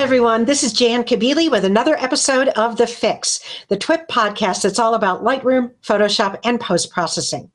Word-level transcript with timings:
Hi, 0.00 0.04
everyone. 0.04 0.46
This 0.46 0.64
is 0.64 0.72
Jan 0.72 1.04
Kabili 1.04 1.50
with 1.50 1.62
another 1.62 1.94
episode 1.98 2.48
of 2.48 2.78
The 2.78 2.86
Fix, 2.86 3.38
the 3.68 3.76
TWIP 3.76 4.08
podcast 4.08 4.62
that's 4.62 4.78
all 4.78 4.94
about 4.94 5.22
Lightroom, 5.22 5.72
Photoshop, 5.82 6.38
and 6.42 6.58
post 6.58 6.90
processing. 6.90 7.50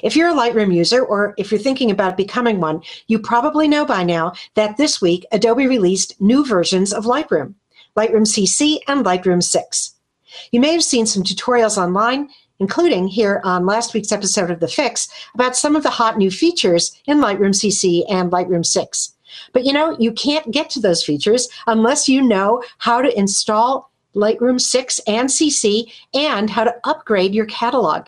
If 0.00 0.14
you're 0.14 0.28
a 0.28 0.32
Lightroom 0.32 0.72
user 0.72 1.04
or 1.04 1.34
if 1.36 1.50
you're 1.50 1.58
thinking 1.58 1.90
about 1.90 2.16
becoming 2.16 2.60
one, 2.60 2.82
you 3.08 3.18
probably 3.18 3.66
know 3.66 3.84
by 3.84 4.04
now 4.04 4.34
that 4.54 4.76
this 4.76 5.00
week 5.00 5.26
Adobe 5.32 5.66
released 5.66 6.20
new 6.20 6.46
versions 6.46 6.92
of 6.92 7.04
Lightroom, 7.04 7.54
Lightroom 7.96 8.28
CC 8.28 8.78
and 8.86 9.04
Lightroom 9.04 9.42
6. 9.42 9.94
You 10.52 10.60
may 10.60 10.72
have 10.72 10.84
seen 10.84 11.04
some 11.04 11.24
tutorials 11.24 11.76
online, 11.76 12.28
including 12.60 13.08
here 13.08 13.40
on 13.42 13.66
last 13.66 13.92
week's 13.92 14.12
episode 14.12 14.52
of 14.52 14.60
The 14.60 14.68
Fix, 14.68 15.08
about 15.34 15.56
some 15.56 15.74
of 15.74 15.82
the 15.82 15.90
hot 15.90 16.16
new 16.16 16.30
features 16.30 16.96
in 17.06 17.18
Lightroom 17.18 17.56
CC 17.56 18.04
and 18.08 18.30
Lightroom 18.30 18.64
6. 18.64 19.15
But 19.52 19.64
you 19.64 19.72
know, 19.72 19.96
you 19.98 20.12
can't 20.12 20.50
get 20.50 20.70
to 20.70 20.80
those 20.80 21.04
features 21.04 21.48
unless 21.66 22.08
you 22.08 22.22
know 22.22 22.62
how 22.78 23.02
to 23.02 23.18
install 23.18 23.90
Lightroom 24.14 24.60
6 24.60 24.98
and 25.06 25.28
CC 25.28 25.92
and 26.14 26.50
how 26.50 26.64
to 26.64 26.74
upgrade 26.84 27.34
your 27.34 27.46
catalog. 27.46 28.06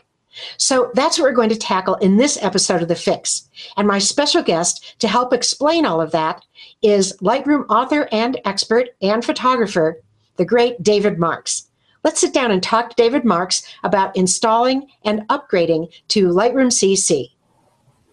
So 0.57 0.91
that's 0.95 1.19
what 1.19 1.25
we're 1.25 1.33
going 1.33 1.49
to 1.51 1.57
tackle 1.57 1.97
in 1.97 2.17
this 2.17 2.39
episode 2.43 2.83
of 2.83 2.89
The 2.89 2.95
Fix. 2.95 3.49
And 3.77 3.87
my 3.89 3.99
special 3.99 4.43
guest 4.43 4.97
to 5.01 5.09
help 5.09 5.33
explain 5.33 5.85
all 5.85 6.01
of 6.01 6.13
that 6.13 6.45
is 6.83 7.17
Lightroom 7.19 7.67
author 7.69 8.09
and 8.13 8.41
expert 8.45 8.91
and 9.03 9.25
photographer, 9.25 10.01
the 10.37 10.45
great 10.45 10.83
David 10.83 11.19
Marx. 11.19 11.69
Let's 12.05 12.21
sit 12.21 12.33
down 12.33 12.53
and 12.53 12.63
talk 12.63 12.91
to 12.91 12.97
David 12.97 13.25
Marx 13.25 13.63
about 13.83 14.17
installing 14.17 14.87
and 15.05 15.27
upgrading 15.29 15.93
to 16.09 16.29
Lightroom 16.29 16.71
CC. 16.71 17.33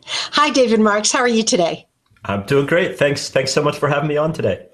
Hi, 0.05 0.50
David 0.50 0.79
Marx. 0.79 1.11
How 1.11 1.19
are 1.19 1.27
you 1.27 1.44
today? 1.44 1.88
I'm 2.27 2.45
doing 2.45 2.65
great. 2.65 2.97
Thanks. 2.97 3.29
Thanks 3.29 3.51
so 3.51 3.63
much 3.63 3.77
for 3.77 3.87
having 3.87 4.09
me 4.09 4.17
on 4.17 4.33
today. 4.33 4.67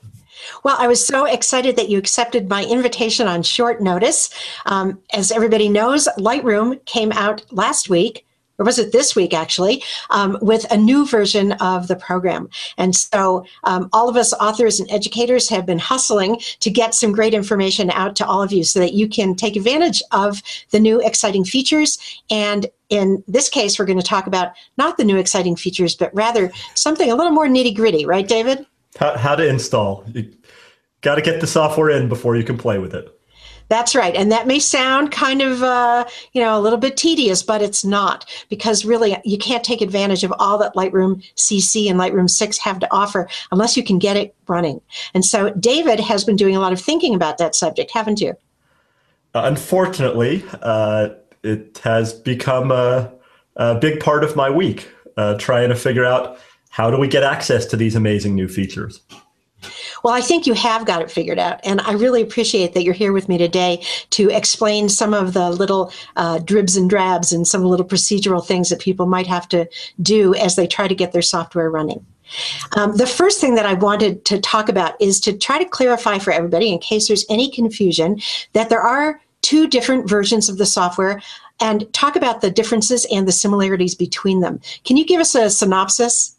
Well, 0.63 0.75
I 0.79 0.87
was 0.87 1.05
so 1.05 1.25
excited 1.25 1.75
that 1.75 1.89
you 1.89 1.97
accepted 1.97 2.49
my 2.49 2.65
invitation 2.65 3.27
on 3.27 3.43
short 3.43 3.81
notice. 3.81 4.29
Um, 4.65 4.99
as 5.13 5.31
everybody 5.31 5.69
knows, 5.69 6.07
Lightroom 6.17 6.83
came 6.85 7.11
out 7.11 7.45
last 7.51 7.89
week 7.89 8.25
or 8.61 8.63
was 8.63 8.77
it 8.77 8.91
this 8.91 9.15
week 9.15 9.33
actually, 9.33 9.83
um, 10.11 10.37
with 10.39 10.71
a 10.71 10.77
new 10.77 11.07
version 11.07 11.53
of 11.53 11.87
the 11.87 11.95
program. 11.95 12.47
And 12.77 12.95
so 12.95 13.43
um, 13.63 13.89
all 13.91 14.07
of 14.07 14.15
us 14.15 14.33
authors 14.33 14.79
and 14.79 14.89
educators 14.91 15.49
have 15.49 15.65
been 15.65 15.79
hustling 15.79 16.39
to 16.59 16.69
get 16.69 16.93
some 16.93 17.11
great 17.11 17.33
information 17.33 17.89
out 17.89 18.15
to 18.17 18.25
all 18.25 18.43
of 18.43 18.53
you 18.53 18.63
so 18.63 18.79
that 18.79 18.93
you 18.93 19.09
can 19.09 19.33
take 19.33 19.55
advantage 19.55 20.03
of 20.11 20.43
the 20.69 20.79
new 20.79 21.01
exciting 21.01 21.43
features. 21.43 21.97
And 22.29 22.67
in 22.89 23.23
this 23.27 23.49
case, 23.49 23.79
we're 23.79 23.85
going 23.85 23.99
to 23.99 24.05
talk 24.05 24.27
about 24.27 24.51
not 24.77 24.97
the 24.97 25.05
new 25.05 25.17
exciting 25.17 25.55
features, 25.55 25.95
but 25.95 26.13
rather 26.13 26.51
something 26.75 27.09
a 27.09 27.15
little 27.15 27.31
more 27.31 27.47
nitty 27.47 27.75
gritty, 27.75 28.05
right, 28.05 28.27
David? 28.27 28.63
How, 28.99 29.17
how 29.17 29.35
to 29.35 29.47
install. 29.47 30.05
You 30.13 30.31
got 31.01 31.15
to 31.15 31.21
get 31.23 31.41
the 31.41 31.47
software 31.47 31.89
in 31.89 32.09
before 32.09 32.35
you 32.35 32.43
can 32.43 32.59
play 32.59 32.77
with 32.77 32.93
it. 32.93 33.20
That's 33.71 33.95
right. 33.95 34.13
And 34.17 34.33
that 34.33 34.47
may 34.47 34.59
sound 34.59 35.13
kind 35.13 35.41
of, 35.41 35.63
uh, 35.63 36.03
you 36.33 36.41
know, 36.41 36.59
a 36.59 36.59
little 36.59 36.77
bit 36.77 36.97
tedious, 36.97 37.41
but 37.41 37.61
it's 37.61 37.85
not 37.85 38.29
because 38.49 38.83
really 38.83 39.15
you 39.23 39.37
can't 39.37 39.63
take 39.63 39.79
advantage 39.79 40.25
of 40.25 40.33
all 40.39 40.57
that 40.57 40.75
Lightroom 40.75 41.23
CC 41.37 41.89
and 41.89 41.97
Lightroom 41.97 42.29
6 42.29 42.57
have 42.57 42.79
to 42.79 42.87
offer 42.91 43.29
unless 43.49 43.77
you 43.77 43.83
can 43.83 43.97
get 43.97 44.17
it 44.17 44.35
running. 44.49 44.81
And 45.13 45.23
so 45.23 45.51
David 45.51 46.01
has 46.01 46.25
been 46.25 46.35
doing 46.35 46.53
a 46.53 46.59
lot 46.59 46.73
of 46.73 46.81
thinking 46.81 47.15
about 47.15 47.37
that 47.37 47.55
subject, 47.55 47.91
haven't 47.91 48.19
you? 48.19 48.31
Uh, 49.33 49.43
unfortunately, 49.45 50.43
uh, 50.61 51.07
it 51.41 51.79
has 51.85 52.11
become 52.11 52.73
a, 52.73 53.09
a, 53.55 53.75
big 53.75 54.01
part 54.01 54.25
of 54.25 54.35
my 54.35 54.49
week, 54.49 54.89
uh, 55.15 55.37
trying 55.37 55.69
to 55.69 55.75
figure 55.77 56.03
out 56.03 56.37
how 56.71 56.91
do 56.91 56.99
we 56.99 57.07
get 57.07 57.23
access 57.23 57.65
to 57.67 57.77
these 57.77 57.95
amazing 57.95 58.35
new 58.35 58.49
features. 58.49 58.99
Well, 60.03 60.13
I 60.13 60.21
think 60.21 60.47
you 60.47 60.53
have 60.53 60.85
got 60.85 61.01
it 61.01 61.11
figured 61.11 61.39
out. 61.39 61.59
And 61.63 61.81
I 61.81 61.93
really 61.93 62.21
appreciate 62.21 62.73
that 62.73 62.83
you're 62.83 62.93
here 62.93 63.13
with 63.13 63.29
me 63.29 63.37
today 63.37 63.83
to 64.11 64.29
explain 64.29 64.89
some 64.89 65.13
of 65.13 65.33
the 65.33 65.49
little 65.49 65.93
uh, 66.15 66.39
dribs 66.39 66.75
and 66.75 66.89
drabs 66.89 67.31
and 67.31 67.47
some 67.47 67.63
little 67.63 67.85
procedural 67.85 68.45
things 68.45 68.69
that 68.69 68.79
people 68.79 69.05
might 69.05 69.27
have 69.27 69.47
to 69.49 69.69
do 70.01 70.33
as 70.35 70.55
they 70.55 70.67
try 70.67 70.87
to 70.87 70.95
get 70.95 71.11
their 71.11 71.21
software 71.21 71.69
running. 71.69 72.05
Um, 72.77 72.95
the 72.95 73.07
first 73.07 73.41
thing 73.41 73.55
that 73.55 73.65
I 73.65 73.73
wanted 73.73 74.23
to 74.25 74.39
talk 74.39 74.69
about 74.69 74.99
is 75.01 75.19
to 75.21 75.37
try 75.37 75.61
to 75.61 75.65
clarify 75.65 76.17
for 76.17 76.31
everybody, 76.31 76.71
in 76.71 76.79
case 76.79 77.07
there's 77.07 77.25
any 77.29 77.51
confusion, 77.51 78.21
that 78.53 78.69
there 78.69 78.81
are 78.81 79.21
two 79.41 79.67
different 79.67 80.07
versions 80.07 80.47
of 80.49 80.57
the 80.57 80.65
software 80.65 81.21
and 81.59 81.91
talk 81.93 82.15
about 82.15 82.41
the 82.41 82.49
differences 82.49 83.05
and 83.11 83.27
the 83.27 83.31
similarities 83.31 83.95
between 83.95 84.39
them. 84.39 84.59
Can 84.83 84.97
you 84.97 85.05
give 85.05 85.19
us 85.19 85.35
a 85.35 85.49
synopsis? 85.49 86.35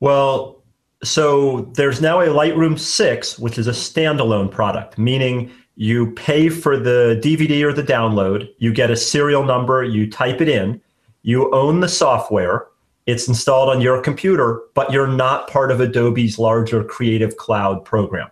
Well, 0.00 0.57
so 1.04 1.62
there's 1.74 2.00
now 2.00 2.20
a 2.20 2.26
Lightroom 2.26 2.78
6, 2.78 3.38
which 3.38 3.58
is 3.58 3.66
a 3.66 3.72
standalone 3.72 4.50
product, 4.50 4.98
meaning 4.98 5.50
you 5.76 6.10
pay 6.12 6.48
for 6.48 6.76
the 6.76 7.20
DVD 7.22 7.62
or 7.62 7.72
the 7.72 7.84
download, 7.84 8.48
you 8.58 8.72
get 8.72 8.90
a 8.90 8.96
serial 8.96 9.44
number, 9.44 9.84
you 9.84 10.10
type 10.10 10.40
it 10.40 10.48
in, 10.48 10.80
you 11.22 11.52
own 11.54 11.80
the 11.80 11.88
software, 11.88 12.66
it's 13.06 13.28
installed 13.28 13.70
on 13.70 13.80
your 13.80 14.02
computer, 14.02 14.60
but 14.74 14.92
you're 14.92 15.06
not 15.06 15.48
part 15.48 15.70
of 15.70 15.80
Adobe's 15.80 16.38
larger 16.38 16.84
Creative 16.84 17.36
Cloud 17.36 17.84
program. 17.84 18.28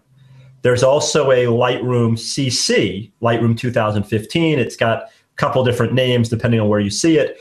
There's 0.63 0.83
also 0.83 1.31
a 1.31 1.45
Lightroom 1.45 2.15
CC, 2.15 3.13
Lightroom 3.23 3.57
2015. 3.57 4.59
It's 4.59 4.77
got 4.77 5.05
a 5.05 5.09
couple 5.37 5.65
different 5.65 5.95
names 5.95 6.29
depending 6.29 6.61
on 6.61 6.69
where 6.69 6.81
you 6.81 6.91
see 6.91 7.17
it. 7.17 7.41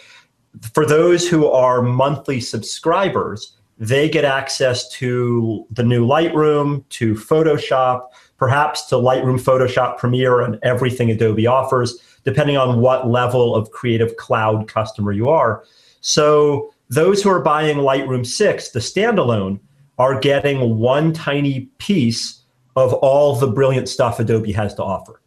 For 0.74 0.86
those 0.86 1.28
who 1.28 1.48
are 1.48 1.82
monthly 1.82 2.40
subscribers, 2.40 3.58
they 3.78 4.10
get 4.10 4.26
access 4.26 4.90
to 4.94 5.66
the 5.72 5.84
new 5.84 6.06
Lightroom, 6.06 6.88
to 6.90 7.14
Photoshop, 7.14 8.08
perhaps 8.38 8.86
to 8.88 8.96
Lightroom, 8.96 9.40
Photoshop, 9.40 9.98
Premiere, 9.98 10.42
and 10.42 10.60
everything 10.64 11.12
Adobe 11.12 11.48
offers, 11.48 11.98
depending 12.24 12.58
on 12.58 12.80
what 12.80 13.10
level 13.10 13.56
of 13.56 13.72
Creative 13.72 14.16
Cloud 14.18 14.68
customer 14.68 15.12
you 15.12 15.30
are. 15.30 15.64
So 16.02 16.74
those 16.90 17.22
who 17.22 17.30
are 17.30 17.42
buying 17.42 17.78
Lightroom 17.78 18.26
6, 18.26 18.70
the 18.70 18.80
standalone, 18.80 19.60
are 19.98 20.20
getting 20.20 20.78
one 20.78 21.14
tiny 21.14 21.62
piece 21.78 22.42
of 22.76 22.94
all 22.94 23.36
the 23.36 23.48
brilliant 23.48 23.88
stuff 23.88 24.20
Adobe 24.20 24.52
has 24.52 24.74
to 24.76 24.84
offer. 24.84 25.22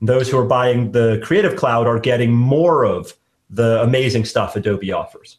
Those 0.00 0.28
who 0.28 0.38
are 0.38 0.46
buying 0.46 0.92
the 0.92 1.20
Creative 1.24 1.56
Cloud 1.56 1.86
are 1.86 1.98
getting 1.98 2.32
more 2.32 2.84
of 2.84 3.14
the 3.50 3.82
amazing 3.82 4.24
stuff 4.24 4.54
Adobe 4.54 4.92
offers. 4.92 5.38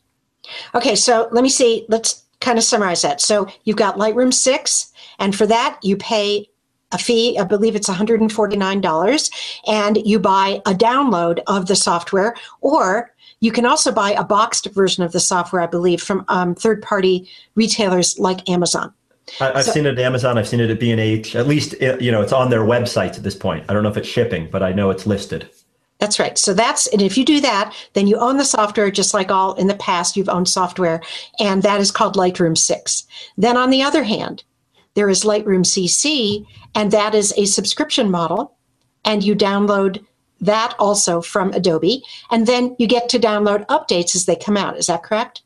Okay, 0.73 0.95
so 0.95 1.27
let 1.31 1.43
me 1.43 1.49
see. 1.49 1.85
Let's 1.89 2.24
kind 2.45 2.57
of 2.59 2.63
summarize 2.63 3.01
that. 3.01 3.19
So 3.19 3.47
you've 3.63 3.75
got 3.75 3.97
Lightroom 3.97 4.33
6, 4.33 4.93
and 5.19 5.35
for 5.35 5.47
that, 5.47 5.79
you 5.81 5.97
pay 5.97 6.47
a 6.91 6.97
fee, 6.97 7.37
I 7.39 7.43
believe 7.43 7.75
it's 7.75 7.89
$149, 7.89 9.31
and 9.67 9.97
you 9.97 10.19
buy 10.19 10.61
a 10.65 10.73
download 10.73 11.39
of 11.47 11.65
the 11.65 11.75
software, 11.75 12.35
or 12.61 13.11
you 13.39 13.51
can 13.51 13.65
also 13.65 13.91
buy 13.91 14.11
a 14.11 14.23
boxed 14.23 14.67
version 14.73 15.03
of 15.03 15.11
the 15.11 15.19
software, 15.19 15.61
I 15.63 15.65
believe, 15.65 16.01
from 16.01 16.23
um, 16.27 16.53
third 16.53 16.83
party 16.83 17.27
retailers 17.55 18.17
like 18.19 18.47
Amazon. 18.47 18.93
I, 19.41 19.45
have 19.45 19.65
so, 19.65 19.71
seen 19.71 19.87
it 19.87 19.97
at 19.97 19.99
Amazon. 19.99 20.37
I've 20.37 20.47
seen 20.47 20.59
it 20.59 20.69
at 20.69 20.79
B&H. 20.79 21.35
At 21.35 21.47
least, 21.47 21.73
you 21.81 22.11
know, 22.11 22.21
it's 22.21 22.31
on 22.31 22.51
their 22.51 22.61
websites 22.61 23.17
at 23.17 23.23
this 23.23 23.35
point. 23.35 23.65
I 23.67 23.73
don't 23.73 23.81
know 23.81 23.89
if 23.89 23.97
it's 23.97 24.07
shipping, 24.07 24.49
but 24.51 24.61
I 24.61 24.71
know 24.71 24.91
it's 24.91 25.07
listed. 25.07 25.49
That's 25.99 26.19
right. 26.19 26.37
So 26.37 26.53
that's, 26.53 26.87
and 26.87 27.01
if 27.01 27.17
you 27.17 27.23
do 27.23 27.39
that, 27.41 27.73
then 27.93 28.07
you 28.07 28.17
own 28.17 28.37
the 28.37 28.45
software 28.45 28.91
just 28.91 29.13
like 29.13 29.31
all 29.31 29.53
in 29.53 29.67
the 29.67 29.75
past 29.75 30.17
you've 30.17 30.29
owned 30.29 30.49
software, 30.49 31.01
and 31.39 31.63
that 31.63 31.79
is 31.79 31.91
called 31.91 32.15
Lightroom 32.15 32.57
6. 32.57 33.05
Then 33.37 33.55
on 33.55 33.69
the 33.69 33.81
other 33.81 34.03
hand, 34.03 34.43
there 34.95 35.09
is 35.09 35.23
Lightroom 35.23 35.65
CC, 35.65 36.45
and 36.73 36.91
that 36.91 37.15
is 37.15 37.33
a 37.37 37.45
subscription 37.45 38.11
model, 38.11 38.57
and 39.05 39.23
you 39.23 39.35
download 39.35 40.03
that 40.41 40.75
also 40.79 41.21
from 41.21 41.51
Adobe, 41.53 42.03
and 42.29 42.45
then 42.45 42.75
you 42.77 42.87
get 42.87 43.07
to 43.09 43.19
download 43.19 43.65
updates 43.67 44.15
as 44.15 44.25
they 44.25 44.35
come 44.35 44.57
out. 44.57 44.77
Is 44.77 44.87
that 44.87 45.03
correct? 45.03 45.41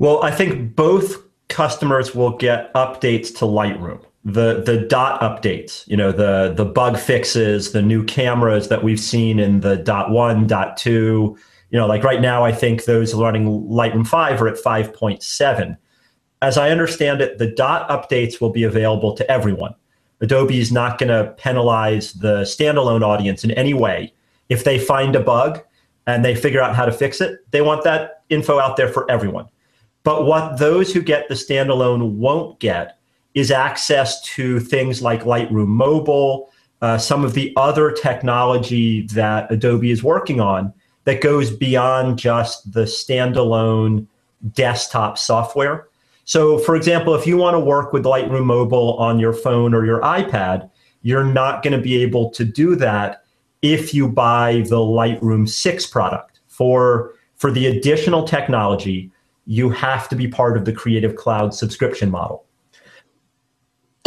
Well, 0.00 0.22
I 0.22 0.32
think 0.32 0.74
both 0.74 1.22
customers 1.48 2.14
will 2.14 2.36
get 2.36 2.72
updates 2.74 3.28
to 3.38 3.44
Lightroom 3.44 4.04
the 4.32 4.62
the 4.62 4.78
dot 4.78 5.20
updates, 5.20 5.86
you 5.88 5.96
know, 5.96 6.12
the 6.12 6.52
the 6.54 6.64
bug 6.64 6.98
fixes, 6.98 7.72
the 7.72 7.82
new 7.82 8.04
cameras 8.04 8.68
that 8.68 8.82
we've 8.84 9.00
seen 9.00 9.38
in 9.38 9.60
the 9.60 9.76
dot 9.76 10.10
one, 10.10 10.46
dot 10.46 10.76
two, 10.76 11.36
you 11.70 11.78
know, 11.78 11.86
like 11.86 12.04
right 12.04 12.20
now, 12.20 12.44
I 12.44 12.52
think 12.52 12.84
those 12.84 13.14
running 13.14 13.46
Lightroom 13.68 14.06
5 14.06 14.42
are 14.42 14.48
at 14.48 14.56
5.7. 14.56 15.76
As 16.40 16.56
I 16.56 16.70
understand 16.70 17.20
it, 17.20 17.38
the 17.38 17.50
dot 17.50 17.88
updates 17.88 18.40
will 18.40 18.50
be 18.50 18.62
available 18.62 19.14
to 19.14 19.30
everyone. 19.30 19.74
Adobe 20.20 20.60
is 20.60 20.72
not 20.72 20.98
going 20.98 21.08
to 21.08 21.32
penalize 21.36 22.12
the 22.14 22.42
standalone 22.42 23.02
audience 23.02 23.44
in 23.44 23.50
any 23.52 23.74
way. 23.74 24.12
If 24.48 24.64
they 24.64 24.78
find 24.78 25.14
a 25.14 25.20
bug 25.20 25.60
and 26.06 26.24
they 26.24 26.34
figure 26.34 26.62
out 26.62 26.74
how 26.74 26.86
to 26.86 26.92
fix 26.92 27.20
it, 27.20 27.38
they 27.50 27.60
want 27.60 27.84
that 27.84 28.22
info 28.30 28.58
out 28.58 28.76
there 28.76 28.88
for 28.88 29.08
everyone. 29.10 29.46
But 30.04 30.24
what 30.26 30.58
those 30.58 30.92
who 30.92 31.02
get 31.02 31.28
the 31.28 31.34
standalone 31.34 32.12
won't 32.12 32.58
get 32.60 32.97
is 33.34 33.50
access 33.50 34.20
to 34.22 34.60
things 34.60 35.02
like 35.02 35.22
Lightroom 35.22 35.68
Mobile, 35.68 36.50
uh, 36.80 36.98
some 36.98 37.24
of 37.24 37.34
the 37.34 37.52
other 37.56 37.90
technology 37.90 39.02
that 39.08 39.50
Adobe 39.50 39.90
is 39.90 40.02
working 40.02 40.40
on 40.40 40.72
that 41.04 41.20
goes 41.20 41.50
beyond 41.50 42.18
just 42.18 42.72
the 42.72 42.82
standalone 42.82 44.06
desktop 44.52 45.18
software. 45.18 45.88
So, 46.24 46.58
for 46.58 46.76
example, 46.76 47.14
if 47.14 47.26
you 47.26 47.36
want 47.36 47.54
to 47.54 47.60
work 47.60 47.92
with 47.92 48.04
Lightroom 48.04 48.44
Mobile 48.44 48.94
on 48.98 49.18
your 49.18 49.32
phone 49.32 49.74
or 49.74 49.84
your 49.86 50.00
iPad, 50.02 50.70
you're 51.02 51.24
not 51.24 51.62
going 51.62 51.72
to 51.72 51.82
be 51.82 52.02
able 52.02 52.30
to 52.30 52.44
do 52.44 52.76
that 52.76 53.24
if 53.62 53.94
you 53.94 54.08
buy 54.08 54.64
the 54.68 54.76
Lightroom 54.76 55.48
6 55.48 55.86
product. 55.86 56.40
For, 56.48 57.14
for 57.36 57.50
the 57.50 57.66
additional 57.66 58.24
technology, 58.24 59.10
you 59.46 59.70
have 59.70 60.08
to 60.10 60.16
be 60.16 60.28
part 60.28 60.56
of 60.56 60.64
the 60.64 60.72
Creative 60.72 61.16
Cloud 61.16 61.54
subscription 61.54 62.10
model. 62.10 62.44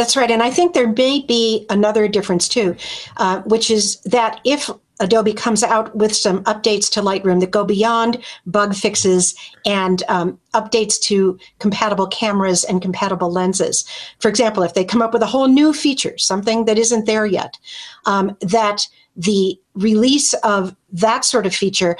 That's 0.01 0.17
right. 0.17 0.31
And 0.31 0.41
I 0.41 0.49
think 0.49 0.73
there 0.73 0.91
may 0.91 1.21
be 1.21 1.67
another 1.69 2.07
difference 2.07 2.49
too, 2.49 2.75
uh, 3.17 3.41
which 3.41 3.69
is 3.69 4.01
that 4.01 4.41
if 4.43 4.67
Adobe 4.99 5.31
comes 5.31 5.61
out 5.61 5.95
with 5.95 6.15
some 6.15 6.43
updates 6.45 6.89
to 6.93 7.03
Lightroom 7.03 7.39
that 7.39 7.51
go 7.51 7.63
beyond 7.63 8.17
bug 8.47 8.73
fixes 8.73 9.35
and 9.63 10.01
um, 10.07 10.39
updates 10.55 10.99
to 11.01 11.37
compatible 11.59 12.07
cameras 12.07 12.63
and 12.63 12.81
compatible 12.81 13.31
lenses. 13.31 13.85
For 14.17 14.27
example, 14.27 14.63
if 14.63 14.73
they 14.73 14.83
come 14.83 15.03
up 15.03 15.13
with 15.13 15.21
a 15.21 15.27
whole 15.27 15.47
new 15.47 15.71
feature, 15.71 16.17
something 16.17 16.65
that 16.65 16.79
isn't 16.79 17.05
there 17.05 17.27
yet, 17.27 17.59
um, 18.07 18.35
that 18.41 18.87
the 19.15 19.55
release 19.75 20.33
of 20.43 20.75
that 20.93 21.25
sort 21.25 21.45
of 21.45 21.53
feature 21.53 21.95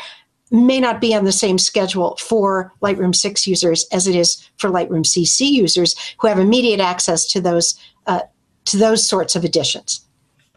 may 0.51 0.81
not 0.81 0.99
be 0.99 1.15
on 1.15 1.23
the 1.23 1.31
same 1.31 1.57
schedule 1.57 2.17
for 2.17 2.73
Lightroom 2.81 3.15
6 3.15 3.47
users 3.47 3.85
as 3.91 4.05
it 4.05 4.15
is 4.15 4.47
for 4.57 4.69
Lightroom 4.69 5.05
CC 5.05 5.49
users 5.49 5.95
who 6.19 6.27
have 6.27 6.39
immediate 6.39 6.81
access 6.81 7.25
to 7.27 7.39
those 7.39 7.79
uh, 8.07 8.21
to 8.65 8.77
those 8.77 9.07
sorts 9.07 9.35
of 9.35 9.43
additions. 9.43 10.05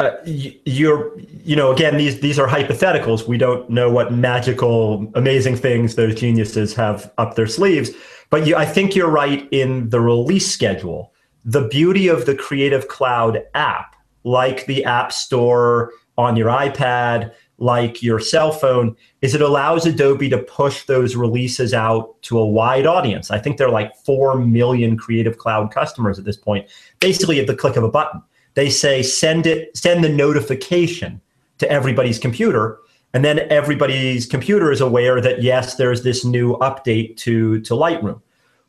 Uh, 0.01 0.11
you're 0.25 1.17
you 1.45 1.55
know 1.55 1.71
again 1.71 1.97
these 1.97 2.21
these 2.21 2.39
are 2.39 2.49
hypotheticals. 2.49 3.29
We 3.29 3.39
don't 3.39 3.69
know 3.71 3.91
what 3.91 4.13
magical 4.13 5.09
amazing 5.15 5.57
things 5.57 5.95
those 5.95 6.17
geniuses 6.17 6.75
have 6.75 7.13
up 7.17 7.37
their 7.37 7.47
sleeves. 7.47 7.91
But 8.31 8.47
you, 8.47 8.57
i 8.57 8.65
think 8.65 8.97
you're 8.97 9.11
right 9.11 9.49
in 9.53 9.91
the 9.91 10.01
release 10.01 10.51
schedule. 10.51 11.13
The 11.45 11.69
beauty 11.69 12.09
of 12.09 12.27
the 12.27 12.35
creative 12.35 12.89
cloud 12.89 13.45
app 13.55 13.95
like 14.25 14.67
the 14.67 14.85
app 14.85 15.13
store 15.13 15.93
on 16.17 16.35
your 16.37 16.49
ipad 16.49 17.33
like 17.59 18.03
your 18.03 18.19
cell 18.19 18.51
phone 18.51 18.97
is 19.23 19.35
it 19.35 19.41
allows 19.41 19.87
adobe 19.87 20.29
to 20.29 20.39
push 20.39 20.85
those 20.85 21.15
releases 21.15 21.73
out 21.73 22.21
to 22.23 22.39
a 22.39 22.47
wide 22.47 22.87
audience. 22.87 23.31
I 23.31 23.39
think 23.39 23.57
there 23.57 23.69
are 23.69 23.73
like 23.73 23.95
4 23.97 24.39
million 24.39 24.97
creative 24.97 25.39
cloud 25.39 25.73
customers 25.73 26.19
at 26.19 26.25
this 26.25 26.37
point 26.37 26.69
basically 27.01 27.39
at 27.41 27.47
the 27.47 27.55
click 27.55 27.77
of 27.77 27.85
a 27.85 27.91
button. 27.91 28.23
They 28.55 28.71
say 28.71 29.03
send 29.03 29.47
it 29.47 29.77
send 29.77 30.03
the 30.03 30.09
notification 30.09 31.21
to 31.59 31.71
everybody's 31.71 32.19
computer 32.19 32.79
and 33.13 33.25
then 33.25 33.41
everybody's 33.51 34.27
computer 34.27 34.73
is 34.73 34.81
aware 34.81 35.21
that 35.21 35.43
yes 35.43 35.77
there's 35.77 36.03
this 36.03 36.25
new 36.25 36.57
update 36.57 37.17
to 37.19 37.61
to 37.61 37.75
lightroom. 37.75 38.21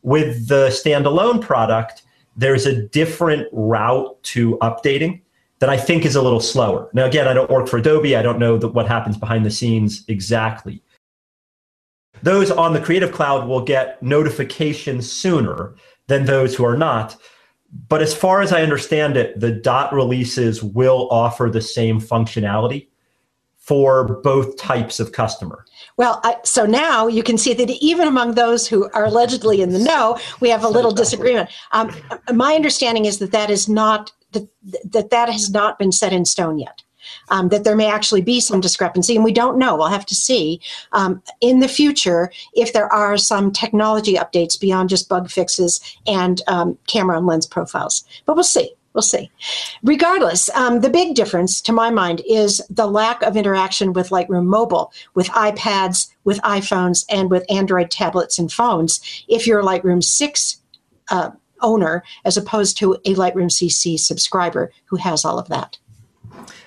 With 0.03 0.47
the 0.47 0.67
standalone 0.67 1.41
product 1.41 2.03
there's 2.37 2.65
a 2.67 2.83
different 2.89 3.47
route 3.51 4.21
to 4.21 4.57
updating 4.57 5.21
that 5.59 5.69
i 5.69 5.77
think 5.77 6.05
is 6.05 6.15
a 6.15 6.21
little 6.21 6.39
slower. 6.39 6.89
Now 6.93 7.05
again 7.05 7.27
i 7.27 7.33
don't 7.33 7.49
work 7.49 7.67
for 7.67 7.77
adobe. 7.77 8.15
I 8.15 8.21
don't 8.21 8.39
know 8.39 8.57
the, 8.57 8.67
what 8.67 8.87
happens 8.87 9.17
behind 9.17 9.45
the 9.45 9.51
scenes 9.51 10.03
exactly. 10.07 10.81
Those 12.23 12.49
on 12.49 12.73
the 12.73 12.81
creative 12.81 13.11
cloud 13.11 13.47
will 13.47 13.61
get 13.61 14.01
notifications 14.01 15.11
sooner 15.11 15.75
than 16.07 16.25
those 16.25 16.55
who 16.55 16.65
are 16.65 16.77
not. 16.77 17.17
But 17.89 18.01
as 18.01 18.15
far 18.15 18.41
as 18.41 18.53
I 18.53 18.61
understand 18.61 19.17
it, 19.17 19.39
the 19.39 19.51
dot 19.51 19.93
releases 19.93 20.63
will 20.63 21.09
offer 21.11 21.49
the 21.51 21.61
same 21.61 21.99
functionality 21.99 22.87
for 23.57 24.21
both 24.21 24.57
types 24.57 24.99
of 24.99 25.11
customer. 25.11 25.65
Well, 25.97 26.21
I, 26.23 26.37
so 26.43 26.67
now 26.67 27.07
you 27.07 27.23
can 27.23 27.37
see 27.37 27.53
that 27.55 27.69
even 27.81 28.07
among 28.07 28.35
those 28.35 28.67
who 28.67 28.89
are 28.91 29.05
allegedly 29.05 29.61
in 29.61 29.71
the 29.71 29.79
know, 29.79 30.19
we 30.39 30.49
have 30.49 30.63
a 30.63 30.69
little 30.69 30.91
disagreement. 30.91 31.49
Um, 31.71 31.91
my 32.31 32.53
understanding 32.53 33.05
is 33.05 33.17
that 33.17 33.31
that 33.31 33.49
is 33.49 33.67
not 33.67 34.11
that, 34.35 35.09
that 35.09 35.29
has 35.29 35.49
not 35.49 35.79
been 35.79 35.91
set 35.91 36.13
in 36.13 36.25
stone 36.25 36.59
yet 36.59 36.83
um, 37.29 37.49
that 37.49 37.63
there 37.63 37.75
may 37.75 37.89
actually 37.89 38.21
be 38.21 38.39
some 38.39 38.61
discrepancy, 38.61 39.15
and 39.15 39.23
we 39.23 39.31
don't 39.31 39.57
know. 39.57 39.75
We'll 39.75 39.87
have 39.87 40.05
to 40.07 40.15
see 40.15 40.61
um, 40.91 41.21
in 41.41 41.59
the 41.59 41.67
future 41.67 42.31
if 42.53 42.73
there 42.73 42.91
are 42.91 43.17
some 43.17 43.51
technology 43.51 44.15
updates 44.15 44.59
beyond 44.59 44.89
just 44.89 45.09
bug 45.09 45.29
fixes 45.29 45.79
and 46.07 46.41
um, 46.47 46.77
camera 46.87 47.17
and 47.17 47.25
lens 47.25 47.45
profiles. 47.45 48.03
But 48.25 48.35
we'll 48.35 48.43
see. 48.43 48.73
We'll 48.93 49.01
see. 49.01 49.29
Regardless, 49.83 50.49
um, 50.51 50.79
the 50.79 50.89
big 50.89 51.15
difference 51.15 51.59
to 51.61 51.73
my 51.73 51.89
mind 51.89 52.21
is 52.25 52.61
the 52.69 52.87
lack 52.87 53.21
of 53.23 53.35
interaction 53.35 53.91
with 53.91 54.09
Lightroom 54.09 54.45
Mobile, 54.45 54.93
with 55.15 55.27
iPads, 55.31 56.09
with 56.23 56.39
iPhones, 56.43 57.03
and 57.09 57.29
with 57.29 57.45
Android 57.51 57.91
tablets 57.91 58.39
and 58.39 58.49
phones. 58.49 59.01
If 59.27 59.45
you're 59.45 59.59
a 59.59 59.63
Lightroom 59.63 60.01
6 60.01 60.61
uh, 61.11 61.31
owner, 61.65 62.03
as 62.23 62.37
opposed 62.37 62.77
to 62.77 62.93
a 63.03 63.15
Lightroom 63.15 63.49
CC 63.49 63.99
subscriber 63.99 64.71
who 64.85 64.95
has 64.95 65.25
all 65.25 65.37
of 65.37 65.49
that 65.49 65.77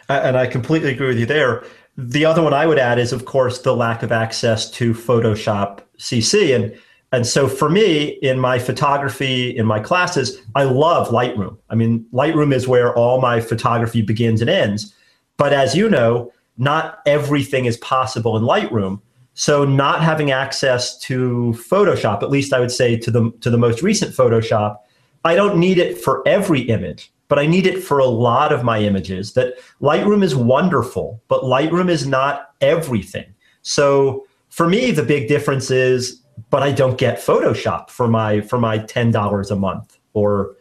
and 0.08 0.36
I 0.36 0.46
completely 0.46 0.90
agree 0.90 1.08
with 1.08 1.18
you 1.18 1.26
there. 1.26 1.64
The 1.96 2.24
other 2.24 2.42
one 2.42 2.54
I 2.54 2.66
would 2.66 2.78
add 2.78 2.98
is, 2.98 3.12
of 3.12 3.24
course, 3.24 3.60
the 3.60 3.74
lack 3.74 4.02
of 4.02 4.12
access 4.12 4.70
to 4.72 4.94
Photoshop 4.94 5.80
CC. 5.98 6.54
And, 6.54 6.78
and 7.12 7.26
so 7.26 7.48
for 7.48 7.68
me, 7.68 8.18
in 8.22 8.38
my 8.38 8.58
photography, 8.58 9.56
in 9.56 9.66
my 9.66 9.80
classes, 9.80 10.40
I 10.54 10.64
love 10.64 11.08
Lightroom. 11.08 11.58
I 11.70 11.74
mean, 11.74 12.06
Lightroom 12.12 12.54
is 12.54 12.68
where 12.68 12.94
all 12.94 13.20
my 13.20 13.40
photography 13.40 14.02
begins 14.02 14.40
and 14.40 14.48
ends. 14.48 14.94
But 15.36 15.52
as 15.52 15.74
you 15.74 15.88
know, 15.88 16.32
not 16.56 17.00
everything 17.06 17.66
is 17.66 17.76
possible 17.78 18.36
in 18.36 18.44
Lightroom. 18.44 19.00
So 19.34 19.64
not 19.64 20.02
having 20.02 20.30
access 20.30 20.98
to 21.00 21.54
Photoshop, 21.56 22.22
at 22.22 22.30
least 22.30 22.52
I 22.52 22.58
would 22.58 22.72
say 22.72 22.96
to 22.96 23.10
the 23.10 23.30
to 23.40 23.50
the 23.50 23.58
most 23.58 23.82
recent 23.82 24.12
Photoshop, 24.12 24.78
I 25.24 25.34
don't 25.34 25.58
need 25.58 25.78
it 25.78 25.98
for 25.98 26.26
every 26.26 26.62
image 26.62 27.12
but 27.28 27.38
I 27.38 27.46
need 27.46 27.66
it 27.66 27.84
for 27.84 27.98
a 27.98 28.06
lot 28.06 28.52
of 28.52 28.64
my 28.64 28.80
images. 28.80 29.34
That 29.34 29.54
Lightroom 29.80 30.22
is 30.22 30.34
wonderful, 30.34 31.22
but 31.28 31.42
Lightroom 31.42 31.90
is 31.90 32.06
not 32.06 32.54
everything. 32.60 33.26
So 33.62 34.26
for 34.48 34.68
me, 34.68 34.90
the 34.90 35.02
big 35.02 35.28
difference 35.28 35.70
is, 35.70 36.22
but 36.50 36.62
I 36.62 36.72
don't 36.72 36.96
get 36.96 37.18
Photoshop 37.18 37.90
for 37.90 38.08
my 38.08 38.40
for 38.40 38.58
my 38.58 38.78
ten 38.78 39.10
dollars 39.10 39.50
a 39.50 39.56
month. 39.56 39.98
Or, 40.14 40.56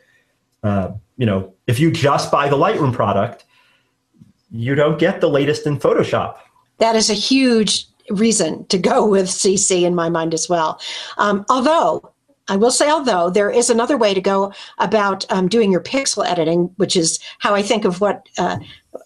uh, 0.64 0.92
you 1.18 1.26
know, 1.26 1.54
if 1.68 1.80
you 1.80 1.90
just 1.90 2.32
buy 2.32 2.50
the 2.50 2.58
Lightroom 2.58 2.94
product, 2.94 3.46
you 4.52 4.76
don't 4.76 5.00
get 5.00 5.22
the 5.22 5.30
latest 5.30 5.66
in 5.66 5.80
Photoshop. 5.80 6.38
That 6.80 6.96
is 6.96 7.10
a 7.10 7.14
huge 7.14 7.88
reason 8.10 8.66
to 8.68 8.78
go 8.78 9.06
with 9.06 9.28
CC 9.28 9.84
in 9.84 9.96
my 9.96 10.10
mind 10.10 10.34
as 10.34 10.48
well. 10.50 10.80
Um, 11.18 11.46
although 11.50 12.12
I 12.50 12.56
will 12.56 12.72
say, 12.72 12.90
although 12.90 13.30
there 13.30 13.50
is 13.50 13.70
another 13.70 13.98
way 13.98 14.14
to 14.14 14.22
go 14.22 14.54
about 14.78 15.30
um, 15.32 15.48
doing 15.48 15.72
your 15.72 15.82
pixel 15.82 16.26
editing, 16.26 16.72
which 16.78 16.96
is 16.96 17.20
how 17.40 17.54
I 17.56 17.62
think 17.62 17.86
of 17.86 18.00
what 18.02 18.28
uh, 18.38 18.58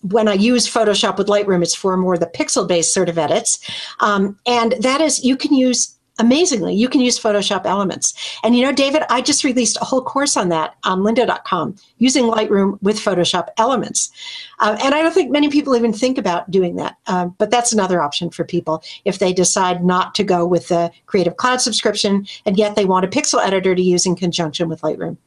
when 0.02 0.28
I 0.28 0.34
use 0.34 0.72
Photoshop 0.72 1.18
with 1.18 1.28
Lightroom, 1.28 1.64
it's 1.64 1.76
for 1.76 1.98
more 1.98 2.18
the 2.18 2.28
pixel 2.28 2.68
based 2.68 2.94
sort 2.94 3.10
of 3.10 3.18
edits. 3.18 3.60
Um, 4.00 4.38
and 4.46 4.74
that 4.80 5.02
is, 5.02 5.24
you 5.24 5.36
can 5.36 5.54
use 5.54 5.96
amazingly, 6.20 6.76
you 6.76 6.90
can 6.90 7.02
use 7.02 7.20
Photoshop 7.20 7.66
elements. 7.66 8.40
And 8.44 8.56
you 8.56 8.64
know, 8.64 8.72
David, 8.72 9.04
I 9.10 9.22
just 9.22 9.44
released 9.44 9.78
a 9.82 9.86
whole 9.86 10.02
course 10.02 10.38
on 10.38 10.50
that 10.50 10.76
on 10.84 11.00
lynda.com 11.00 11.76
using 11.98 12.26
Lightroom 12.26 12.82
with 12.82 12.98
Photoshop 12.98 13.48
elements. 13.58 14.12
Uh, 14.60 14.78
and 14.84 14.94
I 14.94 15.02
don't 15.02 15.14
think 15.14 15.32
many 15.32 15.50
people 15.50 15.76
even 15.76 15.94
think 15.94 16.18
about 16.18 16.50
doing 16.52 16.76
that. 16.76 16.98
Uh, 17.08 17.26
but 17.26 17.52
that's 17.52 17.74
another 17.74 18.02
option 18.02 18.30
for 18.30 18.44
people 18.44 18.84
if 19.06 19.20
they 19.20 19.34
decide 19.34 19.84
not 19.84 20.14
to 20.16 20.24
go 20.24 20.46
with 20.46 20.68
the 20.68 20.92
Creative 21.06 21.36
Cloud 21.38 21.62
subscription 21.62 22.28
and 22.46 22.58
yet 22.58 22.76
they 22.76 22.86
want 22.86 23.06
a 23.06 23.08
pixel 23.08 23.44
editor 23.44 23.76
to 23.76 23.82
use 23.82 24.06
in 24.06 24.16
conjunction 24.16 24.70
with 24.70 24.82
Lightroom. 24.82 25.18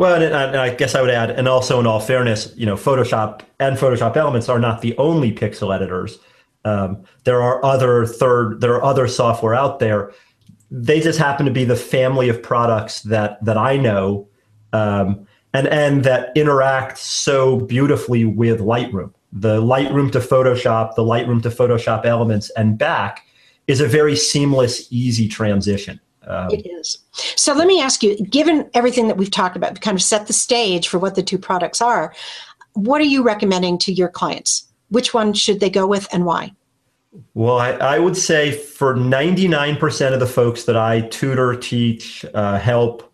Well, 0.00 0.22
and, 0.22 0.56
I 0.56 0.74
guess 0.74 0.94
I 0.94 1.02
would 1.02 1.10
add, 1.10 1.28
and 1.30 1.46
also 1.46 1.78
in 1.78 1.86
all 1.86 2.00
fairness, 2.00 2.54
you 2.56 2.64
know, 2.64 2.74
Photoshop 2.74 3.42
and 3.58 3.76
Photoshop 3.76 4.16
Elements 4.16 4.48
are 4.48 4.58
not 4.58 4.80
the 4.80 4.96
only 4.96 5.30
pixel 5.30 5.74
editors. 5.74 6.18
Um, 6.64 7.04
there 7.24 7.42
are 7.42 7.64
other 7.64 8.04
third, 8.06 8.60
there 8.60 8.74
are 8.74 8.84
other 8.84 9.08
software 9.08 9.54
out 9.54 9.78
there 9.78 10.12
they 10.70 11.00
just 11.00 11.18
happen 11.18 11.46
to 11.46 11.52
be 11.52 11.64
the 11.64 11.76
family 11.76 12.28
of 12.28 12.42
products 12.42 13.02
that 13.02 13.44
that 13.44 13.56
I 13.56 13.76
know 13.76 14.28
um, 14.72 15.26
and 15.52 15.66
and 15.68 16.04
that 16.04 16.30
interact 16.36 16.98
so 16.98 17.60
beautifully 17.60 18.24
with 18.24 18.60
Lightroom. 18.60 19.12
The 19.32 19.60
Lightroom 19.60 20.10
to 20.12 20.20
Photoshop, 20.20 20.94
the 20.94 21.02
Lightroom 21.02 21.42
to 21.42 21.50
Photoshop 21.50 22.04
elements, 22.04 22.50
and 22.50 22.78
back 22.78 23.26
is 23.66 23.80
a 23.80 23.86
very 23.86 24.16
seamless, 24.16 24.88
easy 24.90 25.28
transition. 25.28 26.00
Um, 26.26 26.50
it 26.50 26.66
is. 26.66 26.98
So 27.12 27.54
let 27.54 27.66
me 27.66 27.80
ask 27.80 28.02
you, 28.02 28.16
given 28.26 28.68
everything 28.74 29.08
that 29.08 29.16
we've 29.16 29.30
talked 29.30 29.56
about, 29.56 29.80
kind 29.80 29.96
of 29.96 30.02
set 30.02 30.26
the 30.26 30.32
stage 30.32 30.88
for 30.88 30.98
what 30.98 31.14
the 31.14 31.22
two 31.22 31.38
products 31.38 31.80
are, 31.80 32.14
what 32.74 33.00
are 33.00 33.04
you 33.04 33.22
recommending 33.22 33.78
to 33.78 33.92
your 33.92 34.08
clients? 34.08 34.69
Which 34.90 35.14
one 35.14 35.32
should 35.32 35.60
they 35.60 35.70
go 35.70 35.86
with 35.86 36.06
and 36.12 36.24
why? 36.24 36.52
Well, 37.34 37.58
I, 37.58 37.70
I, 37.72 37.98
would 37.98 38.16
say 38.16 38.52
for 38.52 38.94
99% 38.94 40.12
of 40.12 40.20
the 40.20 40.26
folks 40.26 40.64
that 40.64 40.76
I 40.76 41.00
tutor, 41.00 41.56
teach, 41.56 42.24
uh, 42.34 42.58
help, 42.58 43.12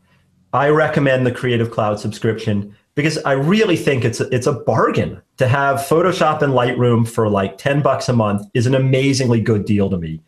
I 0.52 0.68
recommend 0.68 1.26
the 1.26 1.32
Creative 1.32 1.70
Cloud 1.70 1.98
subscription 1.98 2.76
because 2.94 3.18
I 3.18 3.32
really 3.32 3.76
think 3.76 4.04
it's 4.04 4.20
a, 4.20 4.28
it's 4.34 4.46
a 4.46 4.52
bargain 4.52 5.22
to 5.38 5.48
have 5.48 5.78
Photoshop 5.78 6.42
and 6.42 6.52
Lightroom 6.52 7.08
for 7.08 7.28
like 7.28 7.58
10 7.58 7.82
bucks 7.82 8.08
a 8.08 8.12
month 8.12 8.46
is 8.54 8.66
an 8.66 8.74
amazingly 8.74 9.40
good 9.40 9.64
deal 9.64 9.88
to 9.90 9.98
me. 9.98 10.20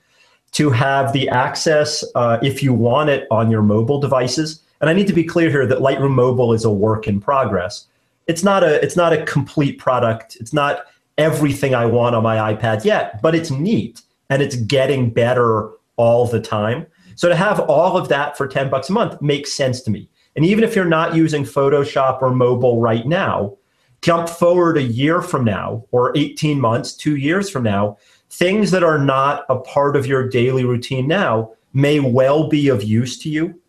To 0.52 0.70
have 0.70 1.12
the 1.12 1.28
access, 1.28 2.04
uh, 2.14 2.38
if 2.42 2.62
you 2.62 2.72
want 2.72 3.10
it 3.10 3.26
on 3.30 3.50
your 3.50 3.62
mobile 3.62 4.00
devices, 4.00 4.62
And 4.80 4.88
I 4.88 4.92
need 4.92 5.08
to 5.08 5.12
be 5.12 5.24
clear 5.24 5.50
here 5.50 5.66
that 5.66 5.80
Lightroom 5.80 6.14
Mobile 6.14 6.52
is 6.52 6.64
a 6.64 6.70
work 6.70 7.08
in 7.08 7.20
progress. 7.20 7.86
It's 8.28 8.44
not 8.44 8.62
a 8.62 8.82
it's 8.82 8.96
not 8.96 9.12
a 9.12 9.24
complete 9.24 9.78
product. 9.78 10.36
It's 10.38 10.52
not 10.52 10.84
everything 11.18 11.74
I 11.74 11.84
want 11.84 12.14
on 12.14 12.22
my 12.22 12.54
iPad 12.54 12.84
yet, 12.84 13.20
but 13.20 13.34
it's 13.34 13.50
neat 13.50 14.00
and 14.30 14.40
it's 14.40 14.56
getting 14.56 15.10
better 15.10 15.70
all 15.96 16.26
the 16.26 16.40
time. 16.40 16.86
So 17.16 17.28
to 17.28 17.34
have 17.34 17.60
all 17.60 17.96
of 17.96 18.08
that 18.08 18.38
for 18.38 18.46
10 18.46 18.70
bucks 18.70 18.88
a 18.88 18.92
month 18.92 19.20
makes 19.20 19.52
sense 19.52 19.80
to 19.82 19.90
me. 19.90 20.08
And 20.36 20.46
even 20.46 20.62
if 20.62 20.76
you're 20.76 20.84
not 20.84 21.16
using 21.16 21.42
Photoshop 21.42 22.22
or 22.22 22.30
mobile 22.30 22.80
right 22.80 23.06
now, 23.06 23.56
jump 24.02 24.28
forward 24.28 24.78
a 24.78 24.82
year 24.82 25.20
from 25.20 25.44
now 25.44 25.84
or 25.90 26.16
18 26.16 26.60
months, 26.60 26.92
2 26.94 27.16
years 27.16 27.50
from 27.50 27.64
now, 27.64 27.98
things 28.30 28.70
that 28.70 28.84
are 28.84 28.98
not 28.98 29.44
a 29.48 29.58
part 29.58 29.96
of 29.96 30.06
your 30.06 30.28
daily 30.28 30.64
routine 30.64 31.08
now 31.08 31.50
may 31.72 31.98
well 31.98 32.48
be 32.48 32.68
of 32.68 32.84
use 32.84 33.18
to 33.18 33.28
you 33.28 33.60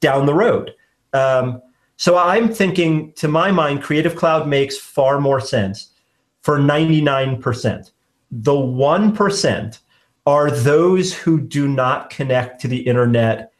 down 0.00 0.26
the 0.26 0.34
road. 0.34 0.74
Um, 1.14 1.62
so 1.96 2.18
I'm 2.18 2.52
thinking, 2.52 3.12
to 3.14 3.26
my 3.26 3.50
mind, 3.50 3.82
Creative 3.82 4.14
Cloud 4.14 4.46
makes 4.46 4.76
far 4.76 5.20
more 5.20 5.40
sense 5.40 5.90
for 6.48 6.58
99%. 6.58 7.90
The 8.30 8.52
1% 8.52 9.78
are 10.24 10.50
those 10.50 11.12
who 11.12 11.38
do 11.42 11.68
not 11.68 12.08
connect 12.08 12.62
to 12.62 12.68
the 12.68 12.78
internet, 12.86 13.52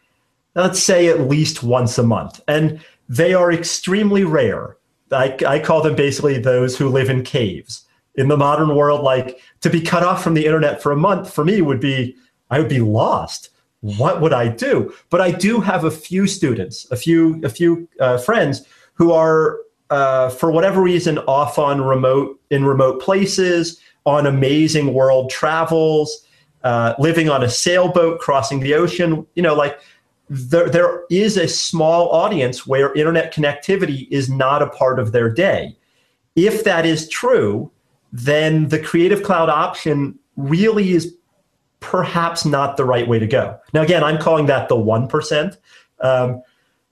let's 0.54 0.82
say 0.82 1.08
at 1.08 1.28
least 1.28 1.62
once 1.62 1.98
a 1.98 2.02
month. 2.02 2.40
And 2.48 2.80
they 3.06 3.34
are 3.34 3.52
extremely 3.52 4.24
rare. 4.24 4.78
I, 5.12 5.36
I 5.46 5.58
call 5.58 5.82
them 5.82 5.96
basically 5.96 6.38
those 6.38 6.78
who 6.78 6.88
live 6.88 7.10
in 7.10 7.24
caves. 7.24 7.84
In 8.14 8.28
the 8.28 8.38
modern 8.38 8.74
world, 8.74 9.02
like 9.02 9.38
to 9.60 9.68
be 9.68 9.82
cut 9.82 10.02
off 10.02 10.24
from 10.24 10.32
the 10.32 10.46
internet 10.46 10.82
for 10.82 10.90
a 10.90 10.96
month 10.96 11.30
for 11.30 11.44
me 11.44 11.60
would 11.60 11.80
be, 11.80 12.16
I 12.48 12.58
would 12.58 12.70
be 12.70 12.80
lost 12.80 13.50
what 13.80 14.22
would 14.22 14.32
I 14.32 14.48
do? 14.48 14.94
But 15.10 15.20
I 15.20 15.30
do 15.30 15.60
have 15.60 15.84
a 15.84 15.90
few 15.90 16.26
students, 16.26 16.90
a 16.90 16.96
few 16.96 17.40
a 17.44 17.48
few 17.48 17.88
uh, 18.00 18.18
friends 18.18 18.64
who 18.94 19.12
are, 19.12 19.58
uh, 19.90 20.28
for 20.30 20.50
whatever 20.50 20.80
reason, 20.80 21.18
off 21.20 21.58
on 21.58 21.80
remote 21.80 22.40
in 22.50 22.64
remote 22.64 23.00
places, 23.00 23.80
on 24.04 24.26
amazing 24.26 24.94
world 24.94 25.30
travels, 25.30 26.26
uh, 26.64 26.94
living 26.98 27.28
on 27.28 27.42
a 27.42 27.48
sailboat, 27.48 28.20
crossing 28.20 28.60
the 28.60 28.74
ocean. 28.74 29.26
You 29.34 29.42
know, 29.42 29.54
like 29.54 29.78
there 30.28 30.68
there 30.68 31.04
is 31.10 31.36
a 31.36 31.48
small 31.48 32.10
audience 32.10 32.66
where 32.66 32.92
internet 32.94 33.32
connectivity 33.32 34.08
is 34.10 34.28
not 34.28 34.62
a 34.62 34.68
part 34.68 34.98
of 34.98 35.12
their 35.12 35.30
day. 35.30 35.76
If 36.36 36.64
that 36.64 36.86
is 36.86 37.08
true, 37.08 37.70
then 38.12 38.68
the 38.68 38.78
Creative 38.78 39.22
Cloud 39.22 39.48
option 39.48 40.18
really 40.36 40.92
is 40.92 41.14
perhaps 41.80 42.44
not 42.44 42.76
the 42.76 42.84
right 42.84 43.08
way 43.08 43.18
to 43.18 43.26
go. 43.26 43.58
Now, 43.72 43.82
again, 43.82 44.02
I'm 44.04 44.18
calling 44.18 44.46
that 44.46 44.68
the 44.68 44.76
1%. 44.76 45.56
Um, 46.00 46.42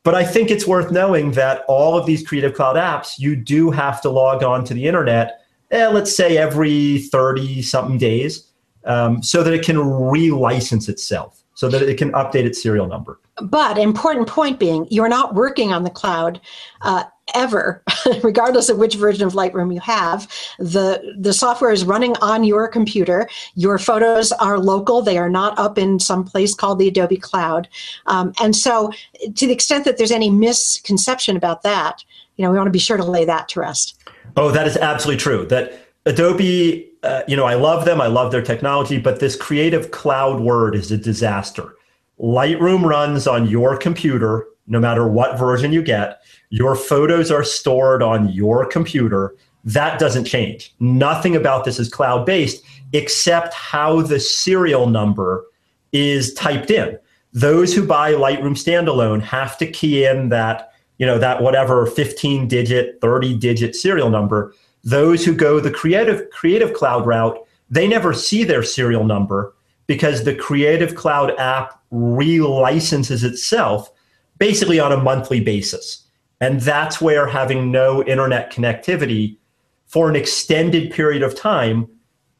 but 0.06 0.14
I 0.14 0.22
think 0.22 0.52
it's 0.52 0.68
worth 0.68 0.92
knowing 0.92 1.32
that 1.32 1.64
all 1.66 1.98
of 1.98 2.06
these 2.06 2.24
Creative 2.24 2.54
Cloud 2.54 2.76
apps, 2.76 3.18
you 3.18 3.34
do 3.34 3.72
have 3.72 4.00
to 4.02 4.08
log 4.08 4.44
on 4.44 4.64
to 4.66 4.72
the 4.72 4.86
internet, 4.86 5.40
eh, 5.72 5.88
let's 5.88 6.16
say 6.16 6.38
every 6.38 6.98
30 6.98 7.60
something 7.62 7.98
days, 7.98 8.52
um, 8.84 9.20
so 9.20 9.42
that 9.42 9.52
it 9.52 9.64
can 9.64 9.74
relicense 9.74 10.88
itself, 10.88 11.42
so 11.54 11.68
that 11.68 11.82
it 11.82 11.98
can 11.98 12.12
update 12.12 12.44
its 12.44 12.62
serial 12.62 12.86
number. 12.86 13.18
But 13.42 13.78
important 13.78 14.28
point 14.28 14.60
being, 14.60 14.86
you're 14.92 15.08
not 15.08 15.34
working 15.34 15.72
on 15.72 15.82
the 15.82 15.90
cloud 15.90 16.40
uh, 16.82 17.02
ever, 17.34 17.82
regardless 18.22 18.68
of 18.68 18.78
which 18.78 18.94
version 18.94 19.26
of 19.26 19.32
Lightroom 19.32 19.72
you 19.74 19.80
have. 19.80 20.30
The, 20.58 21.14
the 21.18 21.32
software 21.32 21.72
is 21.72 21.84
running 21.84 22.16
on 22.18 22.44
your 22.44 22.68
computer. 22.68 23.28
Your 23.54 23.78
photos 23.78 24.32
are 24.32 24.58
local. 24.58 25.02
They 25.02 25.18
are 25.18 25.30
not 25.30 25.58
up 25.58 25.78
in 25.78 25.98
some 25.98 26.24
place 26.24 26.54
called 26.54 26.78
the 26.78 26.88
Adobe 26.88 27.16
Cloud. 27.16 27.68
Um, 28.06 28.32
and 28.40 28.54
so 28.54 28.92
to 29.34 29.46
the 29.46 29.52
extent 29.52 29.84
that 29.84 29.98
there's 29.98 30.10
any 30.10 30.30
misconception 30.30 31.36
about 31.36 31.62
that, 31.62 32.04
you 32.36 32.44
know, 32.44 32.50
we 32.50 32.56
want 32.56 32.68
to 32.68 32.72
be 32.72 32.78
sure 32.78 32.96
to 32.96 33.04
lay 33.04 33.24
that 33.24 33.48
to 33.50 33.60
rest. 33.60 34.00
Oh, 34.36 34.50
that 34.50 34.66
is 34.66 34.76
absolutely 34.76 35.20
true. 35.20 35.46
That 35.46 35.86
Adobe, 36.04 36.88
uh, 37.02 37.22
you 37.26 37.36
know, 37.36 37.46
I 37.46 37.54
love 37.54 37.84
them. 37.84 38.00
I 38.00 38.06
love 38.06 38.30
their 38.30 38.42
technology, 38.42 38.98
but 38.98 39.20
this 39.20 39.34
creative 39.34 39.90
cloud 39.90 40.40
word 40.40 40.74
is 40.74 40.92
a 40.92 40.96
disaster. 40.96 41.74
Lightroom 42.20 42.84
runs 42.84 43.26
on 43.26 43.46
your 43.46 43.76
computer, 43.76 44.46
no 44.66 44.80
matter 44.80 45.06
what 45.06 45.38
version 45.38 45.72
you 45.72 45.82
get. 45.82 46.20
Your 46.50 46.74
photos 46.74 47.30
are 47.30 47.44
stored 47.44 48.02
on 48.02 48.28
your 48.30 48.66
computer. 48.66 49.34
That 49.64 49.98
doesn't 49.98 50.24
change. 50.24 50.74
Nothing 50.80 51.36
about 51.36 51.64
this 51.64 51.78
is 51.78 51.88
cloud 51.88 52.26
based 52.26 52.64
except 52.92 53.52
how 53.54 54.02
the 54.02 54.20
serial 54.20 54.88
number 54.88 55.44
is 55.92 56.32
typed 56.34 56.70
in. 56.70 56.98
Those 57.32 57.74
who 57.74 57.86
buy 57.86 58.12
Lightroom 58.12 58.56
standalone 58.56 59.20
have 59.22 59.58
to 59.58 59.66
key 59.66 60.04
in 60.04 60.30
that, 60.30 60.72
you 60.98 61.06
know, 61.06 61.18
that 61.18 61.42
whatever 61.42 61.86
15 61.86 62.48
digit, 62.48 63.00
30 63.00 63.36
digit 63.38 63.74
serial 63.74 64.10
number. 64.10 64.54
Those 64.84 65.24
who 65.24 65.34
go 65.34 65.58
the 65.58 65.70
creative 65.70 66.30
creative 66.30 66.72
cloud 66.72 67.06
route, 67.06 67.38
they 67.68 67.88
never 67.88 68.14
see 68.14 68.44
their 68.44 68.62
serial 68.62 69.04
number 69.04 69.52
because 69.86 70.24
the 70.24 70.34
Creative 70.34 70.94
Cloud 70.94 71.32
app 71.38 71.80
relicenses 71.92 73.24
itself 73.24 73.90
basically 74.38 74.80
on 74.80 74.92
a 74.92 74.96
monthly 74.96 75.40
basis. 75.40 76.02
And 76.40 76.60
that's 76.60 77.00
where 77.00 77.26
having 77.26 77.70
no 77.70 78.02
internet 78.04 78.52
connectivity 78.52 79.38
for 79.86 80.08
an 80.08 80.16
extended 80.16 80.92
period 80.92 81.22
of 81.22 81.34
time 81.34 81.88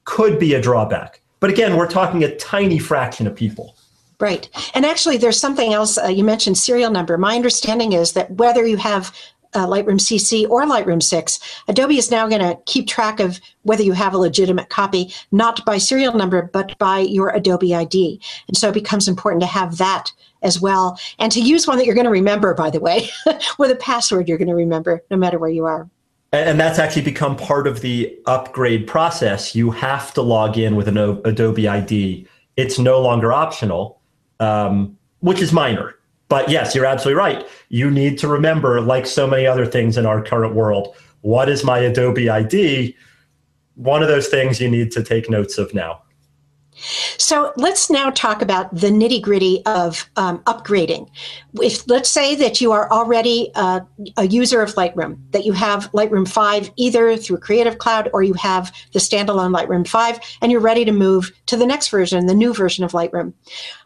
could 0.04 0.38
be 0.38 0.54
a 0.54 0.60
drawback. 0.60 1.20
But 1.40 1.50
again, 1.50 1.76
we're 1.76 1.88
talking 1.88 2.24
a 2.24 2.34
tiny 2.36 2.78
fraction 2.78 3.26
of 3.26 3.34
people. 3.34 3.76
Right. 4.18 4.48
And 4.74 4.86
actually, 4.86 5.18
there's 5.18 5.38
something 5.38 5.74
else. 5.74 5.98
Uh, 5.98 6.06
you 6.06 6.24
mentioned 6.24 6.56
serial 6.56 6.90
number. 6.90 7.18
My 7.18 7.36
understanding 7.36 7.92
is 7.92 8.12
that 8.12 8.30
whether 8.30 8.66
you 8.66 8.78
have 8.78 9.14
uh, 9.56 9.66
Lightroom 9.66 9.98
CC 9.98 10.48
or 10.48 10.64
Lightroom 10.64 11.02
6, 11.02 11.40
Adobe 11.66 11.96
is 11.96 12.10
now 12.10 12.28
going 12.28 12.42
to 12.42 12.58
keep 12.66 12.86
track 12.86 13.18
of 13.18 13.40
whether 13.62 13.82
you 13.82 13.92
have 13.92 14.12
a 14.12 14.18
legitimate 14.18 14.68
copy, 14.68 15.12
not 15.32 15.64
by 15.64 15.78
serial 15.78 16.14
number, 16.14 16.50
but 16.52 16.78
by 16.78 17.00
your 17.00 17.30
Adobe 17.30 17.75
ID. 17.75 18.20
And 18.46 18.56
so 18.56 18.68
it 18.68 18.75
becomes 18.75 19.08
important 19.08 19.40
to 19.40 19.46
have 19.46 19.78
that 19.78 20.12
as 20.42 20.60
well. 20.60 21.00
And 21.18 21.32
to 21.32 21.40
use 21.40 21.66
one 21.66 21.78
that 21.78 21.86
you're 21.86 21.94
going 21.94 22.04
to 22.04 22.10
remember, 22.10 22.52
by 22.54 22.70
the 22.70 22.80
way, 22.80 23.08
with 23.58 23.70
a 23.70 23.76
password 23.76 24.28
you're 24.28 24.38
going 24.38 24.48
to 24.48 24.54
remember 24.54 25.02
no 25.10 25.16
matter 25.16 25.38
where 25.38 25.50
you 25.50 25.64
are. 25.64 25.88
And 26.32 26.60
that's 26.60 26.78
actually 26.78 27.02
become 27.02 27.36
part 27.36 27.66
of 27.66 27.80
the 27.80 28.14
upgrade 28.26 28.86
process. 28.86 29.54
You 29.54 29.70
have 29.70 30.12
to 30.14 30.22
log 30.22 30.58
in 30.58 30.76
with 30.76 30.86
an 30.86 30.98
Adobe 30.98 31.66
ID. 31.66 32.28
It's 32.56 32.78
no 32.78 33.00
longer 33.00 33.32
optional, 33.32 34.00
um, 34.38 34.98
which 35.20 35.40
is 35.40 35.52
minor. 35.52 35.94
But 36.28 36.49
yes, 36.49 36.75
you're 36.75 36.87
absolutely 36.87 37.18
right. 37.18 37.47
You 37.68 37.90
need 37.90 38.18
to 38.18 38.28
remember, 38.28 38.80
like 38.80 39.06
so 39.06 39.26
many 39.26 39.47
other 39.47 39.66
things 39.66 39.97
in 39.97 40.06
our 40.06 40.23
current 40.23 40.54
world, 40.54 40.97
what 41.21 41.49
is 41.49 41.64
my 41.64 41.78
Adobe 41.78 42.28
ID? 42.28 42.97
One 43.75 44.02
of 44.02 44.09
those 44.09 44.28
things 44.28 44.61
you 44.61 44.71
need 44.71 44.90
to 44.92 45.02
take 45.02 45.30
notes 45.30 45.59
of 45.59 45.73
now. 45.75 46.02
So 47.18 47.52
let's 47.56 47.90
now 47.90 48.11
talk 48.11 48.42
about 48.42 48.75
the 48.75 48.88
nitty 48.88 49.23
gritty 49.23 49.64
of 49.66 50.09
um, 50.16 50.38
upgrading. 50.40 51.09
If 51.61 51.88
let's 51.88 52.11
say 52.11 52.35
that 52.37 52.61
you 52.61 52.73
are 52.73 52.90
already 52.90 53.50
uh, 53.54 53.80
a 54.16 54.26
user 54.26 54.61
of 54.61 54.75
Lightroom, 54.75 55.18
that 55.33 55.45
you 55.45 55.52
have 55.52 55.90
Lightroom 55.92 56.28
5 56.28 56.71
either 56.76 57.16
through 57.16 57.38
Creative 57.38 57.78
Cloud 57.78 58.11
or 58.12 58.23
you 58.23 58.35
have 58.35 58.75
the 58.92 58.99
standalone 58.99 59.56
Lightroom 59.56 59.88
5, 59.88 60.21
and 60.42 60.52
you're 60.52 60.61
ready 60.61 60.85
to 60.85 60.92
move 60.92 61.33
to 61.47 61.56
the 61.56 61.66
next 61.66 61.88
version, 61.88 62.26
the 62.26 62.35
new 62.35 62.52
version 62.52 62.85
of 62.85 62.92
Lightroom. 62.92 63.33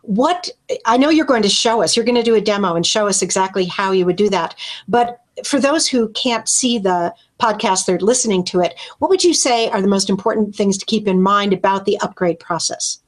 What 0.03 0.51
I 0.85 0.97
know 0.97 1.11
you're 1.11 1.27
going 1.27 1.43
to 1.43 1.49
show 1.49 1.83
us, 1.83 1.97
you're 1.97 2.05
going 2.05 2.17
to 2.17 2.23
do 2.23 2.35
a 2.35 2.41
demo 2.41 2.75
and 2.75 2.87
show 2.87 3.07
us 3.07 3.23
exactly 3.23 3.67
how 3.67 3.93
you 3.93 4.05
would 4.07 4.17
do 4.17 4.29
that. 4.31 4.55
But 4.89 5.21
for 5.45 5.61
those 5.61 5.87
who 5.87 6.09
can't 6.11 6.49
see 6.49 6.79
the 6.79 7.15
podcast, 7.41 7.87
they're 7.87 7.99
listening 7.99 8.45
to 8.45 8.61
it, 8.61 8.79
what 8.99 9.09
would 9.09 9.25
you 9.25 9.35
say 9.35 9.69
are 9.71 9.83
the 9.83 9.89
most 9.89 10.09
important 10.09 10.55
things 10.55 10.79
to 10.79 10.87
keep 10.87 11.09
in 11.09 11.23
mind 11.23 11.53
about 11.53 11.85
the 11.85 11.99
upgrade 12.01 12.39
process? 12.39 12.99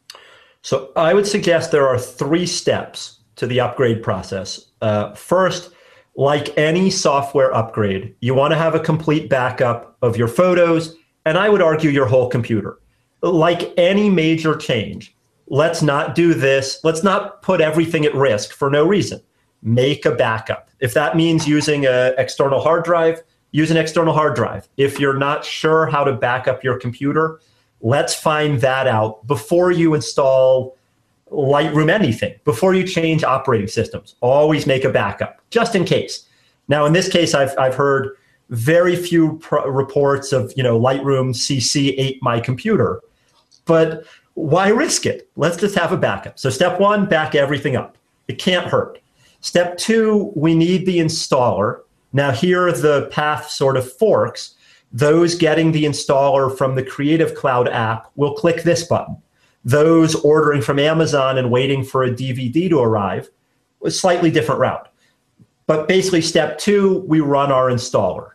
So 0.63 0.93
I 0.97 1.15
would 1.15 1.27
suggest 1.27 1.71
there 1.71 1.89
are 1.89 1.99
three 1.99 2.47
steps 2.47 3.19
to 3.37 3.47
the 3.47 3.61
upgrade 3.61 4.03
process. 4.03 4.67
Uh, 4.81 5.13
first, 5.15 5.73
like 6.15 6.57
any 6.57 6.91
software 6.91 7.55
upgrade, 7.55 8.15
you 8.21 8.35
want 8.35 8.53
to 8.53 8.59
have 8.59 8.75
a 8.75 8.81
complete 8.81 9.29
backup 9.29 9.97
of 10.03 10.17
your 10.17 10.29
photos, 10.29 10.95
and 11.25 11.39
I 11.39 11.49
would 11.49 11.63
argue 11.63 11.91
your 11.91 12.07
whole 12.07 12.29
computer. 12.29 12.79
Like 13.23 13.73
any 13.77 14.11
major 14.11 14.57
change, 14.57 15.17
let's 15.47 15.83
not 15.83 16.15
do 16.15 16.35
this. 16.35 16.81
Let's 16.85 17.03
not 17.03 17.43
put 17.43 17.61
everything 17.61 18.05
at 18.05 18.15
risk 18.15 18.53
for 18.53 18.71
no 18.71 18.87
reason. 18.87 19.21
Make 19.63 20.05
a 20.05 20.13
backup. 20.13 20.71
If 20.81 20.95
that 20.95 21.17
means 21.17 21.47
using 21.47 21.87
an 21.87 22.15
external 22.19 22.61
hard 22.61 22.85
drive, 22.85 23.23
use 23.53 23.71
an 23.71 23.77
external 23.77 24.13
hard 24.13 24.35
drive. 24.35 24.69
If 24.77 24.99
you're 24.99 25.17
not 25.17 25.45
sure 25.45 25.87
how 25.87 26.05
to 26.05 26.13
back 26.13 26.49
up 26.49 26.65
your 26.65 26.79
computer, 26.79 27.41
let's 27.81 28.15
find 28.15 28.61
that 28.61 28.87
out 28.87 29.27
before 29.27 29.71
you 29.71 29.95
install 29.95 30.77
Lightroom 31.31 31.91
anything, 31.91 32.35
before 32.45 32.75
you 32.75 32.87
change 32.87 33.25
operating 33.25 33.69
systems. 33.69 34.17
Always 34.21 34.67
make 34.67 34.85
a 34.85 34.91
backup, 34.91 35.41
just 35.51 35.75
in 35.75 35.85
case. 35.85 36.27
Now, 36.69 36.85
in 36.85 36.93
this 36.93 37.09
case, 37.09 37.35
I've, 37.35 37.57
I've 37.59 37.75
heard 37.75 38.17
very 38.51 38.97
few 38.97 39.41
reports 39.67 40.33
of 40.33 40.53
you 40.57 40.63
know 40.63 40.79
Lightroom 40.79 41.35
CC 41.35 41.95
ate 41.97 42.23
my 42.23 42.39
computer, 42.39 43.01
but 43.65 44.05
why 44.35 44.69
risk 44.69 45.07
it? 45.07 45.29
Let's 45.37 45.57
just 45.57 45.75
have 45.75 45.93
a 45.93 45.97
backup. 45.97 46.39
So 46.39 46.51
step 46.51 46.81
one, 46.81 47.07
back 47.07 47.35
everything 47.35 47.77
up. 47.77 47.97
It 48.29 48.39
can't 48.39 48.67
hurt. 48.67 48.99
Step 49.41 49.77
two, 49.77 50.33
we 50.37 50.55
need 50.55 50.87
the 50.87 50.99
installer. 50.99 51.81
Now, 52.13 52.31
here 52.31 52.71
the 52.73 53.09
path 53.11 53.51
sort 53.51 53.77
of 53.77 53.91
forks. 53.91 54.55
Those 54.93 55.35
getting 55.35 55.73
the 55.73 55.85
installer 55.85 56.57
from 56.57 56.75
the 56.75 56.83
Creative 56.83 57.35
Cloud 57.35 57.69
app 57.69 58.11
will 58.17 58.35
click 58.35 58.63
this 58.63 58.85
button. 58.85 59.17
Those 59.65 60.15
ordering 60.17 60.61
from 60.61 60.79
Amazon 60.79 61.39
and 61.39 61.51
waiting 61.51 61.85
for 61.85 62.05
a 62.05 62.11
DVD 62.11 62.69
to 62.69 62.81
arrive, 62.81 63.31
a 63.85 63.91
slightly 63.91 64.31
different 64.31 64.61
route. 64.61 64.89
But 65.67 65.89
basically, 65.89 66.21
step 66.21 66.59
two, 66.59 66.99
we 67.07 67.21
run 67.21 67.51
our 67.51 67.71
installer. 67.71 68.33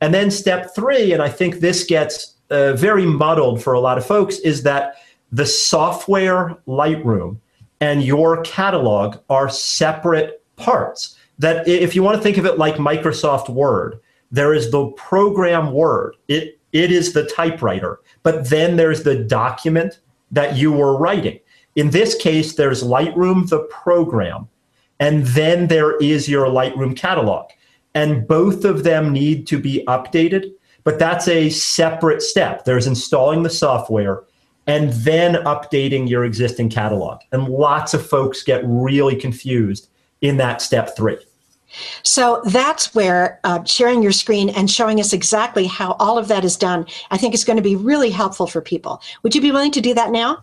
And 0.00 0.14
then 0.14 0.30
step 0.30 0.74
three, 0.74 1.12
and 1.12 1.22
I 1.22 1.28
think 1.28 1.56
this 1.56 1.84
gets 1.84 2.34
uh, 2.50 2.72
very 2.72 3.06
muddled 3.06 3.62
for 3.62 3.74
a 3.74 3.80
lot 3.80 3.98
of 3.98 4.06
folks, 4.06 4.38
is 4.38 4.62
that 4.62 4.94
the 5.30 5.46
software 5.46 6.56
Lightroom 6.66 7.38
and 7.80 8.02
your 8.02 8.42
catalog 8.42 9.18
are 9.28 9.48
separate 9.48 10.42
parts. 10.56 11.16
That 11.40 11.66
if 11.66 11.96
you 11.96 12.02
want 12.02 12.16
to 12.16 12.22
think 12.22 12.36
of 12.36 12.46
it 12.46 12.58
like 12.58 12.76
Microsoft 12.76 13.48
Word, 13.48 13.98
there 14.30 14.54
is 14.54 14.70
the 14.70 14.86
program 14.92 15.72
Word. 15.72 16.16
It 16.28 16.58
it 16.72 16.92
is 16.92 17.12
the 17.12 17.26
typewriter, 17.26 17.98
but 18.22 18.48
then 18.48 18.76
there's 18.76 19.02
the 19.02 19.16
document 19.16 19.98
that 20.30 20.56
you 20.56 20.70
were 20.70 20.96
writing. 20.96 21.40
In 21.74 21.90
this 21.90 22.14
case, 22.14 22.54
there's 22.54 22.84
Lightroom, 22.84 23.48
the 23.48 23.64
program, 23.64 24.48
and 25.00 25.26
then 25.26 25.66
there 25.66 25.96
is 25.96 26.28
your 26.28 26.46
Lightroom 26.46 26.96
catalog. 26.96 27.50
And 27.94 28.28
both 28.28 28.64
of 28.64 28.84
them 28.84 29.12
need 29.12 29.48
to 29.48 29.58
be 29.58 29.84
updated, 29.88 30.52
but 30.84 31.00
that's 31.00 31.26
a 31.26 31.50
separate 31.50 32.22
step. 32.22 32.64
There's 32.64 32.86
installing 32.86 33.42
the 33.42 33.50
software 33.50 34.22
and 34.66 34.92
then 34.92 35.34
updating 35.44 36.08
your 36.08 36.24
existing 36.24 36.68
catalog. 36.70 37.20
And 37.32 37.48
lots 37.48 37.94
of 37.94 38.06
folks 38.06 38.44
get 38.44 38.62
really 38.64 39.16
confused 39.16 39.88
in 40.20 40.36
that 40.36 40.62
step 40.62 40.96
three. 40.96 41.18
So 42.02 42.42
that's 42.46 42.94
where 42.94 43.40
uh, 43.44 43.64
sharing 43.64 44.02
your 44.02 44.12
screen 44.12 44.50
and 44.50 44.70
showing 44.70 45.00
us 45.00 45.12
exactly 45.12 45.66
how 45.66 45.92
all 45.98 46.18
of 46.18 46.28
that 46.28 46.44
is 46.44 46.56
done, 46.56 46.86
I 47.10 47.18
think 47.18 47.34
is 47.34 47.44
going 47.44 47.56
to 47.56 47.62
be 47.62 47.76
really 47.76 48.10
helpful 48.10 48.46
for 48.46 48.60
people. 48.60 49.02
Would 49.22 49.34
you 49.34 49.40
be 49.40 49.52
willing 49.52 49.72
to 49.72 49.80
do 49.80 49.94
that 49.94 50.10
now? 50.10 50.42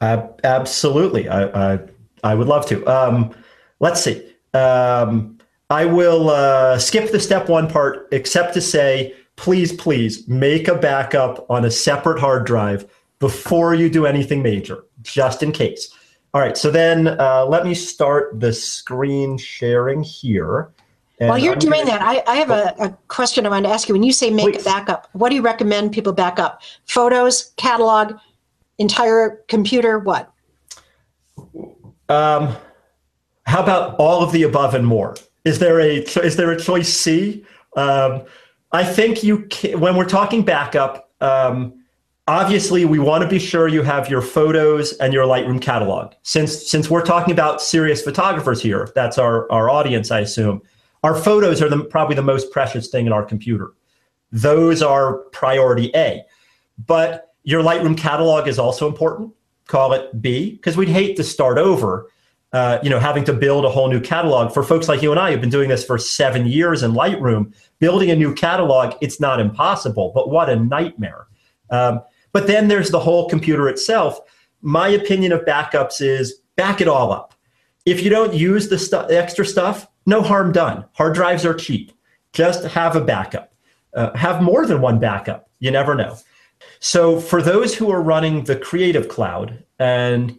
Uh, 0.00 0.26
absolutely. 0.44 1.28
I, 1.28 1.74
I, 1.74 1.78
I, 2.22 2.34
would 2.34 2.48
love 2.48 2.66
to. 2.66 2.84
Um, 2.86 3.34
let's 3.80 4.02
see. 4.02 4.30
Um, 4.52 5.38
I 5.70 5.84
will 5.84 6.30
uh, 6.30 6.78
skip 6.78 7.10
the 7.10 7.20
step 7.20 7.48
one 7.48 7.68
part, 7.68 8.08
except 8.12 8.54
to 8.54 8.60
say, 8.60 9.14
please, 9.36 9.72
please 9.72 10.26
make 10.28 10.68
a 10.68 10.74
backup 10.74 11.46
on 11.50 11.64
a 11.64 11.70
separate 11.70 12.20
hard 12.20 12.46
drive 12.46 12.86
before 13.18 13.74
you 13.74 13.88
do 13.88 14.06
anything 14.06 14.42
major, 14.42 14.84
just 15.02 15.42
in 15.42 15.52
case. 15.52 15.90
All 16.34 16.40
right, 16.40 16.56
so 16.56 16.70
then 16.70 17.08
uh, 17.08 17.46
let 17.48 17.64
me 17.64 17.74
start 17.74 18.38
the 18.38 18.52
screen 18.52 19.38
sharing 19.38 20.02
here. 20.02 20.70
While 21.18 21.38
you're 21.38 21.54
I'm 21.54 21.58
doing 21.58 21.86
gonna... 21.86 21.98
that, 21.98 22.02
I, 22.02 22.22
I 22.26 22.36
have 22.36 22.50
a, 22.50 22.74
a, 22.78 22.98
question 23.08 23.46
I 23.46 23.48
wanted 23.48 23.68
to 23.68 23.74
ask 23.74 23.88
you. 23.88 23.94
When 23.94 24.02
you 24.02 24.12
say 24.12 24.28
make 24.28 24.52
Please. 24.52 24.62
a 24.62 24.64
backup, 24.64 25.08
what 25.12 25.30
do 25.30 25.34
you 25.34 25.40
recommend 25.40 25.92
people 25.92 26.12
back 26.12 26.38
up? 26.38 26.60
Photos, 26.84 27.52
catalog, 27.56 28.18
entire 28.78 29.42
computer, 29.48 29.98
what? 29.98 30.30
Um, 32.10 32.54
how 33.46 33.62
about 33.62 33.96
all 33.98 34.22
of 34.22 34.32
the 34.32 34.42
above 34.42 34.74
and 34.74 34.86
more? 34.86 35.16
Is 35.44 35.58
there 35.58 35.80
a 35.80 35.98
is 36.22 36.36
there 36.36 36.50
a 36.50 36.60
choice 36.60 36.92
C? 36.92 37.44
Um, 37.76 38.24
I 38.72 38.84
think 38.84 39.22
you 39.22 39.46
can, 39.46 39.80
when 39.80 39.96
we're 39.96 40.08
talking 40.08 40.42
backup. 40.42 41.10
Um, 41.20 41.75
obviously 42.28 42.84
we 42.84 42.98
want 42.98 43.22
to 43.22 43.28
be 43.28 43.38
sure 43.38 43.68
you 43.68 43.82
have 43.82 44.08
your 44.08 44.22
photos 44.22 44.92
and 44.94 45.12
your 45.12 45.26
lightroom 45.26 45.60
catalog. 45.60 46.12
Since 46.22 46.68
since 46.68 46.90
we're 46.90 47.04
talking 47.04 47.32
about 47.32 47.62
serious 47.62 48.02
photographers 48.02 48.60
here 48.60 48.90
that's 48.94 49.18
our 49.18 49.50
our 49.50 49.70
audience 49.70 50.10
i 50.10 50.20
assume 50.20 50.62
our 51.02 51.14
photos 51.14 51.62
are 51.62 51.68
the, 51.68 51.84
probably 51.84 52.16
the 52.16 52.22
most 52.22 52.50
precious 52.50 52.88
thing 52.88 53.06
in 53.06 53.12
our 53.12 53.24
computer. 53.24 53.72
Those 54.32 54.82
are 54.82 55.18
priority 55.30 55.92
a. 55.94 56.24
But 56.84 57.34
your 57.44 57.62
lightroom 57.62 57.96
catalog 57.96 58.48
is 58.48 58.58
also 58.58 58.88
important. 58.88 59.32
Call 59.66 59.92
it 59.92 60.20
b 60.20 60.52
because 60.52 60.76
we'd 60.76 60.88
hate 60.88 61.16
to 61.16 61.24
start 61.24 61.58
over 61.58 62.10
uh, 62.52 62.78
you 62.82 62.90
know 62.90 62.98
having 62.98 63.24
to 63.24 63.32
build 63.32 63.64
a 63.64 63.70
whole 63.70 63.88
new 63.88 64.00
catalog. 64.00 64.52
For 64.52 64.62
folks 64.62 64.88
like 64.88 65.02
you 65.02 65.10
and 65.10 65.20
i 65.20 65.30
who've 65.30 65.40
been 65.40 65.50
doing 65.50 65.68
this 65.68 65.84
for 65.84 65.98
seven 65.98 66.46
years 66.46 66.82
in 66.82 66.92
lightroom 66.92 67.52
building 67.78 68.10
a 68.10 68.16
new 68.16 68.34
catalog 68.34 68.94
it's 69.00 69.20
not 69.20 69.40
impossible. 69.40 70.12
But 70.14 70.30
what 70.30 70.48
a 70.48 70.56
nightmare. 70.56 71.26
Um, 71.70 72.00
but 72.36 72.46
then 72.46 72.68
there's 72.68 72.90
the 72.90 73.00
whole 73.00 73.30
computer 73.30 73.66
itself. 73.66 74.20
My 74.60 74.88
opinion 74.88 75.32
of 75.32 75.40
backups 75.46 76.02
is 76.02 76.34
back 76.54 76.82
it 76.82 76.86
all 76.86 77.10
up. 77.10 77.32
If 77.86 78.02
you 78.02 78.10
don't 78.10 78.34
use 78.34 78.68
the 78.68 78.78
stu- 78.78 79.08
extra 79.08 79.46
stuff, 79.46 79.88
no 80.04 80.20
harm 80.20 80.52
done. 80.52 80.84
Hard 80.92 81.14
drives 81.14 81.46
are 81.46 81.54
cheap. 81.54 81.92
Just 82.34 82.64
have 82.64 82.94
a 82.94 83.00
backup. 83.00 83.54
Uh, 83.94 84.14
have 84.14 84.42
more 84.42 84.66
than 84.66 84.82
one 84.82 84.98
backup. 84.98 85.48
You 85.60 85.70
never 85.70 85.94
know. 85.94 86.18
So 86.78 87.20
for 87.20 87.40
those 87.40 87.74
who 87.74 87.90
are 87.90 88.02
running 88.02 88.44
the 88.44 88.56
Creative 88.56 89.08
Cloud, 89.08 89.64
and 89.78 90.38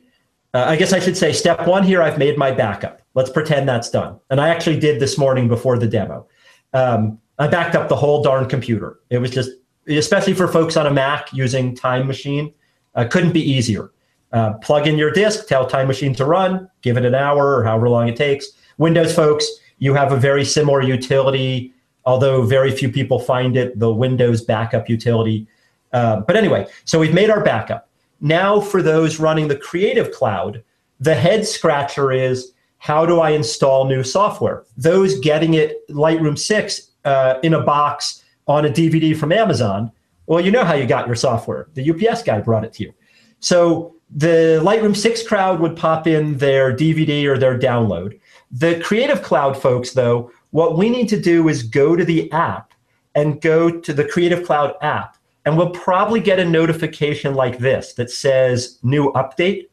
uh, 0.53 0.65
I 0.67 0.75
guess 0.75 0.93
I 0.93 0.99
should 0.99 1.17
say 1.17 1.33
step 1.33 1.65
one 1.65 1.81
here, 1.81 2.03
I've 2.03 2.19
made 2.19 2.37
my 2.37 2.51
backup. 2.51 3.01
Let's 3.15 3.31
pretend 3.31 3.67
that's 3.67 3.89
done. 3.89 4.19
And 4.29 4.39
I 4.39 4.49
actually 4.49 4.79
did 4.79 4.99
this 4.99 5.17
morning 5.17 5.47
before 5.47 5.79
the 5.79 5.87
demo. 5.87 6.27
Um, 6.73 7.17
I 7.39 7.47
backed 7.47 7.73
up 7.73 7.89
the 7.89 7.95
whole 7.95 8.21
darn 8.21 8.47
computer. 8.47 8.99
It 9.09 9.17
was 9.17 9.31
just 9.31 9.49
especially 9.87 10.33
for 10.33 10.47
folks 10.47 10.77
on 10.77 10.87
a 10.87 10.91
Mac 10.91 11.31
using 11.33 11.75
Time 11.75 12.07
Machine, 12.07 12.53
uh, 12.95 13.05
couldn't 13.05 13.33
be 13.33 13.41
easier. 13.41 13.91
Uh, 14.33 14.53
plug 14.55 14.87
in 14.87 14.97
your 14.97 15.11
disk, 15.11 15.47
tell 15.47 15.65
Time 15.65 15.87
Machine 15.87 16.13
to 16.15 16.25
run, 16.25 16.69
give 16.81 16.97
it 16.97 17.05
an 17.05 17.15
hour 17.15 17.55
or 17.55 17.63
however 17.63 17.89
long 17.89 18.07
it 18.07 18.15
takes. 18.15 18.47
Windows 18.77 19.15
folks, 19.15 19.47
you 19.79 19.93
have 19.93 20.11
a 20.11 20.17
very 20.17 20.43
similar 20.43 20.81
utility, 20.81 21.73
although 22.05 22.43
very 22.43 22.71
few 22.71 22.91
people 22.91 23.19
find 23.19 23.55
it, 23.55 23.77
the 23.79 23.93
Windows 23.93 24.41
backup 24.41 24.89
utility. 24.89 25.47
Uh, 25.93 26.21
but 26.21 26.35
anyway, 26.35 26.67
so 26.85 26.99
we've 26.99 27.13
made 27.13 27.29
our 27.29 27.43
backup. 27.43 27.89
Now, 28.19 28.59
for 28.59 28.81
those 28.81 29.19
running 29.19 29.47
the 29.47 29.55
Creative 29.55 30.11
Cloud, 30.11 30.63
the 30.99 31.15
head 31.15 31.45
scratcher 31.45 32.11
is 32.11 32.53
how 32.79 33.05
do 33.05 33.19
I 33.19 33.31
install 33.31 33.85
new 33.85 34.03
software? 34.03 34.63
Those 34.75 35.19
getting 35.19 35.53
it 35.53 35.87
Lightroom 35.89 36.37
6 36.37 36.91
uh, 37.05 37.35
in 37.43 37.53
a 37.53 37.61
box 37.61 38.23
on 38.47 38.65
a 38.65 38.69
DVD 38.69 39.15
from 39.15 39.31
Amazon, 39.31 39.91
well, 40.25 40.41
you 40.41 40.51
know 40.51 40.63
how 40.63 40.73
you 40.73 40.85
got 40.85 41.07
your 41.07 41.15
software. 41.15 41.67
The 41.73 41.89
UPS 41.89 42.23
guy 42.23 42.39
brought 42.41 42.65
it 42.65 42.73
to 42.73 42.83
you. 42.83 42.93
So 43.39 43.95
the 44.09 44.61
Lightroom 44.63 44.95
6 44.95 45.27
crowd 45.27 45.59
would 45.59 45.75
pop 45.75 46.07
in 46.07 46.37
their 46.37 46.75
DVD 46.75 47.25
or 47.25 47.37
their 47.37 47.57
download. 47.57 48.19
The 48.51 48.79
Creative 48.79 49.21
Cloud 49.21 49.61
folks, 49.61 49.91
though, 49.91 50.31
what 50.51 50.77
we 50.77 50.89
need 50.89 51.09
to 51.09 51.19
do 51.19 51.49
is 51.49 51.63
go 51.63 51.95
to 51.95 52.05
the 52.05 52.31
app 52.31 52.73
and 53.15 53.41
go 53.41 53.69
to 53.69 53.93
the 53.93 54.05
Creative 54.05 54.45
Cloud 54.45 54.75
app. 54.81 55.17
And 55.45 55.57
we'll 55.57 55.71
probably 55.71 56.19
get 56.19 56.39
a 56.39 56.45
notification 56.45 57.33
like 57.33 57.57
this 57.57 57.93
that 57.93 58.09
says 58.09 58.79
new 58.83 59.11
update. 59.13 59.67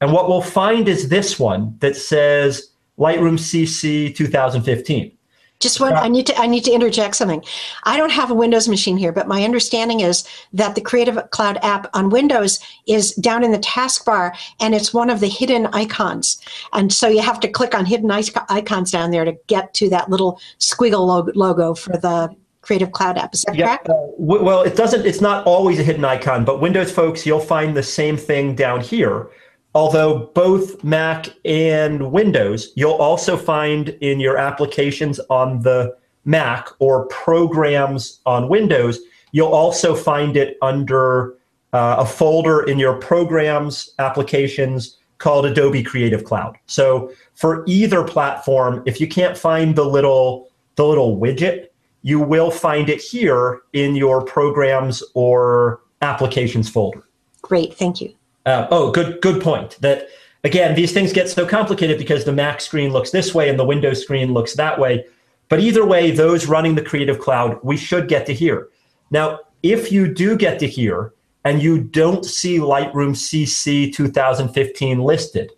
And 0.00 0.12
what 0.12 0.28
we'll 0.28 0.42
find 0.42 0.88
is 0.88 1.08
this 1.08 1.38
one 1.38 1.76
that 1.80 1.96
says 1.96 2.70
Lightroom 2.98 3.38
CC 3.38 4.14
2015. 4.14 5.15
Just 5.58 5.80
one. 5.80 5.94
I 5.94 6.08
need 6.08 6.26
to. 6.26 6.38
I 6.38 6.46
need 6.46 6.64
to 6.64 6.72
interject 6.72 7.16
something. 7.16 7.42
I 7.84 7.96
don't 7.96 8.10
have 8.10 8.30
a 8.30 8.34
Windows 8.34 8.68
machine 8.68 8.98
here, 8.98 9.12
but 9.12 9.26
my 9.26 9.42
understanding 9.42 10.00
is 10.00 10.28
that 10.52 10.74
the 10.74 10.82
Creative 10.82 11.30
Cloud 11.30 11.58
app 11.62 11.88
on 11.94 12.10
Windows 12.10 12.60
is 12.86 13.14
down 13.14 13.42
in 13.42 13.52
the 13.52 13.58
taskbar, 13.58 14.36
and 14.60 14.74
it's 14.74 14.92
one 14.92 15.08
of 15.08 15.20
the 15.20 15.28
hidden 15.28 15.66
icons. 15.68 16.38
And 16.74 16.92
so 16.92 17.08
you 17.08 17.22
have 17.22 17.40
to 17.40 17.48
click 17.48 17.74
on 17.74 17.86
hidden 17.86 18.10
icons 18.10 18.90
down 18.90 19.12
there 19.12 19.24
to 19.24 19.32
get 19.46 19.72
to 19.74 19.88
that 19.90 20.10
little 20.10 20.38
squiggle 20.58 21.34
logo 21.34 21.74
for 21.74 21.96
the 21.96 22.36
Creative 22.60 22.92
Cloud 22.92 23.16
app. 23.16 23.32
Is 23.32 23.42
that 23.42 23.54
yeah, 23.54 23.64
correct? 23.64 23.88
Uh, 23.88 23.94
w- 24.20 24.44
well, 24.44 24.60
it 24.60 24.76
doesn't. 24.76 25.06
It's 25.06 25.22
not 25.22 25.46
always 25.46 25.78
a 25.78 25.82
hidden 25.82 26.04
icon, 26.04 26.44
but 26.44 26.60
Windows 26.60 26.92
folks, 26.92 27.24
you'll 27.24 27.40
find 27.40 27.74
the 27.74 27.82
same 27.82 28.18
thing 28.18 28.54
down 28.54 28.82
here 28.82 29.30
although 29.76 30.30
both 30.32 30.82
Mac 30.82 31.28
and 31.44 32.10
Windows, 32.10 32.72
you'll 32.76 32.92
also 32.92 33.36
find 33.36 33.90
in 34.00 34.20
your 34.20 34.38
applications 34.38 35.20
on 35.28 35.60
the 35.60 35.94
Mac 36.24 36.68
or 36.78 37.04
programs 37.08 38.20
on 38.24 38.48
Windows, 38.48 38.98
you'll 39.32 39.52
also 39.52 39.94
find 39.94 40.34
it 40.34 40.56
under 40.62 41.34
uh, 41.74 41.96
a 41.98 42.06
folder 42.06 42.62
in 42.62 42.78
your 42.78 42.94
programs 42.94 43.92
applications 43.98 44.96
called 45.18 45.44
Adobe 45.44 45.82
Creative 45.82 46.24
Cloud. 46.24 46.56
So 46.64 47.12
for 47.34 47.62
either 47.66 48.02
platform, 48.02 48.82
if 48.86 48.98
you 48.98 49.06
can't 49.06 49.36
find 49.36 49.76
the 49.76 49.84
little 49.84 50.48
the 50.76 50.86
little 50.86 51.18
widget, 51.18 51.66
you 52.00 52.18
will 52.18 52.50
find 52.50 52.88
it 52.88 53.02
here 53.02 53.60
in 53.74 53.94
your 53.94 54.24
programs 54.24 55.02
or 55.12 55.80
applications 56.00 56.70
folder. 56.70 57.02
Great, 57.42 57.74
thank 57.74 58.00
you. 58.00 58.14
Uh, 58.46 58.66
oh, 58.70 58.90
good 58.92 59.20
good 59.20 59.42
point. 59.42 59.76
That 59.80 60.08
again, 60.44 60.74
these 60.74 60.92
things 60.92 61.12
get 61.12 61.28
so 61.28 61.44
complicated 61.46 61.98
because 61.98 62.24
the 62.24 62.32
Mac 62.32 62.60
screen 62.60 62.92
looks 62.92 63.10
this 63.10 63.34
way 63.34 63.48
and 63.50 63.58
the 63.58 63.64
Windows 63.64 64.00
screen 64.00 64.32
looks 64.32 64.54
that 64.54 64.78
way. 64.78 65.04
But 65.48 65.60
either 65.60 65.84
way, 65.84 66.10
those 66.10 66.46
running 66.46 66.74
the 66.74 66.82
Creative 66.82 67.18
Cloud, 67.18 67.58
we 67.62 67.76
should 67.76 68.08
get 68.08 68.26
to 68.26 68.34
here. 68.34 68.68
Now, 69.10 69.40
if 69.62 69.92
you 69.92 70.12
do 70.12 70.36
get 70.36 70.58
to 70.60 70.66
here 70.66 71.12
and 71.44 71.62
you 71.62 71.80
don't 71.80 72.24
see 72.24 72.58
Lightroom 72.58 73.14
CC 73.14 73.92
2015 73.92 75.00
listed, 75.00 75.52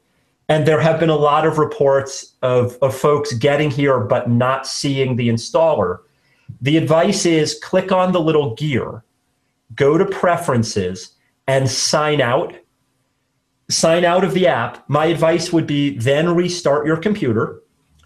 And 0.50 0.66
there 0.66 0.80
have 0.80 0.98
been 0.98 1.10
a 1.10 1.16
lot 1.16 1.46
of 1.46 1.58
reports 1.58 2.34
of, 2.40 2.78
of 2.80 2.94
folks 2.94 3.34
getting 3.34 3.70
here 3.70 4.00
but 4.00 4.30
not 4.30 4.66
seeing 4.66 5.16
the 5.16 5.28
installer. 5.28 5.98
The 6.62 6.78
advice 6.78 7.26
is 7.26 7.58
click 7.62 7.92
on 7.92 8.12
the 8.12 8.20
little 8.20 8.54
gear, 8.54 9.04
go 9.74 9.98
to 9.98 10.06
preferences, 10.06 11.14
and 11.46 11.68
sign 11.68 12.20
out. 12.20 12.54
Sign 13.70 14.04
out 14.04 14.24
of 14.24 14.34
the 14.34 14.46
app. 14.46 14.88
My 14.88 15.06
advice 15.06 15.52
would 15.52 15.66
be 15.66 15.96
then 15.98 16.34
restart 16.34 16.86
your 16.86 16.96
computer, 16.96 17.62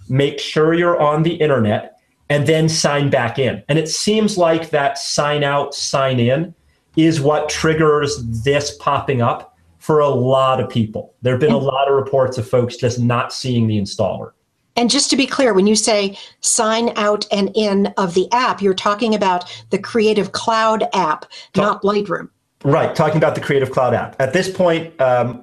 make 0.09 0.41
sure 0.41 0.75
you're 0.75 1.01
on 1.01 1.23
the 1.23 1.35
internet, 1.35 2.01
and 2.29 2.47
then 2.47 2.69
sign 2.69 3.11
back 3.11 3.39
in. 3.39 3.63
And 3.69 3.79
it 3.79 3.89
seems 3.89 4.39
like 4.39 4.71
that 4.71 4.99
sign 4.99 5.45
out, 5.45 5.75
sign 5.75 6.19
in 6.19 6.55
is 6.97 7.21
what 7.21 7.49
triggers 7.49 8.23
this 8.43 8.77
popping 8.79 9.23
up 9.23 9.57
for 9.79 10.01
a 10.01 10.09
lot 10.09 10.61
of 10.61 10.69
people. 10.69 11.15
There 11.23 11.33
have 11.33 11.41
been 11.41 11.53
a 11.53 11.59
lot 11.59 11.89
of 11.89 11.95
reports 11.95 12.39
of 12.39 12.49
folks 12.49 12.77
just 12.77 13.01
not 13.01 13.33
seeing 13.33 13.67
the 13.67 13.79
installer. 13.81 14.33
And 14.77 14.89
just 14.89 15.11
to 15.11 15.17
be 15.17 15.27
clear, 15.27 15.53
when 15.53 15.67
you 15.67 15.77
say 15.77 16.17
sign 16.41 16.93
out 16.97 17.27
and 17.31 17.51
in 17.55 17.93
of 17.99 18.15
the 18.15 18.31
app, 18.33 18.63
you're 18.63 18.75
talking 18.75 19.15
about 19.15 19.45
the 19.71 19.79
Creative 19.79 20.33
Cloud 20.33 20.85
app, 20.95 21.27
Talk, 21.53 21.57
not 21.57 21.83
Lightroom. 21.83 22.29
Right, 22.65 22.95
talking 22.95 23.17
about 23.17 23.35
the 23.35 23.41
Creative 23.41 23.71
Cloud 23.71 23.93
app. 23.93 24.17
At 24.21 24.33
this 24.33 24.51
point, 24.51 24.99
um, 25.01 25.42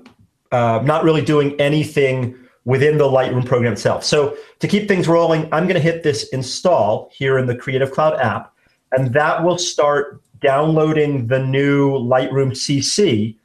uh, 0.51 0.81
not 0.83 1.03
really 1.03 1.21
doing 1.21 1.59
anything 1.59 2.35
within 2.65 2.97
the 2.97 3.05
Lightroom 3.05 3.45
program 3.45 3.73
itself. 3.73 4.03
So 4.03 4.37
to 4.59 4.67
keep 4.67 4.87
things 4.87 5.07
rolling, 5.07 5.43
I'm 5.51 5.63
going 5.63 5.75
to 5.75 5.79
hit 5.79 6.03
this 6.03 6.29
install 6.29 7.09
here 7.13 7.37
in 7.37 7.47
the 7.47 7.55
Creative 7.55 7.91
Cloud 7.91 8.19
app, 8.19 8.53
and 8.91 9.13
that 9.13 9.43
will 9.43 9.57
start 9.57 10.21
downloading 10.39 11.27
the 11.27 11.39
new 11.39 11.91
Lightroom 11.91 12.51
CC 12.51 13.35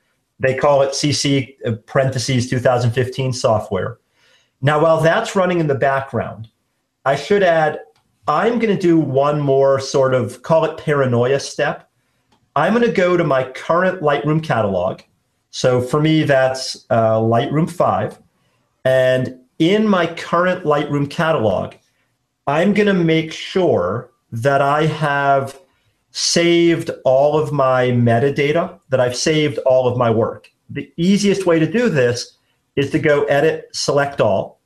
they 0.40 0.54
call 0.54 0.82
it 0.82 0.90
CC 0.90 1.56
uh, 1.64 1.72
parentheses 1.86 2.48
2015 2.50 3.32
software. 3.32 3.98
Now, 4.60 4.82
while 4.82 5.00
that's 5.00 5.36
running 5.36 5.60
in 5.60 5.66
the 5.66 5.74
background, 5.74 6.48
I 7.04 7.16
should 7.16 7.42
add 7.42 7.80
I'm 8.26 8.58
going 8.58 8.74
to 8.74 8.80
do 8.80 8.98
one 8.98 9.40
more 9.40 9.78
sort 9.78 10.14
of 10.14 10.42
call 10.42 10.64
it 10.64 10.78
paranoia 10.78 11.40
step. 11.40 11.90
I'm 12.56 12.72
going 12.72 12.86
to 12.86 12.92
go 12.92 13.16
to 13.16 13.24
my 13.24 13.44
current 13.50 14.00
Lightroom 14.00 14.42
catalog. 14.42 15.00
So 15.54 15.80
for 15.80 16.02
me, 16.02 16.24
that's 16.24 16.84
uh, 16.90 17.20
Lightroom 17.20 17.70
5. 17.70 18.18
And 18.84 19.38
in 19.60 19.86
my 19.86 20.08
current 20.08 20.64
Lightroom 20.64 21.08
catalog, 21.08 21.74
I'm 22.48 22.74
going 22.74 22.88
to 22.88 22.92
make 22.92 23.32
sure 23.32 24.10
that 24.32 24.60
I 24.60 24.86
have 24.86 25.56
saved 26.10 26.90
all 27.04 27.38
of 27.38 27.52
my 27.52 27.92
metadata, 27.92 28.80
that 28.88 28.98
I've 28.98 29.14
saved 29.14 29.58
all 29.58 29.86
of 29.86 29.96
my 29.96 30.10
work. 30.10 30.50
The 30.70 30.92
easiest 30.96 31.46
way 31.46 31.60
to 31.60 31.70
do 31.70 31.88
this 31.88 32.36
is 32.74 32.90
to 32.90 32.98
go 32.98 33.22
edit, 33.26 33.68
select 33.72 34.20
all, 34.20 34.60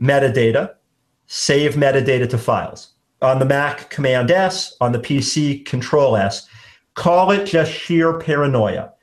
metadata, 0.00 0.76
save 1.26 1.74
metadata 1.74 2.30
to 2.30 2.38
files. 2.38 2.92
On 3.20 3.40
the 3.40 3.44
Mac, 3.44 3.90
Command 3.90 4.30
S, 4.30 4.76
on 4.80 4.92
the 4.92 5.00
PC, 5.00 5.66
Control 5.66 6.16
S. 6.16 6.48
Call 6.94 7.32
it 7.32 7.46
just 7.46 7.72
sheer 7.72 8.16
paranoia. 8.20 8.93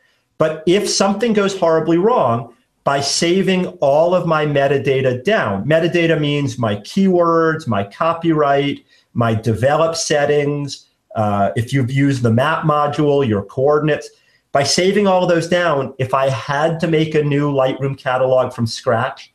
But 0.42 0.64
if 0.66 0.90
something 0.90 1.34
goes 1.34 1.56
horribly 1.56 2.00
wrong, 2.00 2.56
by 2.84 3.00
saving 3.00 3.68
all 3.80 4.16
of 4.16 4.26
my 4.26 4.44
metadata 4.44 5.24
down, 5.24 5.66
metadata 5.66 6.20
means 6.20 6.58
my 6.58 6.78
keywords, 6.78 7.68
my 7.68 7.84
copyright, 7.84 8.84
my 9.14 9.36
develop 9.36 9.96
settings, 9.96 10.90
uh, 11.16 11.52
if 11.56 11.72
you've 11.72 11.92
used 11.92 12.24
the 12.24 12.34
map 12.34 12.64
module, 12.64 13.28
your 13.28 13.44
coordinates, 13.44 14.10
by 14.52 14.64
saving 14.64 15.06
all 15.06 15.22
of 15.22 15.30
those 15.30 15.48
down, 15.48 15.94
if 16.00 16.16
I 16.16 16.30
had 16.30 16.80
to 16.80 16.88
make 16.88 17.14
a 17.14 17.24
new 17.24 17.54
Lightroom 17.54 17.96
catalog 17.96 18.52
from 18.52 18.66
scratch, 18.66 19.32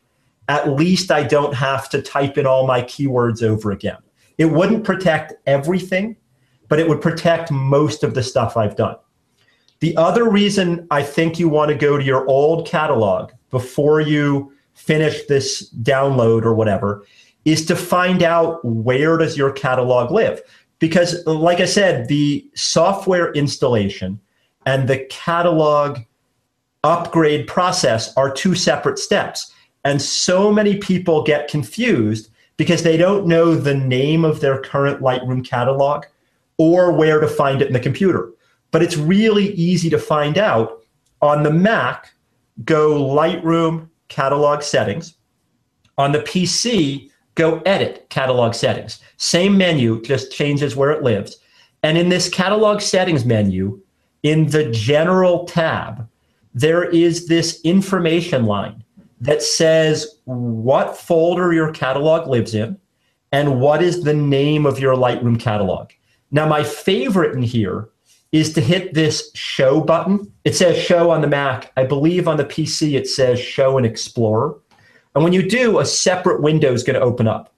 at 0.48 0.70
least 0.70 1.12
I 1.12 1.22
don't 1.22 1.54
have 1.54 1.88
to 1.90 2.02
type 2.02 2.36
in 2.36 2.46
all 2.46 2.66
my 2.66 2.82
keywords 2.82 3.44
over 3.44 3.70
again. 3.70 3.98
It 4.38 4.46
wouldn't 4.46 4.82
protect 4.82 5.34
everything, 5.46 6.16
but 6.68 6.80
it 6.80 6.88
would 6.88 7.00
protect 7.00 7.52
most 7.52 8.02
of 8.02 8.14
the 8.14 8.24
stuff 8.24 8.56
I've 8.56 8.74
done. 8.74 8.96
The 9.80 9.96
other 9.96 10.28
reason 10.28 10.86
I 10.90 11.02
think 11.02 11.38
you 11.38 11.48
want 11.48 11.70
to 11.70 11.76
go 11.76 11.98
to 11.98 12.04
your 12.04 12.26
old 12.28 12.66
catalog 12.66 13.32
before 13.50 14.00
you 14.00 14.52
finish 14.74 15.24
this 15.26 15.70
download 15.82 16.44
or 16.44 16.54
whatever 16.54 17.04
is 17.44 17.64
to 17.66 17.76
find 17.76 18.22
out 18.22 18.64
where 18.64 19.16
does 19.16 19.36
your 19.36 19.52
catalog 19.52 20.10
live. 20.10 20.40
Because 20.78 21.24
like 21.26 21.60
i 21.60 21.64
said 21.64 22.08
the 22.08 22.46
software 22.54 23.32
installation 23.32 24.20
and 24.66 24.88
the 24.88 24.98
catalog 25.10 26.00
upgrade 26.84 27.46
process 27.46 28.14
are 28.16 28.30
two 28.30 28.54
separate 28.54 28.98
steps. 28.98 29.52
And 29.84 30.02
so 30.02 30.52
many 30.52 30.76
people 30.76 31.22
get 31.22 31.48
confused 31.48 32.28
because 32.56 32.82
they 32.82 32.96
don't 32.96 33.26
know 33.26 33.54
the 33.54 33.74
name 33.74 34.24
of 34.24 34.40
their 34.40 34.60
current 34.60 35.00
lightroom 35.00 35.46
catalog 35.46 36.04
or 36.58 36.92
where 36.92 37.20
to 37.20 37.28
find 37.28 37.62
it 37.62 37.68
in 37.68 37.72
the 37.72 37.80
computer 37.80 38.32
but 38.76 38.82
it's 38.82 38.98
really 38.98 39.54
easy 39.54 39.88
to 39.88 39.98
find 39.98 40.36
out 40.36 40.82
on 41.22 41.42
the 41.42 41.50
mac 41.50 42.12
go 42.66 42.92
lightroom 42.92 43.88
catalog 44.08 44.60
settings 44.62 45.14
on 45.96 46.12
the 46.12 46.18
pc 46.18 47.08
go 47.36 47.60
edit 47.60 48.06
catalog 48.10 48.52
settings. 48.52 49.00
Same 49.18 49.56
menu, 49.56 50.02
just 50.02 50.30
changes 50.30 50.74
where 50.74 50.90
it 50.90 51.02
lives. 51.02 51.38
And 51.82 51.96
in 51.96 52.10
this 52.10 52.28
catalog 52.28 52.82
settings 52.82 53.24
menu, 53.24 53.80
in 54.22 54.48
the 54.50 54.70
general 54.72 55.46
tab, 55.46 56.06
there 56.52 56.84
is 56.84 57.28
this 57.28 57.60
information 57.62 58.44
line 58.44 58.82
that 59.22 59.42
says 59.42 60.18
what 60.24 60.98
folder 60.98 61.52
your 61.54 61.72
catalog 61.72 62.28
lives 62.28 62.54
in 62.54 62.78
and 63.32 63.58
what 63.58 63.82
is 63.82 64.02
the 64.02 64.14
name 64.14 64.66
of 64.66 64.78
your 64.78 64.96
Lightroom 64.96 65.38
catalog. 65.38 65.92
Now, 66.30 66.46
my 66.46 66.62
favorite 66.62 67.34
in 67.34 67.42
here 67.42 67.88
is 68.40 68.52
to 68.54 68.60
hit 68.60 68.94
this 68.94 69.30
show 69.34 69.80
button. 69.80 70.32
It 70.44 70.54
says 70.54 70.76
show 70.76 71.10
on 71.10 71.20
the 71.20 71.28
Mac. 71.28 71.72
I 71.76 71.84
believe 71.84 72.28
on 72.28 72.36
the 72.36 72.44
PC 72.44 72.96
it 72.96 73.08
says 73.08 73.38
show 73.40 73.78
in 73.78 73.84
Explorer. 73.84 74.56
And 75.14 75.24
when 75.24 75.32
you 75.32 75.48
do, 75.48 75.78
a 75.78 75.86
separate 75.86 76.42
window 76.42 76.72
is 76.72 76.82
going 76.82 76.98
to 76.98 77.04
open 77.04 77.26
up. 77.26 77.52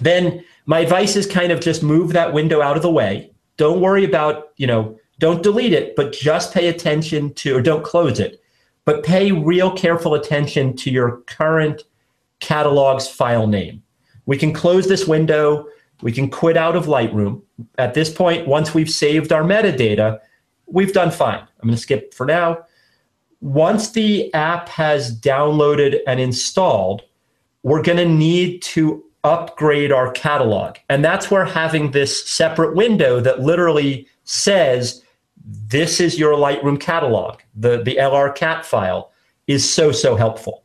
Then 0.00 0.44
my 0.66 0.80
advice 0.80 1.16
is 1.16 1.26
kind 1.26 1.52
of 1.52 1.60
just 1.60 1.82
move 1.82 2.12
that 2.12 2.32
window 2.32 2.62
out 2.62 2.76
of 2.76 2.82
the 2.82 2.90
way. 2.90 3.30
Don't 3.56 3.80
worry 3.80 4.04
about, 4.04 4.50
you 4.56 4.66
know, 4.66 4.98
don't 5.18 5.42
delete 5.42 5.72
it, 5.72 5.96
but 5.96 6.12
just 6.12 6.54
pay 6.54 6.68
attention 6.68 7.34
to, 7.34 7.56
or 7.56 7.60
don't 7.60 7.84
close 7.84 8.20
it, 8.20 8.40
but 8.84 9.02
pay 9.02 9.32
real 9.32 9.70
careful 9.72 10.14
attention 10.14 10.76
to 10.76 10.90
your 10.90 11.18
current 11.26 11.82
catalog's 12.40 13.08
file 13.08 13.46
name. 13.46 13.82
We 14.26 14.38
can 14.38 14.52
close 14.52 14.86
this 14.86 15.08
window. 15.08 15.66
We 16.02 16.12
can 16.12 16.30
quit 16.30 16.56
out 16.56 16.76
of 16.76 16.86
Lightroom. 16.86 17.42
At 17.76 17.94
this 17.94 18.12
point, 18.12 18.46
once 18.46 18.72
we've 18.72 18.90
saved 18.90 19.32
our 19.32 19.42
metadata, 19.42 20.20
we've 20.66 20.92
done 20.92 21.10
fine. 21.10 21.40
I'm 21.40 21.68
going 21.68 21.74
to 21.74 21.80
skip 21.80 22.14
for 22.14 22.26
now 22.26 22.64
once 23.40 23.92
the 23.92 24.32
app 24.34 24.68
has 24.68 25.18
downloaded 25.18 25.98
and 26.06 26.18
installed, 26.20 27.02
we're 27.62 27.82
going 27.82 27.98
to 27.98 28.08
need 28.08 28.62
to 28.62 29.04
upgrade 29.24 29.92
our 29.92 30.10
catalog. 30.12 30.76
And 30.88 31.04
that's 31.04 31.30
where 31.30 31.44
having 31.44 31.90
this 31.90 32.28
separate 32.28 32.74
window 32.74 33.20
that 33.20 33.40
literally 33.40 34.08
says, 34.24 35.02
this 35.44 36.00
is 36.00 36.18
your 36.18 36.34
Lightroom 36.34 36.80
catalog, 36.80 37.40
the, 37.54 37.82
the 37.82 37.96
LR 37.96 38.34
cat 38.34 38.64
file, 38.64 39.12
is 39.46 39.68
so, 39.68 39.92
so 39.92 40.16
helpful. 40.16 40.64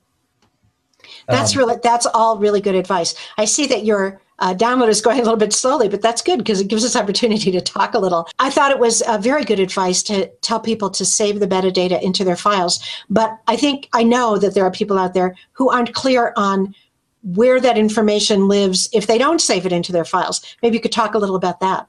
That's 1.28 1.56
um, 1.56 1.60
really, 1.60 1.76
that's 1.82 2.06
all 2.08 2.38
really 2.38 2.60
good 2.60 2.76
advice. 2.76 3.16
I 3.38 3.46
see 3.46 3.66
that 3.68 3.86
you're 3.86 4.20
uh, 4.44 4.54
download 4.54 4.90
is 4.90 5.00
going 5.00 5.18
a 5.18 5.24
little 5.24 5.38
bit 5.38 5.54
slowly, 5.54 5.88
but 5.88 6.02
that's 6.02 6.22
good 6.22 6.38
because 6.38 6.60
it 6.60 6.68
gives 6.68 6.84
us 6.84 6.98
opportunity 6.98 7.50
to 7.50 7.62
talk 7.62 7.94
a 7.94 8.00
little. 8.00 8.28
I 8.40 8.50
thought 8.50 8.72
it 8.72 8.80
was 8.80 9.02
a 9.08 9.18
very 9.18 9.46
good 9.46 9.62
advice 9.62 10.04
to 10.04 10.28
tell 10.42 10.60
people 10.60 10.90
to 10.90 11.06
save 11.06 11.40
the 11.40 11.48
metadata 11.48 12.02
into 12.02 12.26
their 12.26 12.36
files. 12.36 12.84
But 13.10 13.40
I 13.48 13.56
think 13.56 13.88
I 13.94 14.04
know 14.04 14.38
that 14.38 14.54
there 14.54 14.66
are 14.66 14.72
people 14.72 14.98
out 14.98 15.14
there 15.14 15.34
who 15.54 15.70
aren't 15.70 15.94
clear 15.94 16.34
on 16.36 16.76
where 17.24 17.62
that 17.62 17.78
information 17.78 18.50
lives 18.50 18.90
if 18.92 19.08
they 19.08 19.18
don't 19.18 19.40
save 19.40 19.66
it 19.66 19.72
into 19.72 19.94
their 19.94 20.04
files. 20.04 20.42
Maybe 20.62 20.76
you 20.76 20.82
could 20.82 20.92
talk 20.92 21.14
a 21.14 21.20
little 21.20 21.38
about 21.38 21.62
that. 21.62 21.88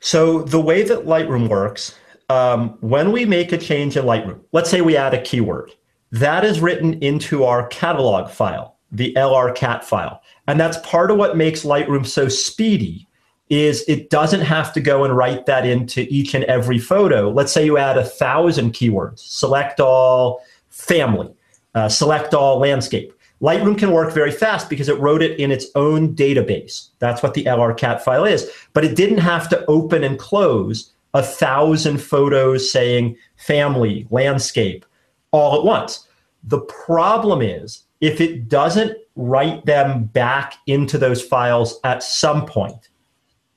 So 0.00 0.40
the 0.40 0.60
way 0.60 0.82
that 0.82 1.04
Lightroom 1.04 1.50
works, 1.50 1.94
um, 2.30 2.78
when 2.80 3.12
we 3.12 3.26
make 3.26 3.52
a 3.52 3.58
change 3.58 3.98
in 3.98 4.06
Lightroom, 4.06 4.40
let's 4.52 4.70
say 4.70 4.80
we 4.80 4.96
add 4.96 5.12
a 5.12 5.20
keyword, 5.20 5.74
that 6.12 6.46
is 6.46 6.60
written 6.60 6.94
into 7.02 7.44
our 7.44 7.66
catalog 7.68 8.30
file, 8.30 8.78
the 8.90 9.12
LRCat 9.18 9.84
file. 9.84 10.22
And 10.46 10.58
that's 10.58 10.78
part 10.78 11.10
of 11.10 11.16
what 11.16 11.36
makes 11.36 11.64
Lightroom 11.64 12.06
so 12.06 12.28
speedy 12.28 13.06
is 13.50 13.84
it 13.88 14.10
doesn't 14.10 14.42
have 14.42 14.72
to 14.72 14.80
go 14.80 15.04
and 15.04 15.16
write 15.16 15.46
that 15.46 15.66
into 15.66 16.06
each 16.08 16.34
and 16.34 16.44
every 16.44 16.78
photo. 16.78 17.30
Let's 17.30 17.52
say 17.52 17.64
you 17.64 17.78
add 17.78 17.98
a 17.98 18.04
thousand 18.04 18.72
keywords, 18.72 19.18
select 19.18 19.80
all 19.80 20.40
family, 20.68 21.32
uh, 21.74 21.88
select 21.88 22.32
all 22.32 22.58
landscape. 22.58 23.12
Lightroom 23.42 23.76
can 23.76 23.90
work 23.90 24.12
very 24.12 24.30
fast 24.30 24.68
because 24.68 24.88
it 24.88 25.00
wrote 25.00 25.22
it 25.22 25.38
in 25.40 25.50
its 25.50 25.66
own 25.74 26.14
database. 26.14 26.90
That's 26.98 27.22
what 27.22 27.34
the 27.34 27.44
LRCat 27.44 28.02
file 28.02 28.24
is. 28.24 28.50
But 28.72 28.84
it 28.84 28.94
didn't 28.94 29.18
have 29.18 29.48
to 29.48 29.64
open 29.66 30.04
and 30.04 30.18
close 30.18 30.92
a 31.14 31.22
thousand 31.22 32.00
photos 32.00 32.70
saying 32.70 33.16
family, 33.36 34.06
landscape 34.10 34.84
all 35.32 35.58
at 35.58 35.64
once. 35.64 36.06
The 36.44 36.60
problem 36.60 37.42
is 37.42 37.84
if 38.00 38.20
it 38.20 38.48
doesn't 38.48 38.96
write 39.16 39.66
them 39.66 40.04
back 40.04 40.54
into 40.66 40.98
those 40.98 41.22
files 41.22 41.80
at 41.84 42.02
some 42.02 42.46
point, 42.46 42.88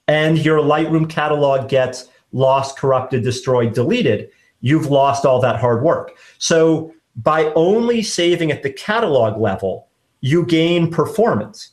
and 0.07 0.37
your 0.37 0.59
Lightroom 0.59 1.09
catalog 1.09 1.69
gets 1.69 2.09
lost, 2.31 2.77
corrupted, 2.77 3.23
destroyed, 3.23 3.73
deleted, 3.73 4.29
you've 4.61 4.87
lost 4.87 5.25
all 5.25 5.39
that 5.39 5.59
hard 5.59 5.83
work. 5.83 6.17
So 6.39 6.93
by 7.15 7.53
only 7.53 8.01
saving 8.01 8.51
at 8.51 8.63
the 8.63 8.71
catalog 8.71 9.39
level, 9.39 9.87
you 10.21 10.45
gain 10.45 10.89
performance 10.89 11.71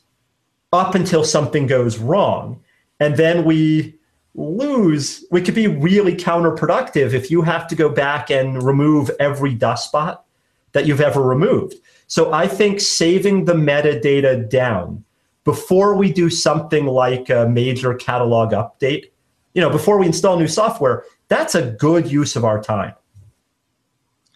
up 0.71 0.93
until 0.93 1.23
something 1.23 1.67
goes 1.67 1.97
wrong. 1.97 2.61
And 2.99 3.17
then 3.17 3.43
we 3.43 3.95
lose, 4.35 5.25
we 5.31 5.41
could 5.41 5.55
be 5.55 5.67
really 5.67 6.15
counterproductive 6.15 7.13
if 7.13 7.31
you 7.31 7.41
have 7.41 7.67
to 7.69 7.75
go 7.75 7.89
back 7.89 8.29
and 8.29 8.61
remove 8.61 9.09
every 9.19 9.53
dust 9.55 9.87
spot 9.87 10.25
that 10.73 10.85
you've 10.85 11.01
ever 11.01 11.21
removed. 11.21 11.75
So 12.11 12.33
I 12.33 12.45
think 12.45 12.81
saving 12.81 13.45
the 13.45 13.53
metadata 13.53 14.49
down 14.49 15.05
before 15.45 15.95
we 15.95 16.11
do 16.11 16.29
something 16.29 16.85
like 16.85 17.29
a 17.29 17.47
major 17.47 17.93
catalog 17.93 18.51
update, 18.51 19.11
you 19.53 19.61
know, 19.61 19.69
before 19.69 19.97
we 19.97 20.07
install 20.07 20.37
new 20.37 20.49
software, 20.49 21.05
that's 21.29 21.55
a 21.55 21.71
good 21.71 22.11
use 22.11 22.35
of 22.35 22.43
our 22.43 22.61
time. 22.61 22.95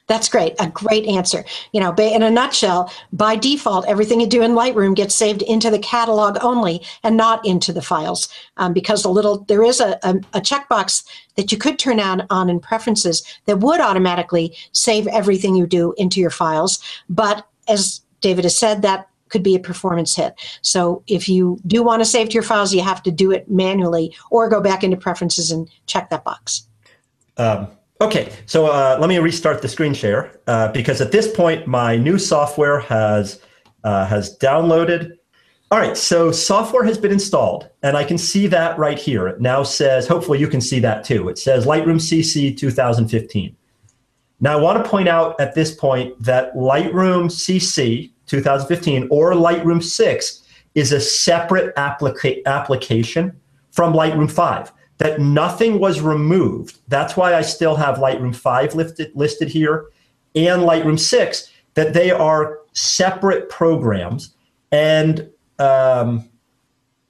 That's 0.08 0.30
great. 0.30 0.54
A 0.58 0.70
great 0.70 1.06
answer. 1.06 1.44
You 1.74 1.82
know, 1.82 1.94
in 1.96 2.24
a 2.24 2.32
nutshell, 2.32 2.94
by 3.12 3.36
default, 3.36 3.86
everything 3.90 4.22
you 4.22 4.28
do 4.28 4.42
in 4.42 4.52
Lightroom 4.52 4.96
gets 4.96 5.14
saved 5.14 5.42
into 5.42 5.70
the 5.70 5.80
catalog 5.80 6.38
only 6.42 6.82
and 7.04 7.18
not 7.18 7.46
into 7.46 7.74
the 7.74 7.82
files 7.82 8.30
um, 8.56 8.72
because 8.72 9.04
a 9.04 9.10
little 9.10 9.40
there 9.50 9.64
is 9.64 9.82
a, 9.82 10.00
a, 10.04 10.16
a, 10.34 10.40
checkbox 10.40 11.04
that 11.36 11.52
you 11.52 11.58
could 11.58 11.78
turn 11.78 12.00
on 12.00 12.26
on 12.30 12.50
in 12.50 12.62
preferences 12.62 13.22
that 13.48 13.60
would 13.60 13.82
automatically 13.82 14.56
save 14.72 15.08
everything 15.08 15.56
you 15.56 15.68
do 15.68 15.94
into 15.98 16.22
your 16.22 16.30
files. 16.30 16.80
But 17.10 17.46
as 17.68 18.02
David 18.22 18.46
has 18.46 18.58
said, 18.58 18.82
that 18.82 19.08
could 19.30 19.44
be 19.44 19.56
a 19.56 19.60
performance 19.60 20.16
hit. 20.16 20.36
So 20.62 21.04
if 21.08 21.28
you 21.28 21.60
do 21.66 21.84
want 21.84 22.02
to 22.02 22.06
save 22.06 22.30
to 22.30 22.34
your 22.34 22.44
files, 22.44 22.74
you 22.74 22.82
have 22.82 23.02
to 23.04 23.12
do 23.12 23.32
it 23.32 23.50
manually 23.50 24.16
or 24.30 24.48
go 24.50 24.62
back 24.62 24.84
into 24.84 24.98
preferences 24.98 25.52
and 25.52 25.70
check 25.88 26.10
that 26.10 26.24
box. 26.24 26.68
Um 27.38 27.68
Okay, 28.02 28.34
so 28.46 28.66
uh, 28.66 28.98
let 29.00 29.08
me 29.08 29.18
restart 29.20 29.62
the 29.62 29.70
screen 29.70 29.94
share 29.94 30.38
uh, 30.48 30.70
because 30.74 31.00
at 31.00 31.14
this 31.14 31.34
point 31.34 31.66
my 31.66 31.96
new 31.96 32.20
software 32.20 32.80
has 32.82 33.42
uh, 33.86 34.06
has 34.06 34.38
downloaded. 34.38 35.12
All 35.72 35.80
right, 35.80 35.96
so 35.96 36.32
software 36.32 36.84
has 36.84 36.98
been 36.98 37.12
installed, 37.12 37.70
and 37.84 37.96
I 37.96 38.04
can 38.04 38.18
see 38.18 38.48
that 38.48 38.78
right 38.78 39.00
here. 39.00 39.28
It 39.28 39.40
now 39.40 39.64
says, 39.64 40.08
hopefully 40.08 40.40
you 40.40 40.48
can 40.50 40.60
see 40.60 40.80
that 40.82 41.06
too. 41.06 41.30
It 41.30 41.38
says 41.38 41.66
Lightroom 41.66 42.00
CC 42.00 42.56
2015. 42.56 43.56
Now 44.40 44.58
I 44.58 44.62
want 44.62 44.84
to 44.84 44.90
point 44.90 45.08
out 45.08 45.40
at 45.40 45.56
this 45.56 45.74
point 45.74 46.22
that 46.22 46.54
Lightroom 46.56 47.26
CC 47.30 48.12
2015 48.28 49.08
or 49.10 49.34
Lightroom 49.34 49.82
6 49.82 50.44
is 50.74 50.92
a 50.92 51.00
separate 51.00 51.76
applica- 51.76 52.44
application 52.46 53.40
from 53.72 53.94
Lightroom 53.94 54.32
5 54.32 54.72
that 54.98 55.20
nothing 55.20 55.80
was 55.80 56.02
removed. 56.02 56.80
That's 56.88 57.18
why 57.18 57.36
I 57.36 57.42
still 57.42 57.76
have 57.76 57.98
Lightroom 57.98 58.36
5 58.36 58.76
listed, 58.76 59.12
listed 59.16 59.50
here 59.50 59.88
and 60.36 60.64
Lightroom 60.64 61.00
6, 61.00 61.52
that 61.76 61.94
they 61.94 62.12
are 62.12 62.60
separate 62.74 63.50
programs. 63.50 64.36
And 64.72 65.30
um, 65.60 66.30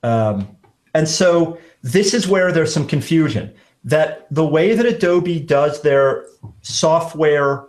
um, 0.03 0.55
and 0.93 1.07
so 1.07 1.57
this 1.81 2.13
is 2.13 2.27
where 2.27 2.51
there's 2.51 2.73
some 2.73 2.87
confusion 2.87 3.53
that 3.85 4.27
the 4.31 4.45
way 4.45 4.73
that 4.73 4.85
Adobe 4.85 5.39
does 5.39 5.81
their 5.81 6.25
software 6.61 7.65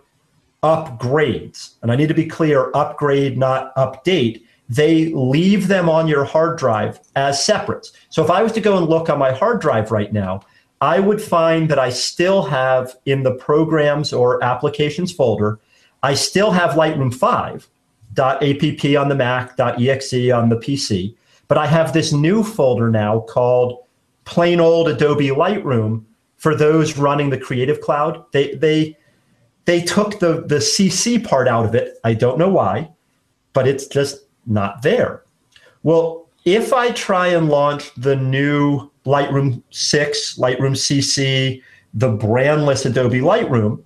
upgrades, 0.62 1.74
and 1.82 1.92
I 1.92 1.96
need 1.96 2.08
to 2.08 2.14
be 2.14 2.26
clear 2.26 2.70
upgrade, 2.74 3.38
not 3.38 3.74
update, 3.76 4.42
they 4.68 5.12
leave 5.12 5.68
them 5.68 5.88
on 5.88 6.08
your 6.08 6.24
hard 6.24 6.58
drive 6.58 6.98
as 7.14 7.44
separates. 7.44 7.92
So 8.08 8.24
if 8.24 8.30
I 8.30 8.42
was 8.42 8.52
to 8.52 8.60
go 8.60 8.76
and 8.76 8.88
look 8.88 9.08
on 9.08 9.18
my 9.18 9.32
hard 9.32 9.60
drive 9.60 9.92
right 9.92 10.12
now, 10.12 10.40
I 10.80 10.98
would 10.98 11.22
find 11.22 11.68
that 11.68 11.78
I 11.78 11.90
still 11.90 12.42
have 12.42 12.96
in 13.06 13.22
the 13.22 13.34
programs 13.34 14.12
or 14.12 14.42
applications 14.42 15.12
folder, 15.12 15.60
I 16.02 16.14
still 16.14 16.50
have 16.50 16.72
Lightroom 16.72 17.14
5 17.14 17.68
.app 18.18 18.42
on 18.42 19.08
the 19.08 19.14
Mac, 19.14 19.58
.exe 19.58 20.32
on 20.32 20.48
the 20.48 20.56
PC, 20.56 21.14
but 21.48 21.58
I 21.58 21.66
have 21.66 21.92
this 21.92 22.12
new 22.12 22.42
folder 22.42 22.90
now 22.90 23.20
called 23.20 23.85
plain 24.26 24.60
old 24.60 24.88
Adobe 24.88 25.28
Lightroom 25.28 26.04
for 26.36 26.54
those 26.54 26.98
running 26.98 27.30
the 27.30 27.38
Creative 27.38 27.80
Cloud. 27.80 28.22
They 28.32 28.54
they 28.54 28.98
they 29.64 29.80
took 29.80 30.18
the 30.20 30.42
the 30.46 30.56
CC 30.56 31.24
part 31.24 31.48
out 31.48 31.64
of 31.64 31.74
it. 31.74 31.98
I 32.04 32.12
don't 32.12 32.38
know 32.38 32.50
why, 32.50 32.90
but 33.54 33.66
it's 33.66 33.86
just 33.86 34.26
not 34.46 34.82
there. 34.82 35.22
Well, 35.82 36.28
if 36.44 36.72
I 36.72 36.90
try 36.92 37.28
and 37.28 37.48
launch 37.48 37.92
the 37.94 38.16
new 38.16 38.90
Lightroom 39.04 39.62
6, 39.70 40.36
Lightroom 40.38 40.76
CC, 40.76 41.62
the 41.94 42.08
brandless 42.08 42.86
Adobe 42.86 43.20
Lightroom, 43.20 43.82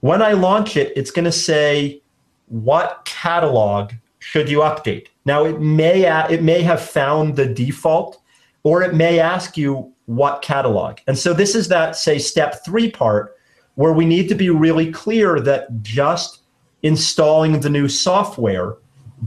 when 0.00 0.22
I 0.22 0.32
launch 0.32 0.76
it, 0.76 0.92
it's 0.96 1.10
going 1.10 1.24
to 1.24 1.32
say, 1.32 2.02
what 2.46 3.04
catalog 3.04 3.92
should 4.18 4.48
you 4.48 4.58
update? 4.58 5.06
Now, 5.24 5.44
it 5.44 5.60
may, 5.60 6.04
it 6.32 6.42
may 6.42 6.62
have 6.62 6.80
found 6.80 7.36
the 7.36 7.46
default, 7.46 8.20
or 8.62 8.82
it 8.82 8.94
may 8.94 9.18
ask 9.18 9.56
you 9.56 9.92
what 10.06 10.42
catalog. 10.42 10.98
And 11.06 11.18
so 11.18 11.32
this 11.32 11.54
is 11.54 11.68
that, 11.68 11.96
say, 11.96 12.18
step 12.18 12.64
three 12.64 12.90
part 12.90 13.36
where 13.74 13.92
we 13.92 14.04
need 14.04 14.28
to 14.28 14.34
be 14.34 14.50
really 14.50 14.90
clear 14.90 15.40
that 15.40 15.82
just 15.82 16.40
installing 16.82 17.60
the 17.60 17.70
new 17.70 17.88
software 17.88 18.76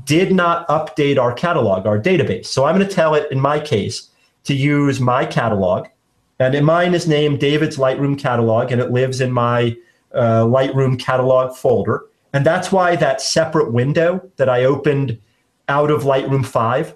did 0.06 0.32
not 0.32 0.67
update 0.67 1.17
our 1.17 1.34
catalog, 1.34 1.86
our 1.86 2.00
database. 2.00 2.48
So 2.48 2.65
I'm 2.65 2.76
going 2.76 2.88
to 2.88 2.93
tell 2.93 3.15
it 3.15 3.32
in 3.32 3.39
my 3.39 3.60
case 3.60 4.10
to 4.46 4.54
use 4.54 5.00
my 5.00 5.26
catalog. 5.26 5.88
And 6.39 6.56
in 6.56 6.65
mine 6.65 6.93
is 6.93 7.08
named 7.08 7.39
David's 7.39 7.78
Lightroom 7.78 8.19
catalog, 8.19 8.72
and 8.72 8.82
it 8.82 8.91
lives 8.91 9.22
in 9.22 9.32
my 9.32 9.76
uh, 10.13 10.43
Lightroom 10.43 11.00
catalog 11.00 11.56
folder. 11.56 12.06
And 12.34 12.46
that's 12.46 12.72
why 12.72 12.96
that 12.96 13.22
separate 13.22 13.72
window 13.72 14.30
that 14.38 14.50
I 14.50 14.65
opened 14.65 15.19
out 15.69 15.91
of 15.91 16.04
Lightroom 16.04 16.46
5, 16.46 16.96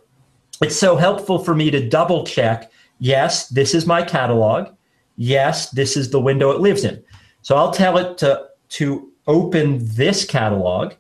it's 0.62 0.76
so 0.76 0.96
helpful 0.96 1.40
for 1.40 1.56
me 1.56 1.72
to 1.72 1.88
double 1.88 2.26
check 2.26 2.72
yes, 3.00 3.48
this 3.50 3.76
is 3.76 3.86
my 3.86 4.02
catalog. 4.02 4.70
Yes, 5.18 5.70
this 5.70 5.96
is 5.96 6.10
the 6.10 6.20
window 6.20 6.50
it 6.52 6.62
lives 6.62 6.84
in. 6.84 7.04
So 7.44 7.56
I'll 7.56 7.72
tell 7.72 7.98
it 7.98 8.18
to, 8.20 8.48
to 8.70 9.12
open 9.28 9.80
this 9.82 10.26
catalog 10.26 10.94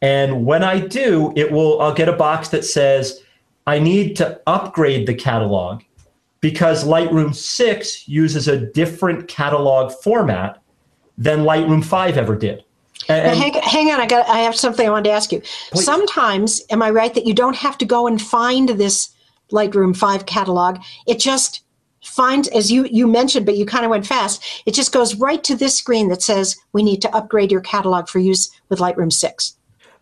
and 0.00 0.46
when 0.46 0.62
I 0.62 0.78
do, 0.78 1.32
it 1.34 1.50
will 1.50 1.80
I'll 1.80 1.94
get 1.94 2.08
a 2.08 2.12
box 2.12 2.48
that 2.50 2.64
says 2.64 3.20
I 3.66 3.78
need 3.78 4.16
to 4.16 4.40
upgrade 4.46 5.06
the 5.06 5.14
catalog 5.14 5.82
because 6.40 6.84
Lightroom 6.84 7.34
6 7.34 8.08
uses 8.08 8.46
a 8.46 8.58
different 8.58 9.26
catalog 9.26 9.92
format 9.92 10.62
than 11.16 11.40
Lightroom 11.40 11.84
5 11.84 12.16
ever 12.16 12.36
did. 12.36 12.64
And, 13.08 13.38
hang, 13.38 13.54
hang, 13.54 13.90
on, 13.90 14.00
I 14.00 14.06
got 14.06 14.28
I 14.28 14.40
have 14.40 14.54
something 14.54 14.86
I 14.86 14.90
wanted 14.90 15.08
to 15.08 15.14
ask 15.14 15.32
you. 15.32 15.40
Please. 15.72 15.84
Sometimes, 15.84 16.62
am 16.70 16.82
I 16.82 16.90
right 16.90 17.14
that 17.14 17.26
you 17.26 17.32
don't 17.32 17.56
have 17.56 17.78
to 17.78 17.86
go 17.86 18.06
and 18.06 18.20
find 18.20 18.68
this 18.70 19.08
Lightroom 19.50 19.96
5 19.96 20.26
catalog? 20.26 20.78
It 21.06 21.18
just 21.18 21.62
finds, 22.02 22.48
as 22.48 22.70
you 22.70 22.86
you 22.90 23.06
mentioned, 23.06 23.46
but 23.46 23.56
you 23.56 23.64
kind 23.64 23.84
of 23.84 23.90
went 23.90 24.06
fast. 24.06 24.62
It 24.66 24.74
just 24.74 24.92
goes 24.92 25.14
right 25.14 25.42
to 25.44 25.56
this 25.56 25.74
screen 25.74 26.08
that 26.08 26.22
says 26.22 26.56
we 26.72 26.82
need 26.82 27.00
to 27.02 27.16
upgrade 27.16 27.50
your 27.50 27.62
catalog 27.62 28.08
for 28.08 28.18
use 28.18 28.50
with 28.68 28.78
Lightroom 28.78 29.12
6 29.12 29.54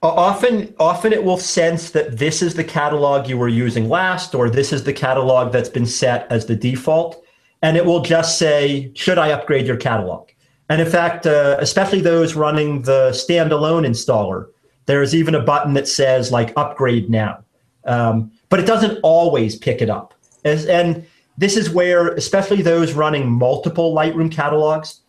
often 0.03 0.75
often 0.79 1.13
it 1.13 1.25
will 1.25 1.39
sense 1.39 1.91
that 1.91 2.19
this 2.19 2.43
is 2.43 2.55
the 2.55 2.65
catalog 2.65 3.29
you 3.29 3.39
were 3.39 3.49
using 3.49 3.89
last 3.89 4.35
or 4.35 4.49
this 4.49 4.73
is 4.73 4.85
the 4.85 4.93
catalog 4.93 5.53
that's 5.53 5.69
been 5.69 5.87
set 5.87 6.31
as 6.31 6.47
the 6.47 6.55
default 6.55 7.25
and 7.63 7.77
it 7.77 7.85
will 7.85 8.03
just 8.03 8.39
say 8.39 8.91
should 8.95 9.19
i 9.19 9.31
upgrade 9.31 9.67
your 9.67 9.77
catalog 9.77 10.29
and 10.69 10.81
in 10.81 10.89
fact 10.89 11.27
uh, 11.27 11.57
especially 11.61 12.01
those 12.01 12.35
running 12.35 12.83
the 12.83 13.11
standalone 13.11 13.87
installer 13.87 14.47
there's 14.87 15.15
even 15.15 15.35
a 15.35 15.43
button 15.43 15.75
that 15.75 15.89
says 15.89 16.31
like 16.31 16.53
upgrade 16.57 17.11
now. 17.11 17.43
Um, 17.85 18.31
but 18.49 18.61
it 18.61 18.67
doesn't 18.67 19.01
always 19.03 19.57
pick 19.57 19.83
it 19.83 19.91
up. 19.91 20.15
As, 20.45 20.65
and 20.67 21.05
this 21.37 21.57
is 21.57 21.71
where 21.71 22.15
especially 22.15 22.63
those 22.63 22.93
running 22.93 23.29
multiple 23.31 23.95
lightroom 23.95 24.31
catalogs 24.31 25.01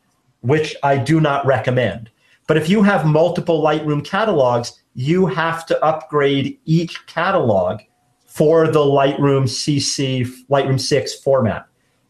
which 0.42 0.76
i 0.84 0.98
do 0.98 1.20
not 1.20 1.46
recommend. 1.46 2.10
But 2.48 2.58
if 2.58 2.70
you 2.70 2.82
have 2.82 3.06
multiple 3.06 3.62
Lightroom 3.62 4.04
catalogs, 4.04 4.80
you 4.96 5.26
have 5.28 5.66
to 5.68 5.84
upgrade 5.84 6.58
each 6.66 7.06
catalog 7.06 7.82
for 8.26 8.68
the 8.68 8.80
Lightroom 8.80 9.44
CC, 9.44 10.26
Lightroom 10.50 10.80
6 10.80 11.16
format. 11.22 11.66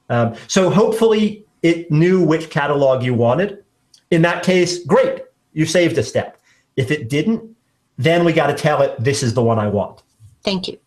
Um, 0.09 0.35
so 0.47 0.69
hopefully 0.69 1.43
it 1.61 1.91
knew 1.91 2.23
which 2.23 2.49
catalog 2.49 3.03
you 3.03 3.13
wanted. 3.13 3.63
In 4.11 4.21
that 4.21 4.43
case, 4.43 4.83
great, 4.85 5.23
you 5.53 5.65
saved 5.65 5.97
a 5.97 6.03
step. 6.03 6.39
If 6.75 6.91
it 6.91 7.09
didn't, 7.09 7.55
then 7.97 8.23
we 8.23 8.33
got 8.33 8.47
to 8.47 8.53
tell 8.53 8.81
it 8.81 8.95
this 8.99 9.23
is 9.23 9.33
the 9.33 9.43
one 9.43 9.59
I 9.59 9.67
want. 9.67 10.03
Thank 10.43 10.67
you. 10.67 10.79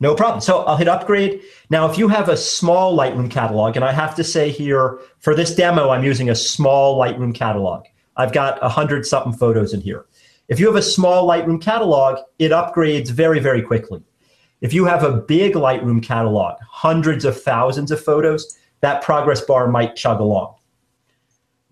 No 0.00 0.14
problem. 0.14 0.40
So 0.40 0.62
I'll 0.64 0.76
hit 0.76 0.88
upgrade. 0.88 1.40
Now, 1.70 1.88
if 1.90 1.98
you 1.98 2.08
have 2.08 2.28
a 2.28 2.36
small 2.36 2.96
Lightroom 2.96 3.30
catalog, 3.30 3.76
and 3.76 3.84
I 3.84 3.92
have 3.92 4.14
to 4.16 4.24
say 4.24 4.50
here 4.50 4.98
for 5.18 5.34
this 5.34 5.54
demo, 5.54 5.90
I'm 5.90 6.04
using 6.04 6.30
a 6.30 6.34
small 6.34 6.98
Lightroom 6.98 7.34
catalog. 7.34 7.84
I've 8.16 8.32
got 8.32 8.58
a 8.62 8.68
hundred 8.68 9.06
something 9.06 9.32
photos 9.32 9.72
in 9.72 9.80
here. 9.80 10.06
If 10.48 10.60
you 10.60 10.66
have 10.66 10.76
a 10.76 10.82
small 10.82 11.26
Lightroom 11.26 11.60
catalog, 11.60 12.18
it 12.38 12.50
upgrades 12.50 13.10
very, 13.10 13.40
very 13.40 13.62
quickly. 13.62 14.02
If 14.60 14.72
you 14.72 14.84
have 14.84 15.02
a 15.02 15.12
big 15.12 15.54
Lightroom 15.54 16.02
catalog, 16.02 16.58
hundreds 16.60 17.24
of 17.24 17.40
thousands 17.40 17.90
of 17.90 18.02
photos, 18.02 18.56
that 18.82 19.02
progress 19.02 19.40
bar 19.40 19.66
might 19.68 19.96
chug 19.96 20.20
along. 20.20 20.54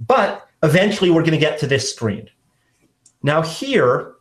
But 0.01 0.49
eventually 0.63 1.11
we're 1.11 1.23
going 1.23 1.33
to 1.33 1.39
get 1.39 1.59
to 1.61 1.67
this 1.67 1.93
screen. 1.93 2.31
Now 3.23 3.43
here, 3.43 4.15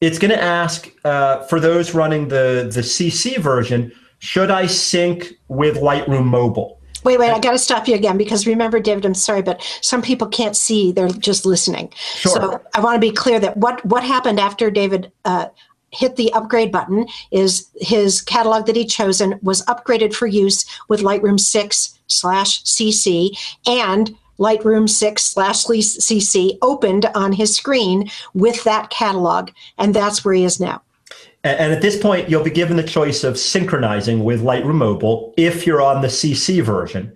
it's 0.00 0.18
going 0.18 0.32
to 0.32 0.42
ask 0.42 0.90
uh, 1.04 1.44
for 1.44 1.60
those 1.60 1.94
running 1.94 2.28
the, 2.28 2.70
the 2.72 2.80
CC 2.80 3.38
version, 3.38 3.92
should 4.18 4.50
I 4.50 4.66
sync 4.66 5.34
with 5.48 5.76
Lightroom 5.76 6.24
Mobile? 6.24 6.80
Wait, 7.04 7.18
wait, 7.18 7.30
I 7.30 7.38
got 7.38 7.52
to 7.52 7.58
stop 7.58 7.88
you 7.88 7.94
again 7.94 8.18
because 8.18 8.46
remember, 8.46 8.78
David, 8.78 9.06
I'm 9.06 9.14
sorry, 9.14 9.40
but 9.40 9.62
some 9.80 10.02
people 10.02 10.26
can't 10.26 10.54
see, 10.54 10.92
they're 10.92 11.08
just 11.08 11.46
listening. 11.46 11.92
Sure. 11.96 12.32
So 12.32 12.60
I 12.74 12.80
want 12.80 12.96
to 12.96 13.00
be 13.00 13.10
clear 13.10 13.40
that 13.40 13.56
what, 13.56 13.84
what 13.86 14.02
happened 14.02 14.38
after 14.38 14.70
David 14.70 15.10
uh, 15.24 15.46
hit 15.92 16.16
the 16.16 16.32
upgrade 16.32 16.72
button 16.72 17.06
is 17.30 17.68
his 17.76 18.22
catalog 18.22 18.66
that 18.66 18.76
he'd 18.76 18.88
chosen 18.88 19.38
was 19.42 19.64
upgraded 19.66 20.14
for 20.14 20.26
use 20.26 20.64
with 20.88 21.00
Lightroom 21.00 21.38
6 21.38 21.98
slash 22.06 22.62
CC 22.64 23.30
and 23.66 24.16
Lightroom 24.38 24.88
6 24.88 25.22
slash 25.22 25.66
CC 25.66 26.56
opened 26.62 27.06
on 27.14 27.32
his 27.32 27.54
screen 27.54 28.10
with 28.34 28.64
that 28.64 28.90
catalog. 28.90 29.50
And 29.78 29.94
that's 29.94 30.24
where 30.24 30.34
he 30.34 30.44
is 30.44 30.58
now. 30.58 30.82
And 31.42 31.72
at 31.72 31.82
this 31.82 31.98
point, 31.98 32.28
you'll 32.28 32.44
be 32.44 32.50
given 32.50 32.76
the 32.76 32.82
choice 32.82 33.24
of 33.24 33.38
synchronizing 33.38 34.24
with 34.24 34.42
Lightroom 34.42 34.76
Mobile 34.76 35.32
if 35.36 35.66
you're 35.66 35.82
on 35.82 36.02
the 36.02 36.08
CC 36.08 36.62
version. 36.62 37.14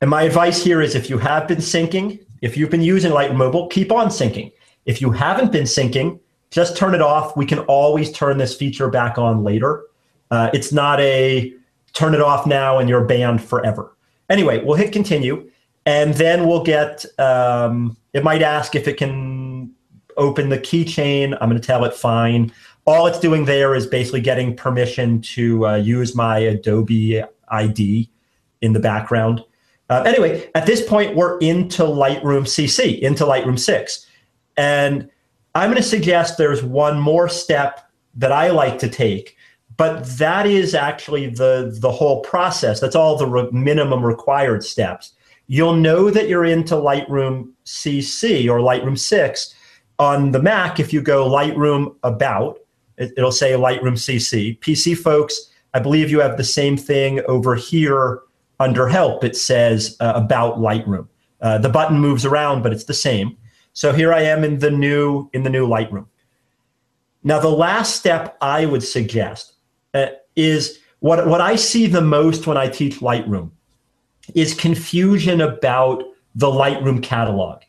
And 0.00 0.10
my 0.10 0.22
advice 0.22 0.62
here 0.62 0.80
is 0.80 0.94
if 0.96 1.08
you 1.08 1.18
have 1.18 1.46
been 1.46 1.58
syncing, 1.58 2.24
if 2.40 2.56
you've 2.56 2.70
been 2.70 2.82
using 2.82 3.12
Lightroom 3.12 3.36
Mobile, 3.36 3.68
keep 3.68 3.92
on 3.92 4.08
syncing. 4.08 4.52
If 4.84 5.00
you 5.00 5.12
haven't 5.12 5.52
been 5.52 5.64
syncing, 5.64 6.18
just 6.52 6.76
turn 6.76 6.94
it 6.94 7.02
off. 7.02 7.36
We 7.36 7.46
can 7.46 7.58
always 7.60 8.12
turn 8.12 8.38
this 8.38 8.54
feature 8.54 8.88
back 8.88 9.18
on 9.18 9.42
later. 9.42 9.84
Uh, 10.30 10.50
it's 10.54 10.72
not 10.72 11.00
a 11.00 11.52
turn 11.92 12.14
it 12.14 12.20
off 12.20 12.46
now 12.46 12.78
and 12.78 12.88
you're 12.88 13.04
banned 13.04 13.42
forever. 13.42 13.96
Anyway, 14.30 14.62
we'll 14.64 14.76
hit 14.76 14.92
continue. 14.92 15.50
And 15.84 16.14
then 16.14 16.46
we'll 16.46 16.62
get, 16.62 17.04
um, 17.18 17.96
it 18.12 18.22
might 18.22 18.40
ask 18.40 18.76
if 18.76 18.86
it 18.86 18.96
can 18.96 19.72
open 20.16 20.48
the 20.48 20.58
keychain. 20.58 21.36
I'm 21.40 21.48
going 21.48 21.60
to 21.60 21.66
tell 21.66 21.84
it 21.84 21.92
fine 21.92 22.52
all 22.84 23.06
it's 23.06 23.20
doing 23.20 23.44
there 23.44 23.74
is 23.74 23.86
basically 23.86 24.20
getting 24.20 24.56
permission 24.56 25.20
to 25.20 25.66
uh, 25.66 25.74
use 25.76 26.14
my 26.14 26.38
Adobe 26.38 27.22
ID 27.48 28.10
in 28.60 28.72
the 28.72 28.80
background. 28.80 29.44
Uh, 29.88 30.02
anyway, 30.06 30.50
at 30.54 30.66
this 30.66 30.84
point, 30.84 31.14
we're 31.14 31.38
into 31.38 31.82
Lightroom 31.82 32.42
CC, 32.42 32.98
into 33.00 33.24
Lightroom 33.24 33.58
6. 33.58 34.06
And 34.56 35.08
I'm 35.54 35.70
going 35.70 35.82
to 35.82 35.88
suggest 35.88 36.38
there's 36.38 36.62
one 36.62 36.98
more 36.98 37.28
step 37.28 37.90
that 38.14 38.32
I 38.32 38.50
like 38.50 38.78
to 38.80 38.88
take, 38.88 39.36
but 39.76 40.04
that 40.18 40.46
is 40.46 40.74
actually 40.74 41.26
the, 41.26 41.76
the 41.80 41.90
whole 41.90 42.20
process. 42.22 42.80
That's 42.80 42.96
all 42.96 43.16
the 43.16 43.26
re- 43.26 43.48
minimum 43.52 44.04
required 44.04 44.64
steps. 44.64 45.12
You'll 45.46 45.76
know 45.76 46.10
that 46.10 46.28
you're 46.28 46.44
into 46.44 46.74
Lightroom 46.74 47.52
CC 47.66 48.48
or 48.48 48.60
Lightroom 48.60 48.98
6 48.98 49.54
on 49.98 50.32
the 50.32 50.40
Mac 50.40 50.80
if 50.80 50.92
you 50.92 51.02
go 51.02 51.28
Lightroom 51.28 51.94
About 52.02 52.58
it, 52.96 53.12
will 53.16 53.32
say 53.32 53.52
Lightroom 53.52 53.94
CC. 53.94 54.58
PC 54.60 54.96
folks, 54.96 55.50
I 55.74 55.80
believe 55.80 56.10
you 56.10 56.20
have 56.20 56.36
the 56.36 56.44
same 56.44 56.76
thing 56.76 57.20
over 57.26 57.54
here 57.54 58.20
under 58.60 58.88
Help. 58.88 59.24
It 59.24 59.36
says 59.36 59.96
uh, 60.00 60.12
About 60.14 60.58
Lightroom. 60.58 61.08
Uh, 61.40 61.58
the 61.58 61.68
button 61.68 61.98
moves 61.98 62.24
around, 62.24 62.62
but 62.62 62.72
it's 62.72 62.84
the 62.84 62.94
same. 62.94 63.36
So 63.72 63.92
here 63.92 64.12
I 64.12 64.22
am 64.22 64.44
in 64.44 64.58
the 64.58 64.70
new 64.70 65.30
in 65.32 65.42
the 65.42 65.50
new 65.50 65.66
Lightroom. 65.66 66.06
Now, 67.24 67.38
the 67.38 67.48
last 67.48 67.96
step 67.96 68.36
I 68.40 68.66
would 68.66 68.82
suggest 68.82 69.54
uh, 69.94 70.06
is 70.36 70.78
what 71.00 71.26
what 71.26 71.40
I 71.40 71.56
see 71.56 71.86
the 71.86 72.00
most 72.00 72.46
when 72.46 72.56
I 72.56 72.68
teach 72.68 73.00
Lightroom 73.00 73.50
is 74.34 74.54
confusion 74.54 75.40
about 75.40 76.04
the 76.34 76.48
Lightroom 76.48 77.02
catalog, 77.02 77.62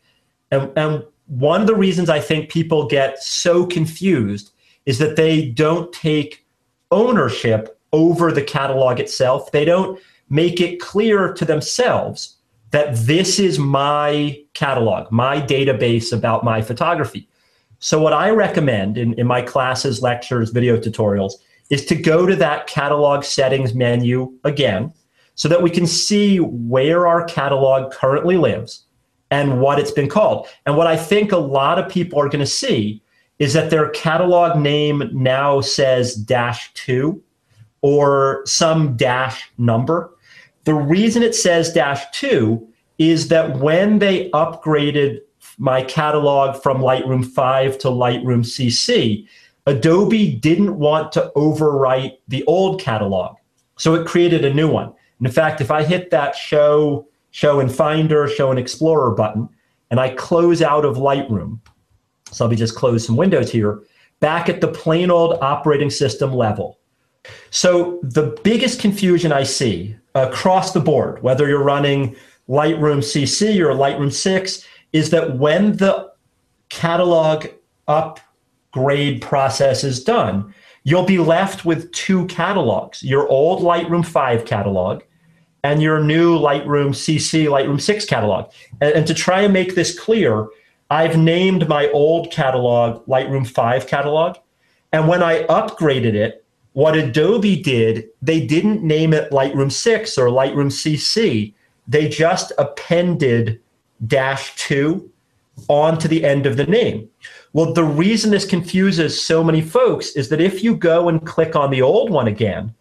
and, 0.51 0.71
and 0.77 1.03
one 1.27 1.61
of 1.61 1.67
the 1.67 1.75
reasons 1.75 2.09
I 2.09 2.19
think 2.19 2.49
people 2.49 2.87
get 2.87 3.21
so 3.21 3.65
confused 3.65 4.51
is 4.85 4.99
that 4.99 5.15
they 5.15 5.49
don't 5.49 5.91
take 5.93 6.45
ownership 6.91 7.79
over 7.91 8.31
the 8.31 8.43
catalog 8.43 8.99
itself. 8.99 9.51
They 9.51 9.65
don't 9.65 9.99
make 10.29 10.59
it 10.59 10.79
clear 10.79 11.33
to 11.33 11.45
themselves 11.45 12.37
that 12.73 12.95
this 12.95 13.39
is 13.39 13.59
my 13.59 14.35
catalog, 14.55 15.11
my 15.11 15.39
database 15.39 16.11
about 16.11 16.43
my 16.43 16.59
photography. 16.59 17.29
So, 17.77 18.01
what 18.01 18.13
I 18.13 18.31
recommend 18.31 18.97
in, 18.97 19.13
in 19.13 19.27
my 19.27 19.43
classes, 19.43 20.01
lectures, 20.01 20.49
video 20.49 20.77
tutorials 20.77 21.33
is 21.69 21.85
to 21.85 21.95
go 21.95 22.25
to 22.25 22.35
that 22.35 22.65
catalog 22.65 23.23
settings 23.23 23.75
menu 23.75 24.33
again 24.43 24.91
so 25.35 25.47
that 25.47 25.61
we 25.61 25.69
can 25.69 25.85
see 25.85 26.39
where 26.39 27.05
our 27.05 27.23
catalog 27.25 27.91
currently 27.91 28.37
lives 28.37 28.85
and 29.29 29.61
what 29.61 29.77
it's 29.77 29.91
been 29.91 30.09
called. 30.09 30.47
And 30.65 30.75
what 30.75 30.87
I 30.87 30.97
think 30.97 31.31
a 31.31 31.37
lot 31.37 31.77
of 31.77 31.91
people 31.91 32.19
are 32.19 32.29
going 32.29 32.39
to 32.39 32.45
see 32.45 33.03
is 33.37 33.53
that 33.53 33.69
their 33.69 33.89
catalog 33.89 34.59
name 34.59 35.09
now 35.13 35.61
says 35.61 36.15
dash 36.15 36.73
two 36.73 37.21
or 37.81 38.41
some 38.45 38.95
dash 38.97 39.51
number. 39.59 40.15
The 40.63 40.73
reason 40.73 41.23
it 41.23 41.35
says 41.35 41.73
dash 41.73 42.03
two 42.11 42.67
is 42.97 43.27
that 43.29 43.57
when 43.59 43.99
they 43.99 44.29
upgraded 44.31 45.19
my 45.57 45.83
catalog 45.83 46.61
from 46.61 46.79
Lightroom 46.79 47.25
5 47.25 47.77
to 47.79 47.87
Lightroom 47.89 48.43
CC, 48.43 49.27
Adobe 49.65 50.35
didn't 50.35 50.77
want 50.77 51.11
to 51.13 51.31
overwrite 51.35 52.17
the 52.27 52.43
old 52.45 52.81
catalog. 52.81 53.35
So 53.77 53.95
it 53.95 54.07
created 54.07 54.45
a 54.45 54.53
new 54.53 54.69
one. 54.69 54.93
And 55.19 55.27
in 55.27 55.31
fact, 55.31 55.61
if 55.61 55.71
I 55.71 55.83
hit 55.83 56.11
that 56.11 56.35
show, 56.35 57.07
show 57.31 57.59
in 57.59 57.69
Finder, 57.69 58.27
show 58.27 58.51
in 58.51 58.57
Explorer 58.57 59.11
button, 59.11 59.49
and 59.89 59.99
I 59.99 60.09
close 60.15 60.61
out 60.61 60.85
of 60.85 60.97
Lightroom, 60.97 61.59
so 62.31 62.45
let 62.45 62.51
me 62.51 62.57
just 62.57 62.75
close 62.75 63.05
some 63.05 63.15
windows 63.15 63.51
here. 63.51 63.83
Back 64.19 64.49
at 64.49 64.61
the 64.61 64.67
plain 64.67 65.11
old 65.11 65.37
operating 65.41 65.89
system 65.89 66.33
level. 66.33 66.79
So 67.51 67.99
the 68.01 68.37
biggest 68.43 68.79
confusion 68.79 69.31
I 69.31 69.43
see 69.43 69.95
across 70.15 70.73
the 70.73 70.79
board, 70.79 71.21
whether 71.23 71.47
you're 71.47 71.63
running 71.63 72.15
Lightroom 72.47 72.99
CC 72.99 73.59
or 73.59 73.73
Lightroom 73.73 74.11
6, 74.11 74.65
is 74.91 75.09
that 75.09 75.37
when 75.37 75.77
the 75.77 76.11
catalog 76.69 77.47
upgrade 77.87 79.21
process 79.21 79.83
is 79.83 80.03
done, 80.03 80.53
you'll 80.83 81.05
be 81.05 81.17
left 81.19 81.65
with 81.65 81.91
two 81.91 82.25
catalogs 82.27 83.01
your 83.03 83.27
old 83.27 83.61
Lightroom 83.61 84.05
5 84.05 84.45
catalog 84.45 85.01
and 85.63 85.81
your 85.81 86.03
new 86.03 86.37
Lightroom 86.37 86.89
CC, 86.89 87.45
Lightroom 87.45 87.81
6 87.81 88.05
catalog. 88.05 88.51
And, 88.81 88.93
and 88.93 89.07
to 89.07 89.13
try 89.13 89.41
and 89.41 89.53
make 89.53 89.75
this 89.75 89.97
clear, 89.97 90.47
I've 90.89 91.17
named 91.17 91.67
my 91.67 91.89
old 91.89 92.31
catalog 92.31 93.05
Lightroom 93.07 93.47
5 93.47 93.87
catalog. 93.87 94.37
And 94.91 95.07
when 95.07 95.23
I 95.23 95.43
upgraded 95.45 96.13
it, 96.13 96.42
what 96.73 96.97
Adobe 96.97 97.61
did, 97.61 98.09
they 98.21 98.45
didn't 98.45 98.83
name 98.83 99.13
it 99.13 99.31
Lightroom 99.31 99.71
6 99.71 100.17
or 100.17 100.27
Lightroom 100.27 100.71
CC. 100.71 101.53
They 101.87 102.09
just 102.09 102.51
appended 102.57 103.59
dash 104.07 104.55
2 104.55 105.09
onto 105.67 106.07
the 106.07 106.25
end 106.25 106.45
of 106.45 106.57
the 106.57 106.65
name. 106.65 107.09
Well, 107.53 107.73
the 107.73 107.83
reason 107.83 108.31
this 108.31 108.45
confuses 108.45 109.23
so 109.23 109.43
many 109.43 109.61
folks 109.61 110.15
is 110.15 110.29
that 110.29 110.41
if 110.41 110.63
you 110.63 110.75
go 110.75 111.09
and 111.09 111.25
click 111.25 111.55
on 111.55 111.69
the 111.69 111.83
old 111.83 112.09
one 112.09 112.27
again, 112.27 112.73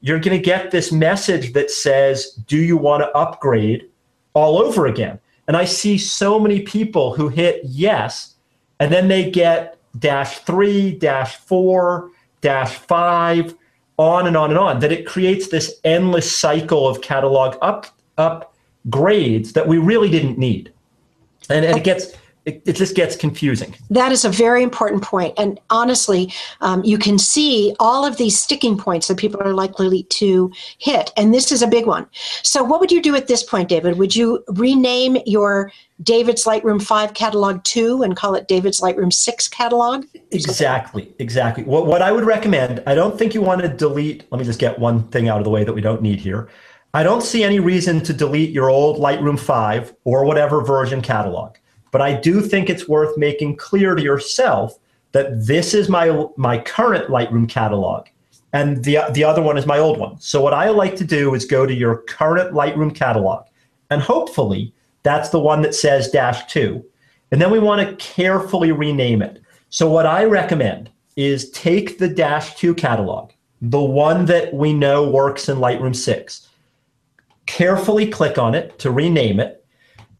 you're 0.00 0.20
going 0.20 0.36
to 0.36 0.42
get 0.42 0.70
this 0.70 0.92
message 0.92 1.52
that 1.54 1.70
says, 1.70 2.32
Do 2.46 2.58
you 2.58 2.76
want 2.76 3.02
to 3.02 3.16
upgrade 3.16 3.88
all 4.34 4.58
over 4.58 4.86
again? 4.86 5.18
And 5.48 5.56
I 5.56 5.64
see 5.64 5.98
so 5.98 6.38
many 6.38 6.60
people 6.60 7.14
who 7.14 7.28
hit 7.28 7.60
yes, 7.64 8.36
and 8.78 8.92
then 8.92 9.08
they 9.08 9.30
get 9.30 9.78
dash 9.98 10.38
three, 10.38 10.92
dash 10.92 11.36
four, 11.36 12.10
dash 12.42 12.76
five, 12.76 13.54
on 13.96 14.26
and 14.26 14.36
on 14.36 14.50
and 14.50 14.58
on, 14.58 14.80
that 14.80 14.92
it 14.92 15.06
creates 15.06 15.48
this 15.48 15.80
endless 15.84 16.34
cycle 16.34 16.86
of 16.86 17.00
catalog 17.00 17.56
up 17.62 17.86
upgrades 18.18 19.52
that 19.52 19.66
we 19.66 19.78
really 19.78 20.10
didn't 20.10 20.38
need. 20.38 20.72
And, 21.48 21.64
and 21.64 21.76
it 21.78 21.84
gets 21.84 22.12
it, 22.44 22.62
it, 22.66 22.72
just 22.74 22.96
gets 22.96 23.14
confusing. 23.14 23.74
That 23.90 24.10
is 24.12 24.24
a 24.24 24.28
very 24.28 24.62
important 24.62 25.02
point. 25.02 25.34
And 25.38 25.60
honestly, 25.70 26.32
um, 26.60 26.82
you 26.84 26.98
can 26.98 27.18
see 27.18 27.74
all 27.78 28.04
of 28.04 28.16
these 28.16 28.38
sticking 28.38 28.76
points 28.76 29.08
that 29.08 29.16
people 29.16 29.40
are 29.42 29.54
likely 29.54 30.02
to 30.04 30.52
hit. 30.78 31.12
And 31.16 31.32
this 31.32 31.52
is 31.52 31.62
a 31.62 31.66
big 31.66 31.86
one. 31.86 32.06
So, 32.42 32.64
what 32.64 32.80
would 32.80 32.90
you 32.90 33.00
do 33.00 33.14
at 33.14 33.28
this 33.28 33.42
point, 33.42 33.68
David? 33.68 33.98
Would 33.98 34.16
you 34.16 34.42
rename 34.48 35.18
your 35.24 35.70
David's 36.02 36.44
Lightroom 36.44 36.82
5 36.82 37.14
catalog 37.14 37.62
2 37.64 38.02
and 38.02 38.16
call 38.16 38.34
it 38.34 38.48
David's 38.48 38.80
Lightroom 38.80 39.12
6 39.12 39.48
catalog? 39.48 40.04
Exactly. 40.32 41.14
Exactly. 41.18 41.64
What, 41.64 41.86
what 41.86 42.02
I 42.02 42.10
would 42.10 42.24
recommend, 42.24 42.82
I 42.86 42.94
don't 42.94 43.16
think 43.18 43.34
you 43.34 43.42
want 43.42 43.62
to 43.62 43.68
delete, 43.68 44.24
let 44.32 44.38
me 44.38 44.44
just 44.44 44.58
get 44.58 44.78
one 44.78 45.06
thing 45.08 45.28
out 45.28 45.38
of 45.38 45.44
the 45.44 45.50
way 45.50 45.64
that 45.64 45.72
we 45.72 45.80
don't 45.80 46.02
need 46.02 46.18
here. 46.18 46.48
I 46.94 47.02
don't 47.02 47.22
see 47.22 47.42
any 47.42 47.58
reason 47.58 48.02
to 48.02 48.12
delete 48.12 48.50
your 48.50 48.68
old 48.68 48.98
Lightroom 48.98 49.38
5 49.38 49.94
or 50.04 50.24
whatever 50.24 50.62
version 50.62 51.00
catalog. 51.00 51.56
But 51.92 52.00
I 52.02 52.14
do 52.14 52.40
think 52.40 52.68
it's 52.68 52.88
worth 52.88 53.16
making 53.16 53.56
clear 53.56 53.94
to 53.94 54.02
yourself 54.02 54.78
that 55.12 55.46
this 55.46 55.74
is 55.74 55.88
my 55.88 56.26
my 56.36 56.58
current 56.58 57.08
Lightroom 57.08 57.48
catalog 57.48 58.08
and 58.52 58.82
the 58.84 58.98
the 59.12 59.22
other 59.22 59.42
one 59.42 59.56
is 59.56 59.66
my 59.66 59.78
old 59.78 59.98
one. 59.98 60.18
So 60.18 60.42
what 60.42 60.54
I 60.54 60.70
like 60.70 60.96
to 60.96 61.04
do 61.04 61.34
is 61.34 61.44
go 61.44 61.64
to 61.66 61.74
your 61.74 61.98
current 62.08 62.54
Lightroom 62.54 62.94
catalog 62.94 63.44
and 63.90 64.02
hopefully 64.02 64.74
that's 65.02 65.28
the 65.28 65.40
one 65.40 65.62
that 65.62 65.74
says 65.74 66.10
dash 66.10 66.50
2. 66.52 66.84
And 67.30 67.40
then 67.40 67.50
we 67.50 67.58
want 67.58 67.86
to 67.86 67.96
carefully 67.96 68.72
rename 68.72 69.22
it. 69.22 69.42
So 69.68 69.88
what 69.90 70.06
I 70.06 70.24
recommend 70.24 70.90
is 71.16 71.50
take 71.50 71.98
the 71.98 72.08
dash 72.08 72.54
2 72.56 72.74
catalog, 72.74 73.32
the 73.60 73.82
one 73.82 74.26
that 74.26 74.54
we 74.54 74.72
know 74.72 75.08
works 75.08 75.48
in 75.48 75.58
Lightroom 75.58 75.96
6. 75.96 76.48
Carefully 77.46 78.06
click 78.06 78.38
on 78.38 78.54
it 78.54 78.78
to 78.78 78.90
rename 78.90 79.40
it 79.40 79.61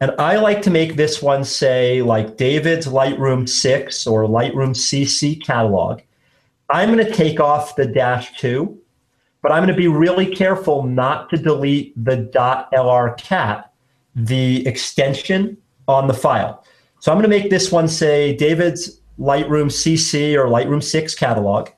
and 0.01 0.11
I 0.19 0.37
like 0.37 0.61
to 0.63 0.69
make 0.69 0.95
this 0.95 1.21
one 1.21 1.43
say 1.43 2.01
like 2.01 2.37
David's 2.37 2.87
Lightroom 2.87 3.47
6 3.47 4.07
or 4.07 4.23
Lightroom 4.23 4.75
CC 4.75 5.41
catalog. 5.43 6.01
I'm 6.69 6.93
going 6.93 7.05
to 7.05 7.11
take 7.11 7.39
off 7.39 7.75
the 7.75 7.85
dash 7.85 8.37
2, 8.39 8.77
but 9.41 9.51
I'm 9.51 9.59
going 9.63 9.75
to 9.75 9.81
be 9.81 9.87
really 9.87 10.33
careful 10.33 10.83
not 10.83 11.29
to 11.29 11.37
delete 11.37 11.93
the 12.03 12.29
.lrcat, 12.33 13.65
the 14.15 14.67
extension 14.67 15.57
on 15.87 16.07
the 16.07 16.13
file. 16.13 16.65
So 16.99 17.11
I'm 17.11 17.17
going 17.17 17.29
to 17.29 17.37
make 17.37 17.49
this 17.49 17.71
one 17.71 17.87
say 17.87 18.35
David's 18.35 19.01
Lightroom 19.19 19.67
CC 19.67 20.35
or 20.35 20.47
Lightroom 20.47 20.81
6 20.81 21.15
catalog. 21.15 21.69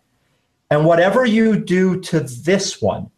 And 0.70 0.86
whatever 0.86 1.26
you 1.26 1.60
do 1.60 2.00
to 2.02 2.22
this 2.22 2.82
one, 2.82 3.10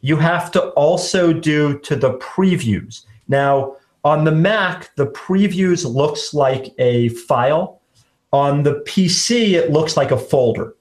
you 0.00 0.16
have 0.16 0.50
to 0.52 0.68
also 0.70 1.32
do 1.32 1.78
to 1.80 1.96
the 1.96 2.14
previews. 2.18 3.04
Now, 3.28 3.76
on 4.04 4.24
the 4.24 4.32
Mac, 4.32 4.94
the 4.96 5.06
previews 5.08 5.84
looks 5.84 6.32
like 6.32 6.72
a 6.78 7.08
file. 7.10 7.80
On 8.32 8.62
the 8.62 8.82
PC, 8.86 9.52
it 9.52 9.70
looks 9.70 9.96
like 9.96 10.10
a 10.10 10.18
folder. 10.18 10.74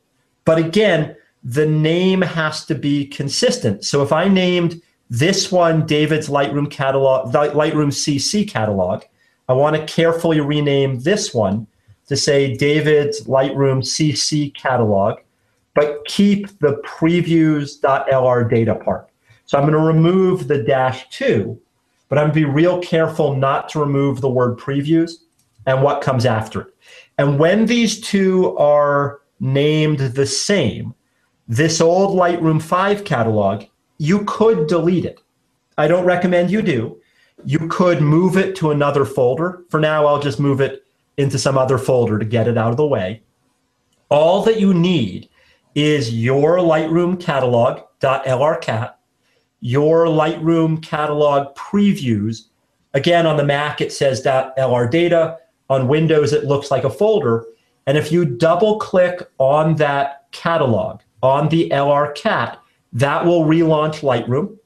But 0.46 0.58
again, 0.58 1.16
the 1.44 1.66
name 1.66 2.22
has 2.22 2.66
to 2.66 2.76
be 2.76 3.08
consistent. 3.08 3.86
So 3.86 4.04
if 4.04 4.12
I 4.12 4.28
named 4.28 4.82
this 5.10 5.52
one 5.52 5.86
David's 5.86 6.28
Lightroom 6.28 6.70
catalog, 6.70 7.34
Lightroom 7.34 7.92
CC 7.92 8.48
catalog, 8.48 9.04
I 9.48 9.54
want 9.54 9.78
to 9.78 9.86
carefully 9.86 10.42
rename 10.42 11.00
this 11.00 11.34
one 11.34 11.68
to 12.08 12.18
say 12.18 12.56
David's 12.56 13.26
Lightroom 13.28 13.82
CC 13.82 14.54
catalog, 14.54 15.20
but 15.74 16.04
keep 16.06 16.48
the 16.60 16.82
previews.lr 16.86 18.50
data 18.50 18.76
part. 18.76 19.10
So 19.46 19.58
I'm 19.58 19.64
going 19.64 19.74
to 19.74 19.80
remove 19.80 20.48
the 20.48 20.64
dash 20.64 21.10
two 21.10 21.60
but 22.10 22.18
I'm 22.18 22.32
be 22.32 22.46
real 22.46 22.80
careful 22.82 23.36
not 23.36 23.70
to 23.70 23.80
remove 23.80 24.22
the 24.22 24.30
word 24.30 24.58
previews 24.58 25.14
and 25.66 25.84
what 25.84 26.02
comes 26.02 26.26
after 26.26 26.62
it. 26.62 26.76
And 27.18 27.40
when 27.40 27.66
these 27.66 28.00
two 28.00 28.56
are 28.58 29.22
named 29.40 30.00
the 30.00 30.26
same, 30.26 30.94
this 31.48 31.82
old 31.82 32.18
Lightroom 32.18 32.62
5 32.62 33.04
catalog, 33.04 33.66
you 33.98 34.24
could 34.26 34.68
delete 34.68 35.06
it. 35.06 35.20
I 35.78 35.88
don't 35.88 36.06
recommend 36.06 36.52
you 36.52 36.62
do. 36.62 37.00
You 37.46 37.68
could 37.68 38.02
move 38.02 38.38
it 38.38 38.56
to 38.58 38.72
another 38.72 39.06
folder. 39.06 39.64
For 39.70 39.80
now, 39.80 40.06
I'll 40.06 40.22
just 40.22 40.40
move 40.40 40.60
it 40.62 40.84
into 41.18 41.38
some 41.38 41.58
other 41.58 41.78
folder 41.78 42.20
to 42.20 42.26
get 42.26 42.48
it 42.48 42.58
out 42.58 42.72
of 42.72 42.78
the 42.78 42.88
way. 42.88 43.22
All 44.10 44.42
that 44.44 44.60
you 44.60 44.74
need 44.74 45.30
is 45.76 46.14
your 46.14 46.58
Lightroom 46.58 47.20
catalog.lrcat 47.20 48.94
your 49.60 50.06
Lightroom 50.06 50.82
catalog 50.84 51.56
previews. 51.56 52.48
Again, 52.94 53.26
on 53.26 53.38
the 53.38 53.46
Mac, 53.46 53.82
it 53.82 53.92
says 53.92 54.24
.lr 54.24 54.92
data. 54.92 55.38
On 55.70 55.88
Windows, 55.88 56.34
it 56.34 56.46
looks 56.46 56.72
like 56.72 56.84
a 56.84 56.90
folder. 56.90 57.46
And 57.86 57.98
if 57.98 58.12
you 58.12 58.26
double 58.26 58.80
click 58.80 59.30
on 59.38 59.76
that 59.76 60.26
catalog, 60.32 61.02
on 61.24 61.50
the 61.50 61.70
LR 61.70 62.14
cat, 62.16 62.60
that 62.94 63.26
will 63.26 63.44
relaunch 63.44 64.02
Lightroom 64.02 64.58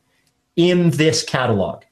in 0.56 0.90
this 0.92 1.24
catalog. 1.24 1.84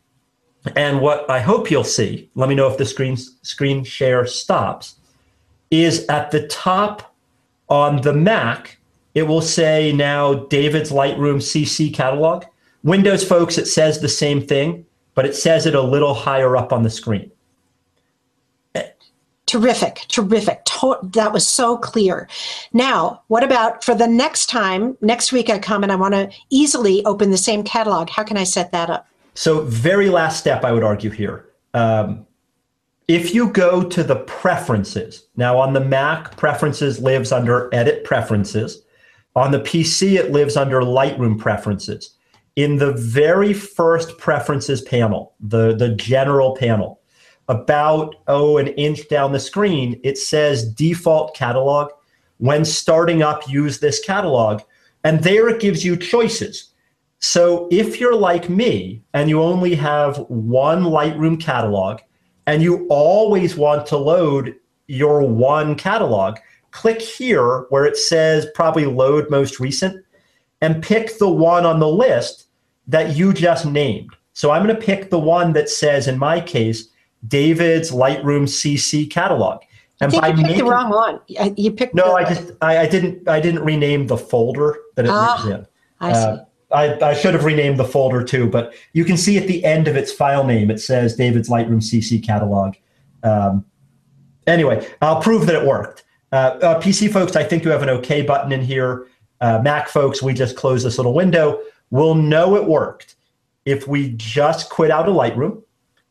And 0.76 1.02
what 1.02 1.30
I 1.30 1.40
hope 1.40 1.72
you'll 1.72 1.84
see, 1.84 2.30
let 2.36 2.50
me 2.50 2.56
know 2.56 2.68
if 2.68 2.78
the 2.78 2.86
screen, 2.86 3.18
screen 3.18 3.84
share 3.84 4.26
stops, 4.26 4.96
is 5.72 6.06
at 6.08 6.32
the 6.32 6.48
top 6.48 7.16
on 7.70 8.02
the 8.02 8.14
Mac, 8.14 8.78
it 9.14 9.24
will 9.24 9.42
say 9.42 9.92
now 9.92 10.34
David's 10.34 10.92
Lightroom 10.92 11.38
CC 11.38 11.94
catalog. 11.94 12.46
Windows 12.84 13.24
folks, 13.24 13.58
it 13.58 13.68
says 13.68 14.00
the 14.00 14.10
same 14.10 14.46
thing, 14.46 14.86
but 15.14 15.26
it 15.26 15.36
says 15.36 15.66
it 15.66 15.76
a 15.76 15.82
little 15.82 16.14
higher 16.14 16.56
up 16.56 16.72
on 16.72 16.84
the 16.84 16.90
screen. 16.90 17.32
Terrific, 19.46 20.06
terrific. 20.10 20.64
that 21.02 21.32
was 21.34 21.48
so 21.48 21.76
clear. 21.76 22.30
Now, 22.72 23.24
what 23.30 23.44
about 23.44 23.84
for 23.84 23.96
the 23.96 24.06
next 24.06 24.46
time, 24.46 24.96
next 25.02 25.32
week 25.32 25.50
I 25.50 25.58
come 25.58 25.82
and 25.82 25.92
I 25.92 25.96
want 25.96 26.14
to 26.14 26.30
easily 26.52 27.04
open 27.06 27.32
the 27.32 27.38
same 27.38 27.64
catalog? 27.64 28.12
How 28.12 28.24
can 28.24 28.38
I 28.38 28.44
set 28.44 28.72
that 28.74 28.92
up? 28.92 29.08
So, 29.34 29.64
very 29.64 30.10
last 30.10 30.38
step, 30.38 30.64
I 30.64 30.72
would 30.72 30.84
argue 30.84 31.10
here. 31.10 31.50
Um, 31.74 32.28
if 33.08 33.34
you 33.34 33.50
go 33.50 33.82
to 33.84 34.04
the 34.04 34.18
preferences, 34.18 35.26
now 35.36 35.58
on 35.58 35.74
the 35.74 35.80
Mac, 35.80 36.38
preferences 36.38 37.00
lives 37.00 37.32
under 37.32 37.74
edit 37.74 38.04
preferences. 38.04 38.84
On 39.36 39.50
the 39.50 39.62
PC, 39.62 40.14
it 40.14 40.32
lives 40.32 40.58
under 40.58 40.82
Lightroom 40.82 41.40
preferences 41.40 42.18
in 42.60 42.76
the 42.76 42.92
very 42.92 43.54
first 43.54 44.18
preferences 44.18 44.82
panel, 44.82 45.34
the, 45.40 45.74
the 45.74 45.96
general 45.96 46.58
panel, 46.58 47.00
about, 47.48 48.16
oh, 48.28 48.58
an 48.58 48.68
inch 48.68 49.08
down 49.08 49.32
the 49.32 49.40
screen, 49.40 49.98
it 50.04 50.18
says 50.18 50.70
default 50.74 51.34
catalog. 51.34 51.90
When 52.40 52.66
starting 52.66 53.24
up, 53.24 53.48
use 53.50 53.80
this 53.80 54.04
catalog. 54.04 54.62
And 55.06 55.24
there 55.24 55.48
it 55.48 55.62
gives 55.62 55.86
you 55.86 55.96
choices. 55.96 56.70
So 57.20 57.70
if 57.72 57.98
you're 57.98 58.14
like 58.14 58.50
me 58.50 59.04
and 59.14 59.30
you 59.30 59.42
only 59.42 59.74
have 59.76 60.18
one 60.28 60.84
Lightroom 60.84 61.40
catalog 61.40 62.02
and 62.46 62.62
you 62.62 62.88
always 62.90 63.56
want 63.56 63.86
to 63.88 63.98
load 63.98 64.54
your 64.88 65.22
one 65.22 65.76
catalog, 65.76 66.40
click 66.72 67.02
here 67.02 67.68
where 67.70 67.86
it 67.86 67.96
says 67.96 68.48
probably 68.54 68.86
load 68.86 69.30
most 69.30 69.62
recent 69.62 70.04
and 70.60 70.84
pick 70.84 71.18
the 71.20 71.30
one 71.30 71.66
on 71.66 71.80
the 71.80 71.88
list 71.88 72.48
that 72.90 73.16
you 73.16 73.34
just 73.34 73.66
named. 73.66 74.10
So 74.34 74.52
I'm 74.52 74.64
going 74.64 74.76
to 74.76 74.82
pick 74.82 75.10
the 75.10 75.20
one 75.20 75.54
that 75.54 75.70
says, 75.70 76.08
in 76.08 76.18
my 76.18 76.42
case, 76.42 76.90
David's 77.28 77.92
Lightroom 77.92 78.44
CC 78.44 79.10
catalog. 79.10 79.62
And 80.02 80.14
I 80.16 80.28
think 80.28 80.38
you 80.38 80.44
picked 80.44 80.48
making, 80.48 80.66
the 80.66 80.72
wrong 80.72 80.90
one. 80.90 81.20
You 81.58 81.72
picked. 81.72 81.94
No, 81.94 82.06
the, 82.06 82.14
I 82.14 82.34
just 82.34 82.52
I, 82.62 82.78
I, 82.80 82.88
didn't 82.88 83.28
I 83.28 83.40
didn't 83.42 83.64
rename 83.64 84.08
the 84.08 84.18
folder 84.18 84.78
that 84.96 85.06
it 85.06 85.12
ah, 85.12 85.42
lives 85.44 85.56
in. 85.56 85.68
I 86.00 86.14
see. 86.14 86.20
Uh, 86.20 86.38
I, 86.72 87.10
I 87.10 87.14
should 87.16 87.34
have 87.34 87.46
renamed 87.46 87.80
the 87.80 87.86
folder 87.86 88.24
too, 88.24 88.48
but 88.48 88.76
you 88.94 89.04
can 89.04 89.18
see 89.18 89.38
at 89.38 89.48
the 89.48 89.66
end 89.66 89.88
of 89.88 89.96
its 89.96 90.12
file 90.12 90.46
name 90.46 90.70
it 90.70 90.80
says 90.80 91.16
David's 91.16 91.50
Lightroom 91.50 91.82
CC 91.82 92.24
catalog. 92.24 92.76
Um, 93.24 93.66
anyway, 94.46 94.88
I'll 95.02 95.22
prove 95.22 95.48
that 95.48 95.56
it 95.56 95.68
worked. 95.68 96.04
Uh, 96.32 96.36
uh, 96.62 96.82
PC 96.82 97.12
folks, 97.12 97.36
I 97.36 97.44
think 97.44 97.66
you 97.66 97.72
have 97.72 97.82
an 97.82 97.90
OK 97.90 98.22
button 98.22 98.52
in 98.52 98.62
here. 98.62 99.08
Uh, 99.42 99.60
Mac 99.64 99.90
folks, 99.90 100.22
we 100.22 100.34
just 100.34 100.56
close 100.56 100.84
this 100.84 100.98
little 100.98 101.14
window. 101.14 101.60
We'll 101.92 102.16
know 102.16 102.56
it 102.56 102.66
worked 102.66 103.16
if 103.66 103.88
we 103.88 104.10
just 104.12 104.70
quit 104.70 104.92
out 104.92 105.08
of 105.08 105.16
Lightroom. 105.16 105.64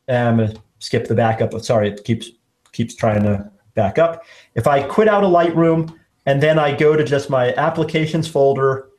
Um, 0.07 0.53
skip 0.79 1.07
the 1.07 1.15
backup. 1.15 1.59
Sorry, 1.61 1.89
it 1.89 2.03
keeps 2.03 2.29
keeps 2.71 2.95
trying 2.95 3.23
to 3.23 3.49
back 3.75 3.97
up. 3.97 4.23
If 4.55 4.67
I 4.67 4.83
quit 4.83 5.07
out 5.07 5.23
of 5.23 5.31
Lightroom 5.31 5.95
and 6.25 6.41
then 6.41 6.59
I 6.59 6.75
go 6.75 6.95
to 6.95 7.03
just 7.03 7.29
my 7.29 7.53
applications 7.55 8.27
folder, 8.27 8.89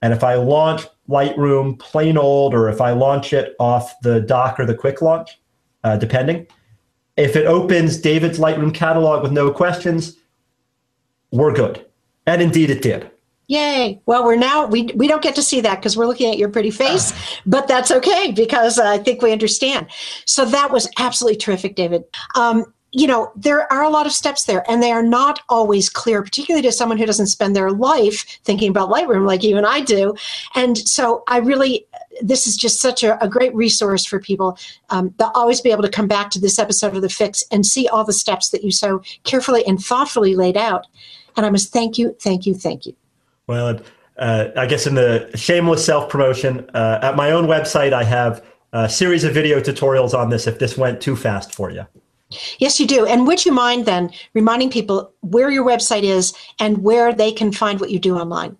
and 0.00 0.12
if 0.12 0.24
I 0.24 0.34
launch 0.34 0.86
Lightroom 1.08 1.78
plain 1.78 2.16
old, 2.16 2.54
or 2.54 2.68
if 2.68 2.80
I 2.80 2.92
launch 2.92 3.32
it 3.32 3.54
off 3.58 3.94
the 4.02 4.20
dock 4.20 4.58
or 4.58 4.66
the 4.66 4.74
quick 4.74 5.02
launch, 5.02 5.38
uh, 5.84 5.96
depending, 5.96 6.46
if 7.16 7.36
it 7.36 7.46
opens 7.46 7.98
David's 7.98 8.38
Lightroom 8.38 8.74
catalog 8.74 9.22
with 9.22 9.32
no 9.32 9.50
questions, 9.50 10.16
we're 11.30 11.52
good. 11.52 11.84
And 12.26 12.40
indeed 12.40 12.70
it 12.70 12.82
did. 12.82 13.10
Yay. 13.52 14.00
Well, 14.06 14.24
we're 14.24 14.36
now, 14.36 14.64
we, 14.64 14.84
we 14.94 15.06
don't 15.06 15.22
get 15.22 15.34
to 15.34 15.42
see 15.42 15.60
that 15.60 15.76
because 15.76 15.94
we're 15.94 16.06
looking 16.06 16.30
at 16.32 16.38
your 16.38 16.48
pretty 16.48 16.70
face, 16.70 17.12
but 17.44 17.68
that's 17.68 17.90
okay 17.90 18.32
because 18.32 18.78
I 18.78 18.96
think 18.96 19.20
we 19.20 19.30
understand. 19.30 19.88
So 20.24 20.46
that 20.46 20.70
was 20.70 20.88
absolutely 20.98 21.36
terrific, 21.36 21.76
David. 21.76 22.02
Um, 22.34 22.64
you 22.92 23.06
know, 23.06 23.30
there 23.36 23.70
are 23.70 23.82
a 23.82 23.90
lot 23.90 24.06
of 24.06 24.12
steps 24.12 24.44
there 24.44 24.64
and 24.70 24.82
they 24.82 24.90
are 24.90 25.02
not 25.02 25.40
always 25.50 25.90
clear, 25.90 26.22
particularly 26.22 26.62
to 26.62 26.72
someone 26.72 26.96
who 26.96 27.04
doesn't 27.04 27.26
spend 27.26 27.54
their 27.54 27.70
life 27.70 28.24
thinking 28.42 28.70
about 28.70 28.88
Lightroom 28.88 29.26
like 29.26 29.42
you 29.42 29.58
and 29.58 29.66
I 29.66 29.80
do. 29.80 30.14
And 30.54 30.78
so 30.78 31.22
I 31.28 31.36
really, 31.36 31.86
this 32.22 32.46
is 32.46 32.56
just 32.56 32.80
such 32.80 33.02
a, 33.02 33.22
a 33.22 33.28
great 33.28 33.54
resource 33.54 34.06
for 34.06 34.18
people. 34.18 34.56
Um, 34.88 35.12
they'll 35.18 35.30
always 35.34 35.60
be 35.60 35.72
able 35.72 35.82
to 35.82 35.90
come 35.90 36.08
back 36.08 36.30
to 36.30 36.40
this 36.40 36.58
episode 36.58 36.96
of 36.96 37.02
The 37.02 37.10
Fix 37.10 37.44
and 37.52 37.66
see 37.66 37.86
all 37.86 38.04
the 38.04 38.14
steps 38.14 38.48
that 38.48 38.64
you 38.64 38.72
so 38.72 39.02
carefully 39.24 39.62
and 39.66 39.78
thoughtfully 39.78 40.36
laid 40.36 40.56
out. 40.56 40.86
And 41.36 41.44
I 41.44 41.50
must 41.50 41.70
thank 41.70 41.98
you, 41.98 42.16
thank 42.18 42.46
you, 42.46 42.54
thank 42.54 42.86
you. 42.86 42.94
Well, 43.46 43.80
uh, 44.18 44.48
I 44.56 44.66
guess 44.66 44.86
in 44.86 44.94
the 44.94 45.30
shameless 45.34 45.84
self 45.84 46.08
promotion, 46.08 46.68
uh, 46.74 47.00
at 47.02 47.16
my 47.16 47.30
own 47.30 47.46
website, 47.46 47.92
I 47.92 48.04
have 48.04 48.44
a 48.72 48.88
series 48.88 49.24
of 49.24 49.34
video 49.34 49.60
tutorials 49.60 50.14
on 50.14 50.30
this 50.30 50.46
if 50.46 50.58
this 50.58 50.78
went 50.78 51.00
too 51.00 51.16
fast 51.16 51.54
for 51.54 51.70
you. 51.70 51.86
Yes, 52.58 52.80
you 52.80 52.86
do. 52.86 53.04
And 53.04 53.26
would 53.26 53.44
you 53.44 53.52
mind 53.52 53.84
then 53.84 54.10
reminding 54.32 54.70
people 54.70 55.12
where 55.20 55.50
your 55.50 55.64
website 55.64 56.02
is 56.02 56.32
and 56.58 56.82
where 56.82 57.12
they 57.12 57.30
can 57.32 57.52
find 57.52 57.80
what 57.80 57.90
you 57.90 57.98
do 57.98 58.16
online? 58.16 58.56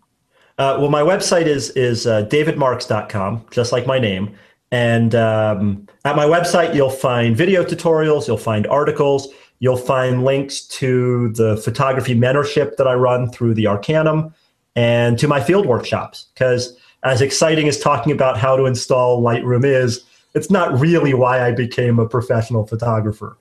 Uh, 0.58 0.76
well, 0.78 0.90
my 0.90 1.00
website 1.00 1.46
is 1.46 1.70
is 1.70 2.06
uh, 2.06 2.24
davidmarx.com, 2.26 3.46
just 3.50 3.72
like 3.72 3.86
my 3.86 3.98
name. 3.98 4.34
And 4.70 5.14
um, 5.14 5.86
at 6.04 6.16
my 6.16 6.24
website, 6.24 6.74
you'll 6.74 6.90
find 6.90 7.36
video 7.36 7.62
tutorials, 7.62 8.26
you'll 8.26 8.38
find 8.38 8.66
articles, 8.66 9.28
you'll 9.60 9.76
find 9.76 10.24
links 10.24 10.62
to 10.62 11.30
the 11.32 11.56
photography 11.58 12.14
mentorship 12.14 12.76
that 12.76 12.88
I 12.88 12.94
run 12.94 13.30
through 13.30 13.54
the 13.54 13.66
Arcanum 13.66 14.34
and 14.76 15.18
to 15.18 15.28
my 15.28 15.40
field 15.40 15.66
workshops. 15.66 16.26
Because 16.34 16.78
as 17.02 17.20
exciting 17.20 17.68
as 17.68 17.78
talking 17.78 18.12
about 18.12 18.38
how 18.38 18.56
to 18.56 18.66
install 18.66 19.22
Lightroom 19.22 19.64
is, 19.64 20.04
it's 20.34 20.50
not 20.50 20.78
really 20.78 21.14
why 21.14 21.46
I 21.46 21.52
became 21.52 21.98
a 21.98 22.08
professional 22.08 22.66
photographer. 22.66 23.36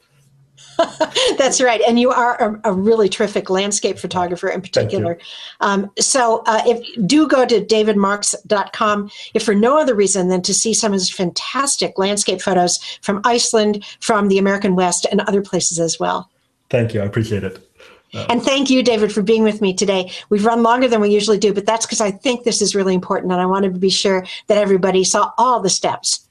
That's 1.38 1.62
right. 1.62 1.82
And 1.88 2.00
you 2.00 2.12
are 2.12 2.60
a, 2.64 2.72
a, 2.72 2.74
really 2.74 3.10
terrific 3.10 3.50
landscape 3.50 4.00
photographer 4.00 4.50
in 4.50 4.62
particular. 4.62 5.20
Um, 5.60 5.92
so 6.00 6.44
uh, 6.46 6.62
if 6.66 7.08
do 7.08 7.28
go 7.28 7.46
to 7.46 7.62
davidmarx.com 7.62 9.12
if 9.34 9.44
for 9.44 9.56
no 9.56 9.78
other 9.78 9.96
reason 9.96 10.30
than 10.30 10.42
to 10.44 10.54
see 10.54 10.74
some 10.74 10.92
of 10.92 11.00
his 11.00 11.12
fantastic 11.12 11.98
landscape 11.98 12.42
photos 12.42 12.80
from 13.02 13.22
Iceland, 13.24 13.86
from 14.00 14.28
the 14.28 14.38
American 14.38 14.76
West, 14.76 15.06
and 15.12 15.22
other 15.22 15.42
places 15.42 15.80
as 15.80 16.00
well. 16.00 16.30
Thank 16.70 16.94
you. 16.94 17.02
I 17.02 17.06
appreciate 17.06 17.44
it. 17.44 17.68
And 18.14 18.44
thank 18.44 18.70
you, 18.70 18.84
David, 18.84 19.12
for 19.12 19.22
being 19.22 19.44
with 19.44 19.62
me 19.62 19.74
today. 19.74 20.12
We've 20.30 20.46
run 20.46 20.64
longer 20.64 20.88
than 20.88 21.00
we 21.00 21.10
usually 21.10 21.38
do, 21.38 21.54
but 21.54 21.66
that's 21.66 21.86
because 21.86 22.02
I 22.02 22.12
think 22.12 22.44
this 22.44 22.62
is 22.62 22.76
really 22.76 22.94
important, 22.94 23.32
and 23.32 23.42
I 23.42 23.46
wanted 23.46 23.74
to 23.74 23.80
be 23.80 23.90
sure 23.90 24.26
that 24.48 24.58
everybody 24.58 25.04
saw 25.04 25.32
all 25.38 25.62
the 25.62 25.70
steps. 25.70 26.28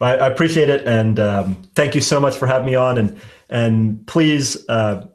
I, 0.00 0.16
I 0.16 0.26
appreciate 0.26 0.68
it, 0.68 0.86
and 0.86 1.20
um, 1.20 1.62
thank 1.74 1.94
you 1.94 2.00
so 2.00 2.20
much 2.20 2.36
for 2.36 2.46
having 2.46 2.66
me 2.66 2.74
on. 2.74 2.98
And 2.98 3.20
and 3.48 4.06
please, 4.06 4.68
uh, 4.68 5.06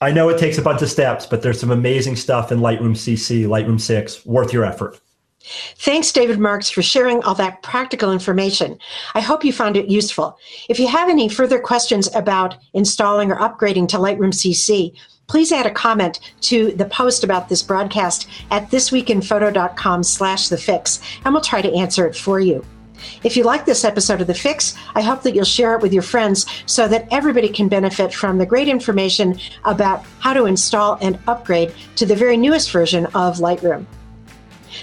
I 0.00 0.12
know 0.12 0.28
it 0.28 0.38
takes 0.38 0.58
a 0.58 0.62
bunch 0.62 0.82
of 0.82 0.90
steps, 0.90 1.26
but 1.26 1.42
there's 1.42 1.58
some 1.58 1.70
amazing 1.70 2.16
stuff 2.16 2.52
in 2.52 2.60
Lightroom 2.60 2.92
CC, 2.92 3.46
Lightroom 3.46 3.80
6, 3.80 4.24
worth 4.26 4.52
your 4.52 4.64
effort. 4.64 5.00
Thanks, 5.76 6.12
David 6.12 6.38
Marx, 6.38 6.68
for 6.68 6.82
sharing 6.82 7.22
all 7.24 7.34
that 7.36 7.62
practical 7.62 8.12
information. 8.12 8.78
I 9.14 9.20
hope 9.20 9.44
you 9.44 9.52
found 9.52 9.76
it 9.76 9.88
useful. 9.88 10.36
If 10.68 10.78
you 10.78 10.88
have 10.88 11.08
any 11.08 11.28
further 11.28 11.58
questions 11.58 12.14
about 12.14 12.56
installing 12.74 13.32
or 13.32 13.36
upgrading 13.36 13.88
to 13.88 13.96
Lightroom 13.96 14.32
CC, 14.32 14.94
please 15.28 15.52
add 15.52 15.66
a 15.66 15.70
comment 15.70 16.18
to 16.40 16.72
the 16.72 16.86
post 16.86 17.22
about 17.22 17.48
this 17.48 17.62
broadcast 17.62 18.28
at 18.50 18.70
thisweekinphoto.com 18.70 20.02
slash 20.02 20.48
the 20.48 20.56
fix, 20.56 21.00
and 21.24 21.32
we'll 21.32 21.42
try 21.42 21.62
to 21.62 21.72
answer 21.74 22.06
it 22.06 22.16
for 22.16 22.40
you. 22.40 22.64
If 23.22 23.36
you 23.36 23.44
like 23.44 23.64
this 23.64 23.84
episode 23.84 24.20
of 24.20 24.26
The 24.26 24.34
Fix, 24.34 24.74
I 24.94 25.02
hope 25.02 25.22
that 25.22 25.34
you'll 25.34 25.44
share 25.44 25.76
it 25.76 25.82
with 25.82 25.92
your 25.92 26.02
friends 26.02 26.46
so 26.66 26.88
that 26.88 27.06
everybody 27.12 27.48
can 27.48 27.68
benefit 27.68 28.12
from 28.12 28.38
the 28.38 28.46
great 28.46 28.66
information 28.66 29.38
about 29.64 30.04
how 30.18 30.32
to 30.32 30.46
install 30.46 30.98
and 31.00 31.18
upgrade 31.28 31.72
to 31.94 32.06
the 32.06 32.16
very 32.16 32.36
newest 32.36 32.72
version 32.72 33.06
of 33.06 33.36
Lightroom. 33.36 33.86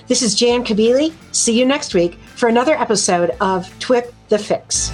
This 0.07 0.21
is 0.21 0.35
Jan 0.35 0.63
Kabili. 0.63 1.13
See 1.33 1.57
you 1.59 1.65
next 1.65 1.93
week 1.93 2.15
for 2.35 2.47
another 2.47 2.75
episode 2.75 3.31
of 3.41 3.67
TWIP 3.79 4.13
The 4.29 4.37
Fix. 4.37 4.91